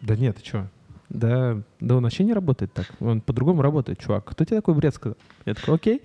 Да 0.00 0.16
нет, 0.16 0.36
ты 0.36 0.44
что? 0.44 0.68
Да, 1.08 1.60
да 1.78 1.96
он 1.96 2.04
вообще 2.04 2.24
не 2.24 2.32
работает 2.32 2.72
так. 2.72 2.86
Он 3.00 3.20
по-другому 3.20 3.60
работает, 3.62 3.98
чувак. 3.98 4.24
Кто 4.24 4.44
тебе 4.44 4.56
такой 4.56 4.74
бред 4.74 4.94
сказал? 4.94 5.16
Я 5.44 5.54
такой, 5.54 5.74
окей. 5.74 6.02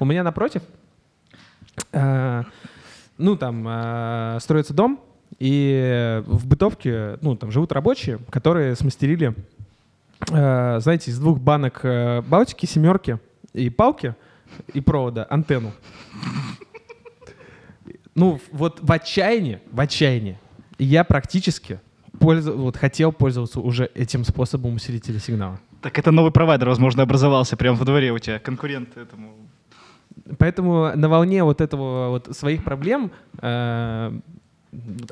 У 0.00 0.04
меня 0.04 0.22
напротив, 0.24 0.62
э, 1.92 2.42
ну 3.18 3.36
там 3.36 3.64
э, 3.68 4.38
строится 4.40 4.72
дом, 4.74 5.00
и 5.38 6.22
в 6.26 6.46
бытовке, 6.46 7.18
ну 7.20 7.36
там 7.36 7.50
живут 7.50 7.72
рабочие, 7.72 8.18
которые 8.30 8.74
смастерили, 8.76 9.34
э, 10.30 10.80
знаете, 10.80 11.10
из 11.10 11.18
двух 11.18 11.38
банок 11.38 11.80
э, 11.82 12.22
балтики, 12.22 12.66
семерки 12.66 13.18
и 13.52 13.70
палки 13.70 14.14
и 14.72 14.80
провода 14.80 15.26
антенну. 15.28 15.72
Ну 18.14 18.40
вот 18.50 18.80
в 18.80 18.90
отчаянии, 18.90 19.60
в 19.70 19.78
отчаянии 19.80 20.38
я 20.78 21.04
практически 21.04 21.80
пользу- 22.18 22.56
вот, 22.56 22.76
хотел 22.76 23.12
пользоваться 23.12 23.60
уже 23.60 23.90
этим 23.94 24.24
способом 24.24 24.74
усилителя 24.74 25.18
сигнала. 25.20 25.60
Так 25.82 25.98
это 25.98 26.10
новый 26.10 26.32
провайдер, 26.32 26.68
возможно, 26.68 27.04
образовался 27.04 27.56
прямо 27.56 27.76
во 27.76 27.84
дворе 27.84 28.10
у 28.10 28.18
тебя, 28.18 28.38
конкурент 28.40 28.96
этому. 28.96 29.34
Поэтому 30.36 30.92
на 30.94 31.08
волне 31.08 31.44
вот 31.44 31.60
этого 31.60 32.10
вот 32.10 32.36
своих 32.36 32.64
проблем 32.64 33.10
э, 33.40 34.12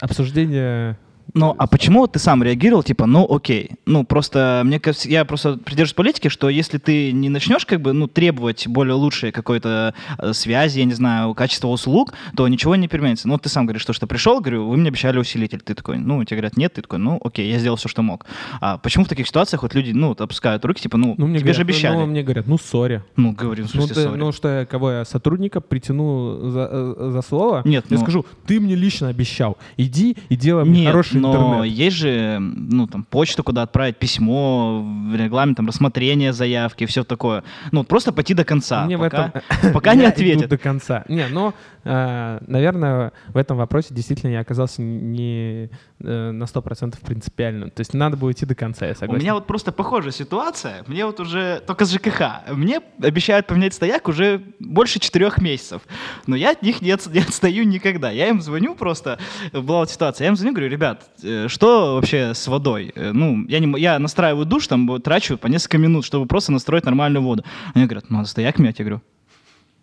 обсуждение 0.01 0.99
Ну, 1.35 1.55
а 1.59 1.67
почему 1.67 2.07
ты 2.07 2.19
сам 2.19 2.43
реагировал, 2.43 2.83
типа, 2.83 3.07
ну, 3.07 3.27
окей. 3.29 3.73
Ну, 3.85 4.05
просто, 4.05 4.63
мне 4.65 4.81
кажется, 4.81 5.09
я 5.09 5.25
просто 5.25 5.57
придерживаюсь 5.57 5.95
политики, 5.95 6.29
что 6.29 6.49
если 6.49 6.79
ты 6.79 7.13
не 7.13 7.29
начнешь, 7.29 7.67
как 7.67 7.81
бы, 7.81 7.93
ну, 7.93 8.07
требовать 8.07 8.67
более 8.67 8.95
лучшей 8.95 9.33
какой-то 9.33 9.95
э, 10.19 10.33
связи, 10.33 10.79
я 10.79 10.85
не 10.85 10.95
знаю, 10.95 11.35
качества 11.35 11.69
услуг, 11.69 12.15
то 12.37 12.47
ничего 12.49 12.77
не 12.77 12.89
переменится. 12.89 13.29
Ну, 13.29 13.35
вот 13.35 13.43
ты 13.43 13.49
сам 13.49 13.67
говоришь, 13.67 13.83
что, 13.83 13.93
что 13.93 14.07
пришел, 14.07 14.41
говорю, 14.41 14.69
вы 14.69 14.77
мне 14.77 14.89
обещали 14.89 15.19
усилитель. 15.19 15.61
Ты 15.61 15.75
такой, 15.75 15.99
ну, 15.99 16.25
тебе 16.25 16.39
говорят, 16.39 16.57
нет, 16.57 16.75
ты 16.75 16.83
такой, 16.83 16.99
ну, 16.99 17.21
окей, 17.23 17.51
я 17.51 17.59
сделал 17.59 17.77
все, 17.77 17.89
что 17.89 18.03
мог. 18.03 18.27
А 18.61 18.79
почему 18.79 19.05
в 19.05 19.09
таких 19.09 19.27
ситуациях 19.27 19.63
вот 19.63 19.75
люди, 19.75 19.93
ну, 19.93 20.09
вот 20.09 20.21
опускают 20.21 20.65
руки, 20.65 20.83
типа, 20.83 20.97
ну, 20.97 21.15
ну 21.19 21.27
мне 21.27 21.39
тебе 21.39 21.53
говорят, 21.53 21.57
же 21.57 21.63
обещали. 21.63 21.97
Ну, 21.97 22.07
мне 22.07 22.23
говорят, 22.23 22.47
ну 22.47 22.59
сори. 22.59 23.03
Ну, 23.17 23.33
говорю, 23.33 23.65
Ну, 23.65 23.69
смысле, 23.69 23.95
ты- 23.95 24.01
sorry. 24.03 24.17
ну 24.17 24.33
что, 24.33 24.49
я, 24.49 24.67
кого 24.67 24.91
я 24.91 25.05
сотрудника 25.05 25.61
притяну 25.61 26.51
за, 26.51 26.69
э, 26.71 27.11
за 27.13 27.23
слово? 27.23 27.63
Нет, 27.65 27.85
я 27.91 27.97
ну- 27.97 28.03
скажу, 28.03 28.27
ты 28.47 28.61
мне 28.61 28.75
лично 28.75 29.09
обещал, 29.09 29.59
иди 29.77 30.17
и 30.29 30.37
делай 30.37 30.65
мне 30.65 30.83
Нет, 30.83 30.95
но 31.21 31.33
интернет. 31.59 31.73
есть 31.77 31.97
же, 31.97 32.39
ну, 32.41 32.87
там, 32.87 33.05
почта, 33.05 33.43
куда 33.43 33.63
отправить 33.63 33.97
письмо, 33.99 34.85
регламент, 35.15 35.57
там, 35.57 35.67
рассмотрение 35.67 36.33
заявки, 36.33 36.87
все 36.87 37.05
такое. 37.05 37.45
Ну, 37.73 37.85
просто 37.85 38.13
пойти 38.13 38.35
до 38.35 38.45
конца. 38.45 38.85
Мне 38.85 38.97
в 38.97 39.01
пока, 39.01 39.33
этом 39.61 39.73
пока 39.73 39.95
не 39.95 40.05
ответят. 40.07 40.49
до 40.51 40.59
конца. 40.59 41.05
Не, 41.09 41.27
но, 41.29 41.55
э, 41.85 42.39
наверное, 42.47 43.13
в 43.29 43.37
этом 43.37 43.57
вопросе 43.57 43.95
действительно 43.95 44.31
я 44.33 44.41
оказался 44.41 44.83
не 44.83 45.71
э, 46.01 46.31
на 46.31 46.45
100% 46.45 46.97
принципиальным. 47.05 47.71
То 47.71 47.81
есть 47.81 47.95
надо 47.95 48.17
было 48.17 48.33
идти 48.33 48.47
до 48.47 48.55
конца, 48.55 48.87
я 48.87 48.93
У 48.93 48.95
согласен. 48.97 49.23
меня 49.23 49.35
вот 49.35 49.47
просто 49.47 49.73
похожая 49.73 50.13
ситуация. 50.13 50.85
Мне 50.87 51.07
вот 51.07 51.21
уже 51.21 51.63
только 51.67 51.85
с 51.85 51.93
ЖКХ. 51.93 52.23
Мне 52.53 52.81
обещают 53.03 53.47
поменять 53.47 53.75
стояк 53.75 54.09
уже 54.09 54.43
больше 54.59 54.99
четырех 54.99 55.41
месяцев. 55.41 55.83
Но 56.27 56.37
я 56.37 56.51
от 56.53 56.63
них 56.63 56.83
не, 56.83 56.91
отс- 56.91 57.13
не 57.13 57.21
отстаю 57.21 57.65
никогда. 57.65 58.11
Я 58.11 58.29
им 58.29 58.41
звоню 58.41 58.75
просто. 58.75 59.19
Была 59.53 59.79
вот 59.79 59.91
ситуация. 59.91 60.25
Я 60.25 60.31
им 60.31 60.37
звоню, 60.37 60.53
говорю, 60.55 60.71
ребят, 60.71 61.05
э, 61.05 61.06
что 61.49 61.95
вообще 61.97 62.35
с 62.35 62.47
водой? 62.47 62.93
Э, 62.95 63.13
Ну, 63.13 63.45
я, 63.49 63.59
не, 63.59 63.81
я 63.81 63.99
настраиваю 63.99 64.47
душ, 64.47 64.67
там 64.67 65.01
трачу 65.01 65.39
по 65.39 65.47
несколько 65.47 65.79
минут, 65.79 66.05
чтобы 66.05 66.27
просто 66.27 66.53
настроить 66.53 66.85
нормальную 66.85 67.23
воду. 67.23 67.45
Они 67.75 67.85
говорят, 67.87 68.11
ну, 68.11 68.19
надо 68.19 68.29
стояк 68.29 68.59
менять. 68.59 68.79
Я 68.79 68.85
говорю, 68.85 69.03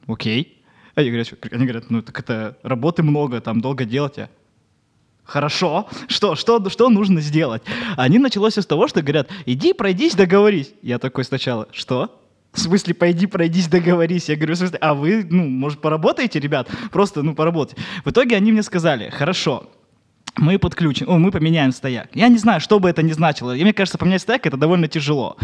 окей. 0.07 0.61
А 0.95 1.01
Они 1.01 1.09
говорят, 1.09 1.27
что- 1.27 1.37
они 1.51 1.63
говорят, 1.65 1.89
ну, 1.89 2.01
так 2.01 2.19
это 2.19 2.57
работы 2.63 3.01
много, 3.03 3.41
там 3.41 3.61
долго 3.61 3.85
делать. 3.85 4.17
Я, 4.17 4.29
Хорошо. 5.23 5.87
Что, 6.07 6.35
что, 6.35 6.69
что 6.69 6.89
нужно 6.89 7.21
сделать? 7.21 7.63
Они 7.95 8.19
началось 8.19 8.57
с 8.57 8.65
того, 8.65 8.87
что 8.87 9.01
говорят, 9.01 9.29
иди, 9.45 9.73
пройдись, 9.73 10.15
договорись. 10.15 10.73
Я 10.81 10.99
такой 10.99 11.23
сначала, 11.23 11.67
что? 11.71 12.19
В 12.51 12.59
смысле, 12.59 12.93
пойди, 12.93 13.25
пройдись, 13.25 13.67
договорись. 13.67 14.29
Я 14.29 14.35
говорю, 14.35 14.53
в 14.53 14.57
смысле, 14.57 14.77
а 14.79 14.93
вы, 14.93 15.25
ну, 15.27 15.47
может, 15.47 15.79
поработаете, 15.79 16.39
ребят? 16.39 16.69
Просто, 16.91 17.23
ну, 17.23 17.33
поработайте. 17.33 17.81
В 18.05 18.11
итоге 18.11 18.35
они 18.35 18.51
мне 18.51 18.61
сказали, 18.63 19.09
хорошо, 19.09 19.71
мы 20.37 20.57
подключим, 20.57 21.09
о, 21.09 21.17
мы 21.19 21.31
поменяем 21.31 21.71
стояк. 21.71 22.07
Я 22.13 22.27
не 22.27 22.37
знаю, 22.37 22.59
что 22.59 22.79
бы 22.79 22.89
это 22.89 23.03
ни 23.03 23.11
значило. 23.11 23.55
И 23.55 23.63
мне 23.63 23.73
кажется, 23.73 23.97
поменять 23.97 24.21
стояк 24.21 24.45
это 24.45 24.57
довольно 24.57 24.87
тяжело. 24.87 25.37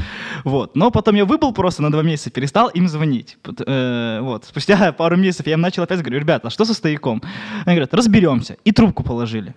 Вот. 0.44 0.76
Но 0.76 0.90
потом 0.90 1.16
я 1.16 1.26
выбыл 1.26 1.54
просто 1.54 1.82
на 1.82 1.92
два 1.92 2.02
месяца, 2.02 2.32
перестал 2.32 2.70
им 2.70 2.88
звонить. 2.88 3.38
Э, 3.66 4.20
вот. 4.22 4.46
Спустя 4.46 4.92
пару 4.98 5.16
месяцев 5.18 5.48
я 5.48 5.54
им 5.54 5.62
начал 5.62 5.84
опять 5.84 6.02
говорю, 6.02 6.20
ребята, 6.20 6.48
а 6.48 6.52
что 6.52 6.66
со 6.66 6.74
стояком? 6.74 7.22
Они 7.66 7.76
говорят, 7.76 7.94
разберемся. 7.94 8.58
И 8.64 8.72
трубку 8.72 9.04
положили. 9.04 9.54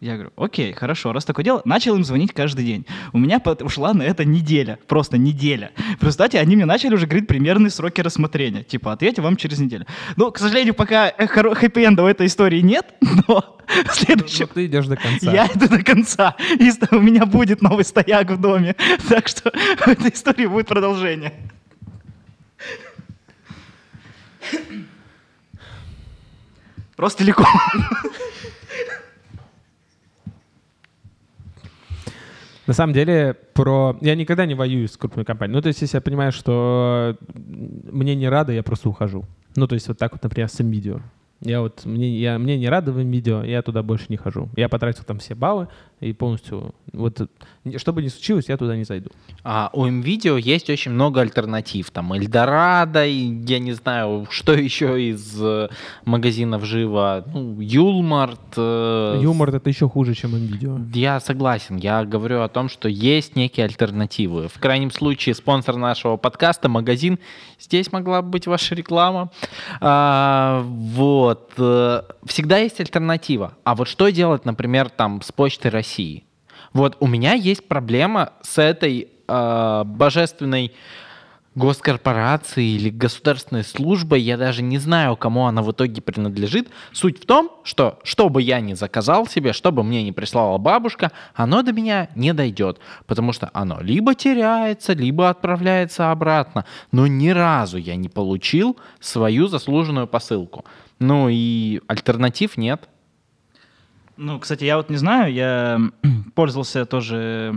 Я 0.00 0.14
говорю, 0.14 0.32
окей, 0.36 0.74
хорошо, 0.74 1.12
раз 1.12 1.24
такое 1.24 1.44
дело, 1.44 1.62
начал 1.64 1.96
им 1.96 2.04
звонить 2.04 2.32
каждый 2.34 2.66
день. 2.66 2.84
У 3.14 3.18
меня 3.18 3.40
ушла 3.60 3.94
на 3.94 4.02
это 4.02 4.26
неделя, 4.26 4.78
просто 4.86 5.16
неделя. 5.16 5.70
В 5.98 6.02
результате 6.02 6.38
они 6.38 6.54
мне 6.54 6.66
начали 6.66 6.94
уже 6.94 7.06
говорить 7.06 7.26
примерные 7.26 7.70
сроки 7.70 8.02
рассмотрения. 8.02 8.62
Типа, 8.62 8.92
ответим 8.92 9.22
вам 9.22 9.36
через 9.36 9.58
неделю. 9.58 9.86
Ну, 10.16 10.30
к 10.30 10.38
сожалению, 10.38 10.74
пока 10.74 11.08
э, 11.08 11.26
хэппи-энда 11.26 12.02
в 12.02 12.06
этой 12.06 12.26
истории 12.26 12.60
нет, 12.60 12.94
но 13.26 13.58
в 13.86 13.94
следующем... 13.94 14.46
Ну, 14.48 14.54
ты 14.54 14.66
идешь 14.66 14.86
до 14.86 14.96
конца. 14.96 15.32
Я 15.32 15.46
иду 15.46 15.66
до 15.66 15.82
конца. 15.82 16.36
И 16.58 16.70
у 16.94 17.00
меня 17.00 17.24
будет 17.24 17.62
новый 17.62 17.84
стояк 17.84 18.30
в 18.30 18.40
доме. 18.40 18.76
Так 19.08 19.28
что 19.28 19.50
в 19.50 19.88
этой 19.88 20.12
истории 20.12 20.46
будет 20.46 20.66
продолжение. 20.66 21.32
Ростелеком. 26.98 27.46
На 32.66 32.74
самом 32.74 32.92
деле, 32.92 33.36
про... 33.54 33.96
Я 34.00 34.14
никогда 34.14 34.44
не 34.44 34.54
воюю 34.54 34.88
с 34.88 34.96
крупной 34.96 35.24
компанией. 35.24 35.54
Ну, 35.54 35.62
то 35.62 35.68
есть, 35.68 35.80
если 35.82 35.96
я 35.96 36.00
понимаю, 36.00 36.32
что 36.32 37.16
мне 37.34 38.14
не 38.14 38.28
рады, 38.28 38.54
я 38.54 38.62
просто 38.62 38.88
ухожу. 38.88 39.24
Ну, 39.54 39.66
то 39.66 39.74
есть, 39.74 39.88
вот 39.88 39.98
так 39.98 40.12
вот, 40.12 40.22
например, 40.22 40.48
с 40.48 40.58
видео. 40.58 41.00
Я 41.40 41.60
вот, 41.60 41.84
мне, 41.84 42.18
я, 42.18 42.38
мне 42.38 42.58
не 42.58 42.68
рады 42.68 42.92
в 42.92 42.98
видео, 42.98 43.44
я 43.44 43.62
туда 43.62 43.82
больше 43.82 44.06
не 44.08 44.16
хожу. 44.16 44.48
Я 44.56 44.68
потратил 44.68 45.04
там 45.04 45.18
все 45.18 45.34
баллы 45.34 45.68
и 46.00 46.12
полностью, 46.12 46.74
вот, 46.92 47.30
что 47.78 47.92
бы 47.94 48.02
ни 48.02 48.08
случилось, 48.08 48.48
я 48.48 48.58
туда 48.58 48.76
не 48.76 48.84
зайду. 48.84 49.10
А 49.42 49.70
у 49.72 49.86
МВидео 49.86 50.36
есть 50.36 50.68
очень 50.68 50.90
много 50.92 51.22
альтернатив. 51.22 51.90
Там 51.90 52.12
Эльдорадо, 52.12 53.06
и 53.06 53.42
я 53.46 53.58
не 53.58 53.72
знаю, 53.72 54.26
что 54.30 54.52
еще 54.66 55.02
из 55.02 55.40
э, 55.40 55.68
магазинов 56.04 56.64
живо. 56.64 57.24
Ну, 57.32 57.58
Юлмарт. 57.60 58.40
э, 58.58 59.20
Юмор— 59.22 59.48
это 59.54 59.70
еще 59.70 59.88
хуже, 59.88 60.14
чем 60.14 60.34
видео. 60.36 60.78
Я 60.92 61.18
согласен. 61.18 61.76
Я 61.78 62.04
говорю 62.04 62.42
о 62.42 62.48
том, 62.48 62.68
что 62.68 62.88
есть 62.90 63.34
некие 63.34 63.64
альтернативы. 63.64 64.48
В 64.48 64.58
крайнем 64.60 64.90
случае, 64.90 65.34
спонсор 65.34 65.76
нашего 65.76 66.18
подкаста, 66.18 66.68
магазин. 66.68 67.18
Здесь 67.58 67.90
могла 67.90 68.20
бы 68.20 68.28
быть 68.28 68.46
ваша 68.46 68.74
реклама. 68.74 69.30
А, 69.80 70.62
вот. 70.62 71.52
э, 71.56 72.02
Всегда 72.26 72.58
есть 72.58 72.80
альтернатива. 72.80 73.54
А 73.64 73.74
вот 73.74 73.88
что 73.88 74.10
делать, 74.10 74.44
например, 74.44 74.90
там 74.90 75.22
с 75.22 75.32
Почтой 75.32 75.70
России? 75.70 75.85
Вот 76.72 76.96
у 77.00 77.06
меня 77.06 77.32
есть 77.32 77.66
проблема 77.68 78.32
с 78.42 78.58
этой 78.58 79.08
э, 79.26 79.82
божественной 79.84 80.72
госкорпорацией 81.56 82.76
или 82.76 82.90
государственной 82.90 83.64
службой, 83.64 84.20
я 84.20 84.36
даже 84.36 84.62
не 84.62 84.76
знаю, 84.78 85.16
кому 85.16 85.46
она 85.46 85.62
в 85.62 85.72
итоге 85.72 86.02
принадлежит. 86.02 86.68
Суть 86.92 87.22
в 87.22 87.26
том, 87.26 87.50
что 87.64 87.98
что 88.04 88.28
бы 88.28 88.42
я 88.42 88.60
ни 88.60 88.74
заказал 88.74 89.26
себе, 89.26 89.54
что 89.54 89.72
бы 89.72 89.82
мне 89.82 90.04
не 90.04 90.12
прислала 90.12 90.58
бабушка, 90.58 91.12
оно 91.34 91.62
до 91.62 91.72
меня 91.72 92.10
не 92.14 92.34
дойдет, 92.34 92.78
потому 93.06 93.32
что 93.32 93.50
оно 93.54 93.80
либо 93.80 94.14
теряется, 94.14 94.92
либо 94.92 95.30
отправляется 95.30 96.10
обратно. 96.10 96.66
Но 96.92 97.06
ни 97.06 97.30
разу 97.30 97.78
я 97.78 97.96
не 97.96 98.10
получил 98.10 98.76
свою 99.00 99.48
заслуженную 99.48 100.06
посылку. 100.06 100.66
Ну 100.98 101.28
и 101.30 101.80
альтернатив 101.88 102.58
нет. 102.58 102.86
Ну, 104.16 104.38
кстати, 104.38 104.64
я 104.64 104.76
вот 104.76 104.88
не 104.90 104.96
знаю, 104.96 105.32
я 105.32 105.80
пользовался 106.34 106.86
тоже 106.86 107.54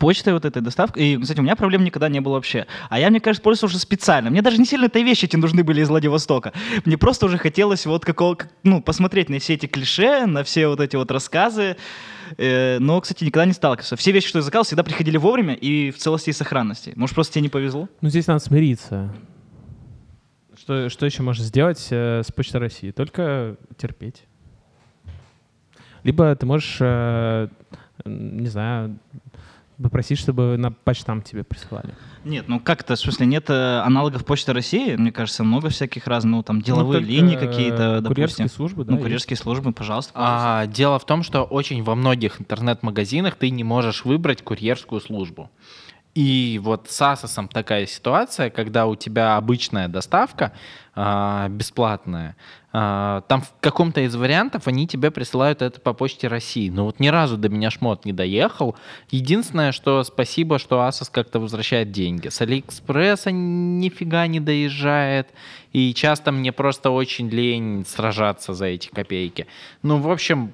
почтой 0.00 0.32
вот 0.32 0.44
этой 0.44 0.60
доставкой. 0.60 1.04
И, 1.04 1.16
кстати, 1.20 1.38
у 1.38 1.42
меня 1.42 1.54
проблем 1.56 1.84
никогда 1.84 2.08
не 2.08 2.20
было 2.20 2.34
вообще. 2.34 2.66
А 2.90 2.98
я, 2.98 3.10
мне 3.10 3.20
кажется, 3.20 3.42
пользовался 3.42 3.66
уже 3.76 3.78
специально. 3.80 4.28
Мне 4.28 4.42
даже 4.42 4.58
не 4.58 4.64
сильно 4.66 4.86
эти 4.86 4.98
вещи 4.98 5.26
эти 5.26 5.36
нужны 5.36 5.62
были 5.62 5.80
из 5.82 5.88
Владивостока. 5.88 6.52
Мне 6.84 6.98
просто 6.98 7.26
уже 7.26 7.38
хотелось 7.38 7.86
вот 7.86 8.04
какого, 8.04 8.34
как- 8.34 8.50
ну, 8.64 8.82
посмотреть 8.82 9.28
на 9.28 9.38
все 9.38 9.54
эти 9.54 9.66
клише, 9.66 10.26
на 10.26 10.42
все 10.42 10.66
вот 10.68 10.80
эти 10.80 10.96
вот 10.96 11.10
рассказы. 11.12 11.76
Э, 12.36 12.78
Но, 12.80 13.00
кстати, 13.00 13.24
никогда 13.24 13.46
не 13.46 13.52
сталкивался. 13.52 13.96
Все 13.96 14.10
вещи, 14.12 14.28
что 14.28 14.38
я 14.38 14.42
заказал, 14.42 14.64
всегда 14.64 14.82
приходили 14.82 15.16
вовремя 15.16 15.54
и 15.54 15.90
в 15.92 15.96
целости 15.98 16.30
и 16.30 16.32
сохранности. 16.32 16.92
Может, 16.96 17.14
просто 17.14 17.34
тебе 17.34 17.42
не 17.42 17.48
повезло? 17.48 17.88
Ну, 18.00 18.08
здесь 18.10 18.26
надо 18.26 18.40
смириться. 18.40 19.14
Что, 20.56 20.88
что 20.90 21.06
еще 21.06 21.22
можно 21.22 21.44
сделать 21.44 21.86
э, 21.90 22.22
с 22.26 22.32
Почтой 22.32 22.60
России? 22.60 22.90
Только 22.90 23.56
терпеть. 23.76 24.24
Либо 26.08 26.34
ты 26.34 26.46
можешь, 26.46 26.78
э, 26.80 27.48
не 28.06 28.48
знаю, 28.48 28.98
попросить, 29.82 30.18
чтобы 30.18 30.56
на 30.56 30.72
почтам 30.72 31.20
тебе 31.20 31.44
присылали. 31.44 31.94
Нет, 32.24 32.48
ну 32.48 32.60
как 32.60 32.80
это, 32.80 32.96
в 32.96 32.98
смысле, 32.98 33.26
нет 33.26 33.50
э, 33.50 33.80
аналогов 33.80 34.24
Почты 34.24 34.54
России? 34.54 34.96
Мне 34.96 35.12
кажется, 35.12 35.44
много 35.44 35.68
всяких 35.68 36.06
разных, 36.06 36.30
ну, 36.32 36.42
там, 36.42 36.62
деловые 36.62 37.02
Ну, 37.02 37.06
линии 37.06 37.36
э, 37.36 37.38
какие-то, 37.38 38.02
Курьерские 38.06 38.46
допустим. 38.46 38.48
службы, 38.48 38.84
да, 38.84 38.92
Ну, 38.92 38.96
есть. 38.96 39.04
курьерские 39.04 39.36
службы, 39.36 39.72
пожалуйста. 39.74 40.14
пожалуйста. 40.14 40.60
А, 40.60 40.66
дело 40.66 40.98
в 40.98 41.04
том, 41.04 41.22
что 41.22 41.42
очень 41.42 41.82
во 41.82 41.94
многих 41.94 42.40
интернет-магазинах 42.40 43.36
ты 43.36 43.50
не 43.50 43.62
можешь 43.64 44.06
выбрать 44.06 44.40
курьерскую 44.42 45.02
службу. 45.02 45.50
И 46.14 46.60
вот 46.62 46.88
с 46.90 47.00
Асосом 47.00 47.48
такая 47.48 47.86
ситуация, 47.86 48.50
когда 48.50 48.86
у 48.86 48.96
тебя 48.96 49.36
обычная 49.36 49.88
доставка 49.88 50.52
а, 50.94 51.48
бесплатная, 51.48 52.34
а, 52.72 53.22
там 53.28 53.42
в 53.42 53.52
каком-то 53.60 54.00
из 54.00 54.16
вариантов 54.16 54.66
они 54.66 54.88
тебе 54.88 55.10
присылают 55.10 55.62
это 55.62 55.80
по 55.80 55.92
почте 55.92 56.26
России. 56.26 56.70
Но 56.70 56.86
вот 56.86 56.98
ни 56.98 57.08
разу 57.08 57.36
до 57.36 57.48
меня 57.48 57.70
шмот 57.70 58.04
не 58.04 58.12
доехал. 58.12 58.74
Единственное, 59.10 59.70
что 59.72 60.02
спасибо, 60.02 60.58
что 60.58 60.82
Асос 60.82 61.08
как-то 61.08 61.38
возвращает 61.38 61.92
деньги. 61.92 62.28
С 62.28 62.40
Алиэкспресса 62.40 63.30
нифига 63.30 64.26
не 64.26 64.40
доезжает. 64.40 65.28
И 65.72 65.94
часто 65.94 66.32
мне 66.32 66.52
просто 66.52 66.90
очень 66.90 67.28
лень 67.28 67.84
сражаться 67.86 68.54
за 68.54 68.66
эти 68.66 68.88
копейки. 68.88 69.46
Ну, 69.82 69.98
в 69.98 70.10
общем, 70.10 70.52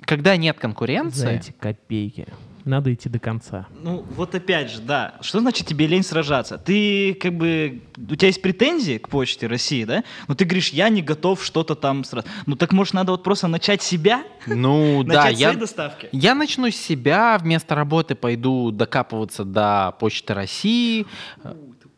когда 0.00 0.36
нет 0.36 0.56
За 0.56 0.62
конкуренции... 0.62 1.36
эти 1.36 1.50
копейки. 1.52 2.26
Надо 2.68 2.92
идти 2.92 3.08
до 3.08 3.18
конца. 3.18 3.66
Ну, 3.82 4.04
вот 4.10 4.34
опять 4.34 4.70
же, 4.70 4.82
да. 4.82 5.14
Что 5.22 5.40
значит 5.40 5.66
тебе 5.66 5.86
лень 5.86 6.02
сражаться? 6.02 6.58
Ты 6.58 7.14
как 7.14 7.32
бы... 7.32 7.80
У 7.96 8.14
тебя 8.14 8.26
есть 8.26 8.42
претензии 8.42 8.98
к 8.98 9.08
Почте 9.08 9.46
России, 9.46 9.84
да? 9.84 10.04
Но 10.26 10.34
ты 10.34 10.44
говоришь, 10.44 10.68
я 10.68 10.90
не 10.90 11.00
готов 11.00 11.42
что-то 11.42 11.74
там 11.74 12.04
сразу. 12.04 12.28
Ну, 12.44 12.56
так 12.56 12.72
может 12.72 12.92
надо 12.92 13.12
вот 13.12 13.22
просто 13.22 13.48
начать 13.48 13.80
себя? 13.80 14.22
Ну, 14.46 15.02
да, 15.06 15.24
начать 15.24 15.40
я... 15.40 15.48
свои 15.48 15.60
доставки? 15.60 16.08
Я 16.12 16.34
начну 16.34 16.70
с 16.70 16.76
себя, 16.76 17.38
вместо 17.40 17.74
работы 17.74 18.14
пойду 18.14 18.70
докапываться 18.70 19.44
до 19.44 19.94
Почты 19.98 20.34
России. 20.34 21.06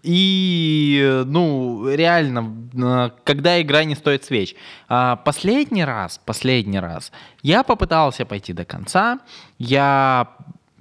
И, 0.02 1.24
ну, 1.26 1.88
реально, 1.88 3.12
когда 3.24 3.60
игра 3.60 3.84
не 3.84 3.94
стоит 3.94 4.24
свеч. 4.24 4.54
А, 4.88 5.16
Последний 5.16 5.84
раз, 5.84 6.20
последний 6.24 6.78
раз, 6.78 7.12
я 7.42 7.62
попытался 7.62 8.24
пойти 8.24 8.52
до 8.52 8.64
конца. 8.64 9.20
Я 9.58 10.28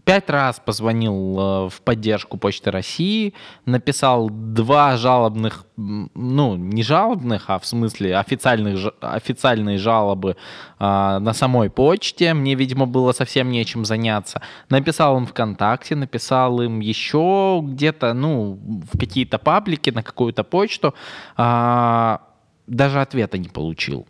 пять 0.10 0.30
раз 0.32 0.60
позвонил 0.60 1.14
э, 1.40 1.70
в 1.70 1.82
поддержку 1.84 2.38
Почты 2.38 2.72
России, 2.72 3.36
написал 3.68 4.28
два 4.32 4.98
жалобных, 4.98 5.68
ну, 5.78 6.56
не 6.56 6.82
жалобных, 6.82 7.44
а 7.48 7.60
в 7.60 7.68
смысле 7.68 8.18
официальных, 8.18 8.92
официальные 9.02 9.78
жалобы 9.78 10.36
а, 10.80 11.20
на 11.20 11.34
самой 11.34 11.70
почте. 11.70 12.34
Мне, 12.34 12.56
видимо, 12.56 12.88
было 12.88 13.12
совсем 13.12 13.52
нечем 13.52 13.86
заняться. 13.86 14.42
Написал 14.70 15.16
им 15.16 15.28
ВКонтакте, 15.28 15.96
написал 15.96 16.60
им 16.60 16.80
еще 16.80 17.62
где-то, 17.64 18.16
ну, 18.16 18.60
в 18.92 18.98
какие-то 18.98 19.38
паблики, 19.38 19.92
на 19.92 20.02
какую-то 20.02 20.44
почту. 20.44 20.96
А, 21.38 22.22
даже 22.66 23.00
ответа 23.00 23.38
не 23.38 23.50
получил. 23.50 24.08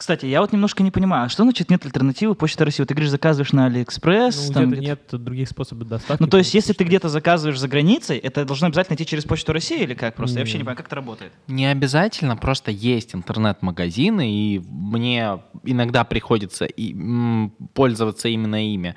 Кстати, 0.00 0.24
я 0.24 0.40
вот 0.40 0.50
немножко 0.50 0.82
не 0.82 0.90
понимаю, 0.90 1.28
что 1.28 1.42
значит 1.42 1.68
нет 1.68 1.84
альтернативы 1.84 2.34
Почты 2.34 2.64
России? 2.64 2.80
Вот 2.80 2.88
ты 2.88 2.94
говоришь, 2.94 3.10
заказываешь 3.10 3.52
на 3.52 3.66
Алиэкспресс. 3.66 4.48
Ну, 4.48 4.54
там 4.54 4.70
где-то 4.70 4.80
где-то- 4.80 5.16
нет 5.16 5.22
других 5.24 5.46
способов 5.50 5.88
доставки. 5.88 6.22
Ну, 6.22 6.26
то 6.26 6.38
есть, 6.38 6.54
если 6.54 6.72
ты 6.72 6.84
где-то 6.84 7.10
заказываешь 7.10 7.58
за 7.60 7.68
границей, 7.68 8.16
это 8.16 8.46
должно 8.46 8.68
обязательно 8.68 8.96
идти 8.96 9.04
через 9.04 9.24
Почту 9.26 9.52
России 9.52 9.82
или 9.82 9.92
как? 9.92 10.14
Просто 10.14 10.38
я 10.38 10.40
вообще 10.40 10.54
Не. 10.54 10.60
понимаю, 10.60 10.78
как 10.78 10.86
это 10.86 10.96
работает. 10.96 11.32
Не 11.48 11.66
обязательно, 11.66 12.34
просто 12.38 12.70
есть 12.70 13.14
интернет-магазины, 13.14 14.26
и 14.32 14.62
мне 14.70 15.38
иногда 15.64 16.04
приходится 16.04 16.64
и, 16.64 16.94
м, 16.94 17.52
пользоваться 17.74 18.28
именно 18.28 18.72
ими, 18.72 18.94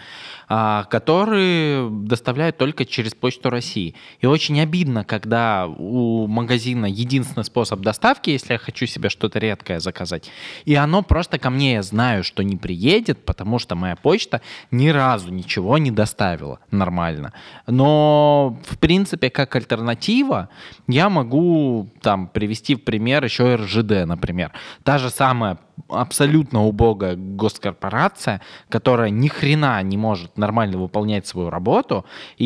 а, 0.47 0.85
которые 0.85 1.89
доставляют 1.89 2.57
только 2.57 2.85
через 2.85 3.13
Почту 3.13 3.49
России. 3.49 3.93
И 4.21 4.25
очень 4.25 4.57
обидно, 4.61 5.03
когда 5.03 5.67
у 5.67 6.27
магазина 6.27 6.85
единственный 6.85 7.43
способ 7.43 7.81
доставки, 7.81 8.29
если 8.29 8.53
я 8.53 8.57
хочу 8.57 8.85
себе 8.85 9.09
что-то 9.09 9.39
редкое 9.39 9.81
заказать, 9.81 10.29
и 10.63 10.73
оно 10.93 11.01
просто 11.01 11.39
ко 11.39 11.49
мне, 11.49 11.73
я 11.73 11.81
знаю, 11.81 12.23
что 12.23 12.43
не 12.43 12.55
приедет, 12.55 13.25
потому 13.25 13.57
что 13.57 13.75
моя 13.75 13.95
почта 13.95 14.41
ни 14.69 14.89
разу 14.89 15.31
ничего 15.31 15.79
не 15.79 15.89
доставила 15.89 16.59
нормально. 16.69 17.33
Но, 17.65 18.59
в 18.63 18.77
принципе, 18.77 19.31
как 19.31 19.55
альтернатива, 19.55 20.49
я 20.87 21.09
могу 21.09 21.89
там 22.01 22.27
привести 22.27 22.75
в 22.75 22.83
пример 22.83 23.23
еще 23.23 23.55
РЖД, 23.55 24.05
например. 24.05 24.51
Та 24.83 24.99
же 24.99 25.09
самая 25.09 25.57
абсолютно 25.89 26.63
убогая 26.63 27.15
госкорпорация, 27.15 28.41
которая 28.69 29.09
ни 29.09 29.29
хрена 29.29 29.81
не 29.81 29.97
может 29.97 30.37
нормально 30.37 30.77
выполнять 30.77 31.25
свою 31.25 31.49
работу, 31.49 32.05
и 32.37 32.45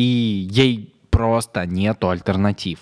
ей 0.50 0.94
просто 1.10 1.66
нету 1.66 2.08
альтернатив. 2.08 2.78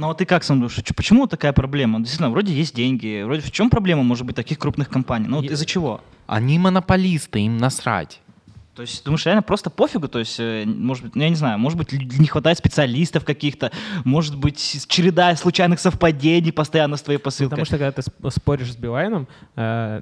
Ну, 0.00 0.08
а 0.08 0.14
ты 0.14 0.24
как 0.24 0.44
сам 0.44 0.60
думаешь, 0.60 0.82
почему 0.96 1.26
такая 1.26 1.52
проблема? 1.52 1.98
Действительно, 1.98 2.30
вроде 2.30 2.54
есть 2.54 2.74
деньги, 2.74 3.22
вроде 3.22 3.42
в 3.42 3.52
чем 3.52 3.68
проблема 3.68 4.02
может 4.02 4.24
быть 4.24 4.34
таких 4.34 4.58
крупных 4.58 4.88
компаний? 4.88 5.26
Ну, 5.28 5.42
вот 5.42 5.44
из-за 5.44 5.66
чего? 5.66 6.00
Они 6.26 6.58
монополисты, 6.58 7.40
им 7.40 7.58
насрать. 7.58 8.22
То 8.80 8.84
есть, 8.84 9.04
думаешь, 9.04 9.26
реально 9.26 9.42
просто 9.42 9.68
пофигу? 9.68 10.08
То 10.08 10.20
есть, 10.20 10.40
э, 10.40 10.64
может 10.64 11.04
быть, 11.04 11.14
ну, 11.14 11.22
я 11.22 11.28
не 11.28 11.34
знаю, 11.34 11.58
может 11.58 11.76
быть, 11.76 11.92
не 11.92 12.26
хватает 12.26 12.56
специалистов 12.56 13.26
каких-то, 13.26 13.70
может 14.06 14.38
быть, 14.38 14.86
череда 14.88 15.36
случайных 15.36 15.80
совпадений 15.80 16.50
постоянно 16.50 16.96
с 16.96 17.02
твоей 17.02 17.18
посылкой. 17.18 17.50
Потому 17.50 17.66
что 17.66 17.76
когда 17.76 17.92
ты 17.92 18.00
сп- 18.00 18.30
споришь 18.30 18.72
с 18.72 18.76
Билайном, 18.76 19.28
э, 19.54 20.00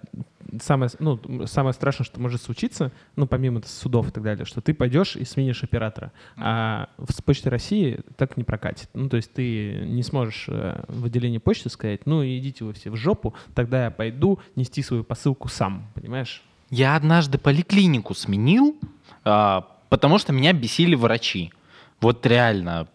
самое, 0.62 0.92
ну, 1.00 1.18
самое 1.48 1.72
страшное, 1.72 2.04
что 2.04 2.20
может 2.20 2.40
случиться, 2.40 2.92
ну, 3.16 3.26
помимо 3.26 3.62
судов 3.66 4.10
и 4.10 4.12
так 4.12 4.22
далее, 4.22 4.44
что 4.44 4.60
ты 4.60 4.72
пойдешь 4.72 5.16
и 5.16 5.24
сменишь 5.24 5.64
оператора. 5.64 6.12
А 6.36 6.88
с 7.08 7.20
Почтой 7.20 7.50
России 7.50 7.98
так 8.16 8.36
не 8.36 8.44
прокатит. 8.44 8.90
Ну, 8.94 9.08
то 9.08 9.16
есть 9.16 9.32
ты 9.32 9.86
не 9.86 10.04
сможешь 10.04 10.44
э, 10.46 10.84
в 10.86 11.06
отделении 11.06 11.38
почты 11.38 11.68
сказать, 11.68 12.06
ну, 12.06 12.24
идите 12.24 12.64
вы 12.64 12.74
все 12.74 12.90
в 12.90 12.96
жопу, 12.96 13.34
тогда 13.56 13.86
я 13.86 13.90
пойду 13.90 14.38
нести 14.54 14.84
свою 14.84 15.02
посылку 15.02 15.48
сам, 15.48 15.90
понимаешь? 15.96 16.44
Я 16.70 16.96
однажды 16.96 17.38
поликлинику 17.38 18.14
сменил, 18.14 18.76
а, 19.24 19.66
потому 19.88 20.18
что 20.18 20.32
меня 20.32 20.52
бесили 20.52 20.94
врачи. 20.94 21.52
Вот 22.00 22.24
реально, 22.26 22.86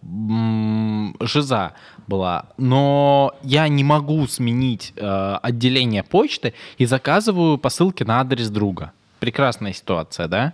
жиза 1.20 1.74
была. 2.08 2.46
Но 2.58 3.34
я 3.44 3.68
не 3.68 3.84
могу 3.84 4.26
сменить 4.28 4.94
э, 4.96 5.38
отделение 5.42 6.04
почты 6.04 6.54
и 6.78 6.86
заказываю 6.86 7.58
посылки 7.58 8.04
на 8.04 8.22
адрес 8.22 8.50
друга. 8.50 8.94
Прекрасная 9.20 9.74
ситуация, 9.74 10.30
да? 10.30 10.54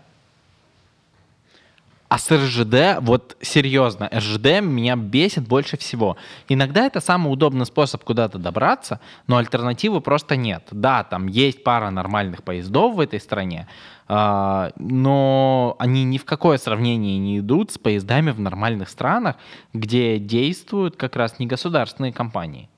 А 2.09 2.17
с 2.17 2.31
РЖД, 2.31 3.01
вот 3.01 3.37
серьезно, 3.39 4.09
РЖД 4.11 4.61
меня 4.61 4.95
бесит 4.95 5.47
больше 5.47 5.77
всего. 5.77 6.17
Иногда 6.47 6.87
это 6.87 7.01
самый 7.01 7.31
удобный 7.31 7.67
способ 7.67 8.03
куда-то 8.03 8.39
добраться, 8.39 8.99
но 9.27 9.37
альтернативы 9.37 10.01
просто 10.01 10.35
нет. 10.35 10.67
Да, 10.71 11.03
там 11.03 11.27
есть 11.27 11.63
пара 11.63 11.91
нормальных 11.91 12.41
поездов 12.41 12.95
в 12.95 12.99
этой 12.99 13.19
стране, 13.19 13.67
а, 14.07 14.71
но 14.79 15.75
они 15.77 16.03
ни 16.03 16.17
в 16.17 16.25
какое 16.25 16.57
сравнение 16.57 17.19
не 17.19 17.37
идут 17.37 17.71
с 17.71 17.77
поездами 17.77 18.31
в 18.31 18.39
нормальных 18.39 18.89
странах, 18.89 19.35
где 19.73 20.17
действуют 20.17 20.95
как 20.95 21.15
раз 21.15 21.37
не 21.37 21.45
государственные 21.45 22.11
компании. 22.11 22.69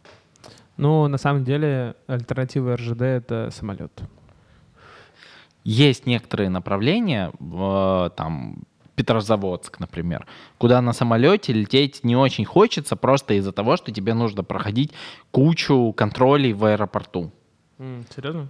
Ну, 0.76 1.08
на 1.08 1.18
самом 1.18 1.46
деле, 1.46 1.96
альтернатива 2.08 2.76
РЖД— 2.76 3.02
это 3.04 3.50
самолет. 3.54 4.02
Есть 5.64 6.06
некоторые 6.06 6.50
направления, 6.50 7.32
в, 7.40 8.12
там, 8.18 8.64
Петрозаводск, 8.96 9.80
например, 9.80 10.26
куда 10.58 10.82
на 10.82 10.94
самолете 10.94 11.54
лететь 11.54 12.04
не 12.04 12.16
очень 12.16 12.46
хочется, 12.46 12.96
просто 12.96 13.36
из-за 13.36 13.52
того, 13.52 13.78
что 13.78 13.92
тебе 13.92 14.14
нужно 14.14 14.44
проходить 14.44 14.92
кучу 15.32 15.94
контролей 15.94 16.54
в 16.54 16.66
аэропорту. 16.66 17.32
серьезно? 18.16 18.48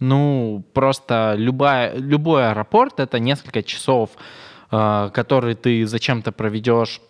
Ну, 0.00 0.64
просто 0.72 1.34
любая, 1.36 1.94
любой 1.96 2.50
аэропорт— 2.50 2.94
это 3.00 3.18
несколько 3.18 3.62
часов, 3.62 4.10
э, 4.70 5.10
которые 5.12 5.54
ты 5.56 5.86
зачем-то 5.86 6.32
проведешь 6.32 7.00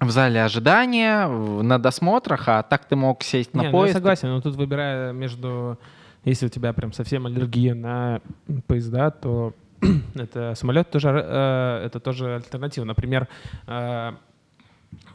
в 0.00 0.10
зале 0.10 0.44
ожидания, 0.44 1.26
на 1.26 1.78
досмотрах, 1.78 2.48
а 2.48 2.62
так 2.62 2.84
ты 2.84 2.96
мог 2.96 3.22
сесть 3.22 3.54
на 3.54 3.60
Не, 3.60 3.64
ну 3.64 3.70
я 3.70 3.72
поезд. 3.72 3.94
согласен, 3.94 4.28
но 4.28 4.40
тут 4.40 4.56
выбирая 4.56 5.12
между... 5.12 5.78
Если 6.24 6.46
у 6.46 6.48
тебя 6.48 6.72
прям 6.72 6.92
совсем 6.92 7.26
аллергия 7.26 7.74
на 7.74 8.20
поезда, 8.66 9.10
то 9.10 9.54
это 10.14 10.54
самолет 10.54 10.90
тоже, 10.90 11.08
э, 11.08 11.86
это 11.86 12.00
тоже 12.00 12.36
альтернатива. 12.36 12.84
Например, 12.84 13.28
э, 13.66 14.12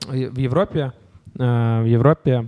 в 0.08 0.38
Европе, 0.38 0.94
э, 1.38 1.82
в 1.82 1.86
Европе 1.86 2.48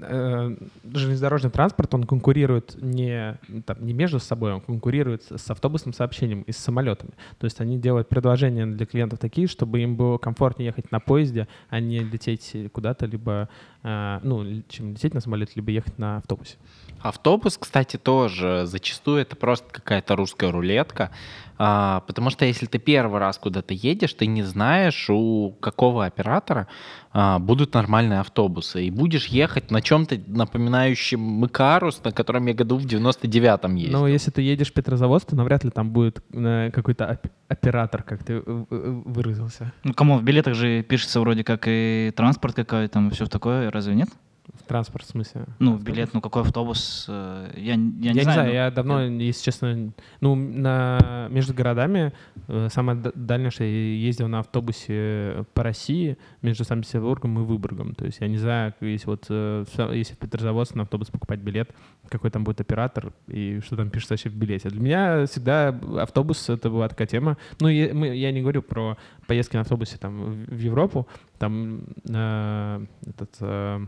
железнодорожный 0.00 1.50
транспорт, 1.50 1.94
он 1.94 2.04
конкурирует 2.04 2.76
не, 2.80 3.38
там, 3.66 3.84
не 3.84 3.92
между 3.92 4.20
собой, 4.20 4.52
он 4.52 4.60
конкурирует 4.60 5.24
с 5.30 5.50
автобусным 5.50 5.92
сообщением 5.92 6.42
и 6.42 6.52
с 6.52 6.56
самолетами. 6.56 7.12
То 7.38 7.44
есть 7.44 7.60
они 7.60 7.78
делают 7.78 8.08
предложения 8.08 8.66
для 8.66 8.86
клиентов 8.86 9.18
такие, 9.18 9.46
чтобы 9.46 9.80
им 9.80 9.96
было 9.96 10.18
комфортнее 10.18 10.66
ехать 10.66 10.90
на 10.92 11.00
поезде, 11.00 11.48
а 11.68 11.80
не 11.80 12.00
лететь 12.00 12.56
куда-то, 12.72 13.06
либо, 13.06 13.48
э, 13.82 14.20
ну, 14.22 14.62
чем 14.68 14.92
лететь 14.92 15.14
на 15.14 15.20
самолете, 15.20 15.52
либо 15.56 15.70
ехать 15.70 15.98
на 15.98 16.18
автобусе. 16.18 16.56
Автобус, 17.00 17.58
кстати, 17.58 17.96
тоже 17.98 18.64
зачастую 18.64 19.20
это 19.20 19.36
просто 19.36 19.66
какая-то 19.70 20.16
русская 20.16 20.50
рулетка, 20.50 21.10
а, 21.56 22.00
потому 22.06 22.30
что 22.30 22.44
если 22.44 22.66
ты 22.66 22.78
первый 22.78 23.20
раз 23.20 23.38
куда-то 23.38 23.74
едешь, 23.74 24.12
ты 24.14 24.26
не 24.26 24.42
знаешь, 24.42 25.08
у 25.08 25.52
какого 25.60 26.04
оператора 26.04 26.66
а, 27.12 27.38
будут 27.38 27.74
нормальные 27.74 28.20
автобусы, 28.20 28.84
и 28.84 28.90
будешь 28.90 29.26
ехать 29.26 29.70
на 29.70 29.80
чем-то 29.80 30.18
напоминающем 30.26 31.46
Икарус, 31.46 32.02
на 32.04 32.12
котором 32.12 32.46
я 32.46 32.54
году 32.54 32.76
в 32.76 32.84
99-м 32.86 33.74
ездил. 33.76 34.00
Но 34.00 34.08
если 34.08 34.30
ты 34.30 34.42
едешь 34.42 34.70
в 34.70 34.74
Петрозаводск, 34.74 35.30
то 35.30 35.36
навряд 35.36 35.64
ли 35.64 35.70
там 35.70 35.90
будет 35.90 36.22
э, 36.32 36.70
какой-то 36.72 37.06
оп- 37.06 37.32
оператор, 37.48 38.02
как 38.02 38.24
ты 38.24 38.34
э, 38.34 38.42
э, 38.46 39.02
выразился. 39.04 39.72
Ну, 39.84 39.94
кому 39.94 40.18
в 40.18 40.22
билетах 40.24 40.54
же 40.54 40.82
пишется 40.82 41.20
вроде 41.20 41.44
как 41.44 41.64
и 41.66 42.12
транспорт 42.16 42.54
какой 42.54 42.88
там, 42.88 43.10
все 43.10 43.26
такое, 43.26 43.70
разве 43.70 43.94
нет? 43.94 44.08
В 44.52 44.62
транспорт, 44.66 45.06
в 45.06 45.08
смысле? 45.08 45.46
Ну, 45.58 45.72
Автобус? 45.74 45.84
билет, 45.94 46.10
ну 46.12 46.20
какой 46.20 46.42
автобус, 46.42 47.06
э, 47.08 47.50
я, 47.56 47.72
я, 47.72 47.76
не 47.76 48.06
Я, 48.08 48.12
не 48.12 48.20
знаю, 48.22 48.46
ну, 48.48 48.52
я 48.52 48.70
давно, 48.70 49.00
если 49.02 49.42
честно, 49.42 49.92
ну, 50.20 50.34
на, 50.34 51.28
между 51.30 51.54
городами, 51.54 52.12
э, 52.48 52.68
самое 52.70 53.00
дальнее, 53.14 53.50
что 53.50 53.64
я 53.64 53.70
ездил 53.70 54.28
на 54.28 54.40
автобусе 54.40 55.46
по 55.54 55.62
России 55.62 56.18
между 56.42 56.64
Санкт-Петербургом 56.64 57.38
и 57.38 57.42
Выборгом. 57.42 57.94
То 57.94 58.04
есть 58.04 58.20
я 58.20 58.28
не 58.28 58.36
знаю, 58.36 58.74
если 58.80 59.06
вот 59.06 59.26
э, 59.30 59.64
если 59.92 60.14
в 60.14 60.18
Петрозаводск 60.18 60.74
на 60.74 60.82
автобус 60.82 61.08
покупать 61.08 61.40
билет, 61.40 61.74
какой 62.10 62.30
там 62.30 62.44
будет 62.44 62.60
оператор 62.60 63.14
и 63.28 63.60
что 63.64 63.76
там 63.76 63.88
пишется 63.88 64.12
вообще 64.12 64.28
в 64.28 64.34
билете. 64.36 64.68
Для 64.68 64.80
меня 64.80 65.26
всегда 65.26 65.68
автобус— 65.98 66.48
это 66.50 66.68
была 66.68 66.88
такая 66.88 67.06
тема. 67.06 67.38
Ну, 67.60 67.68
я, 67.68 67.94
мы- 67.94 68.14
я 68.14 68.30
не 68.30 68.42
говорю 68.42 68.60
про 68.62 68.98
поездки 69.26 69.56
на 69.56 69.62
автобусе 69.62 69.96
там 69.96 70.20
в 70.32 70.54
в 70.54 70.58
Европу, 70.58 71.08
там 71.38 71.80
э, 72.08 72.86
этот... 73.06 73.36
э, 73.40 73.86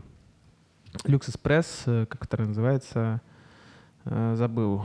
Люкс 1.05 1.29
Экспресс, 1.29 1.83
э, 1.85 2.05
как 2.07 2.25
это 2.25 2.41
называется, 2.41 3.21
э, 4.05 4.35
забыл. 4.35 4.83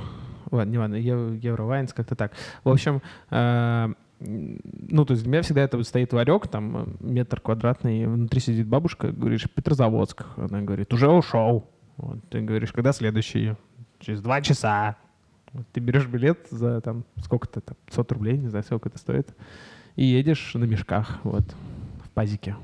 Ладно, 0.50 0.70
не 0.70 0.78
ладно, 0.78 0.94
Ев- 0.96 1.42
Евровайнс, 1.42 1.92
как-то 1.92 2.14
так. 2.14 2.32
В 2.64 2.68
общем, 2.68 3.00
э, 3.30 3.88
ну, 4.20 5.04
то 5.04 5.12
есть 5.12 5.24
для 5.24 5.32
меня 5.32 5.42
всегда 5.42 5.62
это 5.62 5.82
стоит 5.82 6.12
ларек, 6.12 6.46
там 6.48 6.96
метр 7.00 7.40
квадратный, 7.40 8.06
внутри 8.06 8.40
сидит 8.40 8.66
бабушка, 8.68 9.10
говоришь, 9.10 9.48
Петрозаводск. 9.50 10.24
Она 10.36 10.60
говорит, 10.62 10.92
уже 10.92 11.08
ушел. 11.08 11.68
Вот, 11.96 12.18
ты 12.30 12.40
говоришь, 12.40 12.72
когда 12.72 12.92
следующий? 12.92 13.54
Через 13.98 14.20
два 14.20 14.40
часа. 14.40 14.96
Вот 15.52 15.66
ты 15.72 15.80
берешь 15.80 16.06
билет 16.06 16.46
за 16.50 16.80
там 16.80 17.04
сколько-то, 17.16 17.60
там, 17.60 17.76
500 17.86 18.12
рублей, 18.12 18.38
не 18.38 18.48
знаю, 18.48 18.64
сколько 18.64 18.88
это 18.88 18.98
стоит, 18.98 19.34
и 19.96 20.04
едешь 20.04 20.54
на 20.54 20.64
мешках, 20.64 21.18
вот, 21.24 21.44
пазике. 22.14 22.56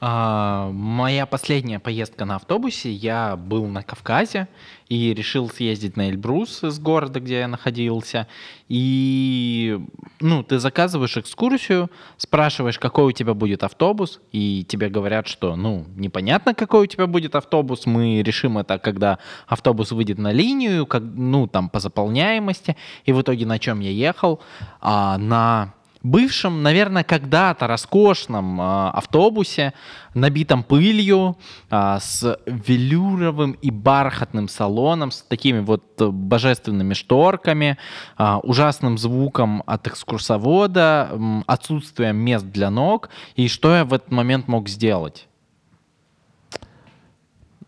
А, 0.00 0.70
моя 0.72 1.26
последняя 1.26 1.78
поездка 1.78 2.24
на 2.24 2.36
автобусе, 2.36 2.90
я 2.90 3.36
был 3.36 3.66
на 3.66 3.82
Кавказе 3.82 4.48
и 4.88 5.12
решил 5.12 5.50
съездить 5.50 5.96
на 5.96 6.08
Эльбрус 6.08 6.64
из 6.64 6.78
города, 6.78 7.20
где 7.20 7.40
я 7.40 7.48
находился. 7.48 8.26
И, 8.68 9.78
ну, 10.20 10.42
ты 10.42 10.58
заказываешь 10.58 11.16
экскурсию, 11.16 11.90
спрашиваешь, 12.16 12.78
какой 12.78 13.06
у 13.06 13.12
тебя 13.12 13.34
будет 13.34 13.62
автобус, 13.62 14.20
и 14.32 14.64
тебе 14.64 14.88
говорят, 14.88 15.28
что, 15.28 15.54
ну, 15.54 15.84
непонятно, 15.96 16.54
какой 16.54 16.84
у 16.84 16.86
тебя 16.86 17.06
будет 17.06 17.34
автобус, 17.34 17.86
мы 17.86 18.22
решим 18.22 18.58
это, 18.58 18.78
когда 18.78 19.18
автобус 19.46 19.92
выйдет 19.92 20.18
на 20.18 20.32
линию, 20.32 20.86
как, 20.86 21.02
ну, 21.02 21.46
там, 21.46 21.68
по 21.68 21.78
заполняемости. 21.78 22.76
И 23.04 23.12
в 23.12 23.20
итоге 23.20 23.46
на 23.46 23.58
чем 23.58 23.80
я 23.80 23.90
ехал? 23.90 24.40
А, 24.80 25.18
на 25.18 25.74
бывшем, 26.02 26.62
наверное, 26.62 27.04
когда-то 27.04 27.66
роскошном 27.66 28.60
а, 28.60 28.90
автобусе, 28.90 29.72
набитом 30.14 30.62
пылью, 30.62 31.36
а, 31.68 32.00
с 32.00 32.38
велюровым 32.46 33.52
и 33.52 33.70
бархатным 33.70 34.48
салоном, 34.48 35.10
с 35.10 35.22
такими 35.22 35.60
вот 35.60 36.00
э, 36.00 36.08
божественными 36.08 36.94
шторками, 36.94 37.78
а, 38.16 38.38
ужасным 38.38 38.98
звуком 38.98 39.62
от 39.66 39.86
экскурсовода, 39.86 41.10
отсутствием 41.46 42.16
мест 42.16 42.46
для 42.46 42.70
ног. 42.70 43.10
И 43.36 43.48
что 43.48 43.74
я 43.74 43.84
в 43.84 43.92
этот 43.92 44.10
момент 44.10 44.48
мог 44.48 44.68
сделать? 44.68 45.28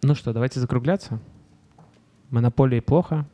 Ну 0.02 0.14
что, 0.14 0.32
давайте 0.32 0.58
закругляться. 0.58 1.20
Монополии 2.30 2.80
плохо. 2.80 3.26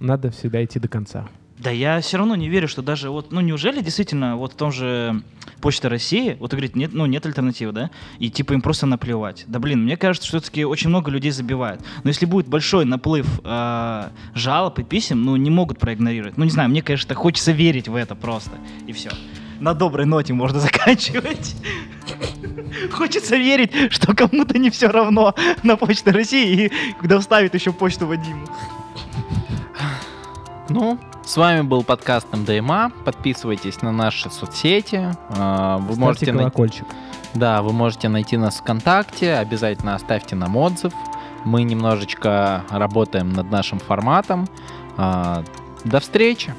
Надо 0.00 0.30
всегда 0.30 0.64
идти 0.64 0.78
до 0.78 0.88
конца. 0.88 1.28
Да 1.60 1.70
я 1.70 2.00
все 2.00 2.16
равно 2.16 2.36
не 2.36 2.48
верю, 2.48 2.68
что 2.68 2.80
даже 2.80 3.10
вот, 3.10 3.32
ну 3.32 3.42
неужели 3.42 3.82
действительно 3.82 4.36
вот 4.36 4.54
в 4.54 4.56
том 4.56 4.72
же 4.72 5.22
Почта 5.60 5.90
России, 5.90 6.38
вот 6.40 6.52
вы 6.52 6.56
говорите, 6.56 6.78
нет, 6.78 6.92
ну 6.94 7.04
нет 7.04 7.26
альтернативы, 7.26 7.72
да, 7.72 7.90
и 8.18 8.30
типа 8.30 8.54
им 8.54 8.62
просто 8.62 8.86
наплевать. 8.86 9.44
Да 9.46 9.58
блин, 9.58 9.82
мне 9.82 9.98
кажется, 9.98 10.26
что 10.26 10.38
все-таки 10.38 10.64
очень 10.64 10.88
много 10.88 11.10
людей 11.10 11.30
забивает. 11.30 11.82
Но 12.02 12.08
если 12.08 12.24
будет 12.24 12.48
большой 12.48 12.86
наплыв 12.86 13.26
э, 13.44 14.08
жалоб 14.34 14.78
и 14.78 14.84
писем, 14.84 15.22
ну 15.22 15.36
не 15.36 15.50
могут 15.50 15.78
проигнорировать. 15.78 16.38
Ну 16.38 16.44
не 16.44 16.50
знаю, 16.50 16.70
мне, 16.70 16.80
конечно, 16.80 17.14
хочется 17.14 17.52
верить 17.52 17.88
в 17.88 17.94
это 17.94 18.14
просто, 18.14 18.52
и 18.86 18.92
все. 18.92 19.10
На 19.60 19.74
доброй 19.74 20.06
ноте 20.06 20.32
можно 20.32 20.60
заканчивать. 20.60 21.56
Хочется 22.90 23.36
верить, 23.36 23.92
что 23.92 24.16
кому-то 24.16 24.58
не 24.58 24.70
все 24.70 24.88
равно 24.88 25.34
на 25.62 25.76
Почте 25.76 26.10
России, 26.10 26.66
и 26.66 26.72
когда 26.98 27.20
вставит 27.20 27.54
еще 27.54 27.70
почту 27.70 28.06
Вадиму. 28.06 28.46
Ну, 30.72 30.98
с 31.24 31.36
вами 31.36 31.62
был 31.62 31.82
подкаст 31.82 32.28
МДМА. 32.32 32.92
Подписывайтесь 33.04 33.82
на 33.82 33.90
наши 33.90 34.30
соцсети. 34.30 35.16
А, 35.30 35.78
Вы 35.78 35.82
Ставьте 35.94 36.00
можете 36.00 36.26
найти... 36.26 36.38
колокольчик. 36.38 36.86
Да, 37.34 37.62
вы 37.62 37.72
можете 37.72 38.08
найти 38.08 38.36
нас 38.36 38.58
ВКонтакте, 38.58 39.34
обязательно 39.34 39.96
оставьте 39.96 40.36
нам 40.36 40.56
отзыв. 40.56 40.92
Мы 41.44 41.64
немножечко 41.64 42.64
работаем 42.70 43.32
над 43.32 43.50
нашим 43.50 43.80
форматом. 43.80 44.46
А, 44.96 45.42
До 45.84 45.98
встречи! 45.98 46.54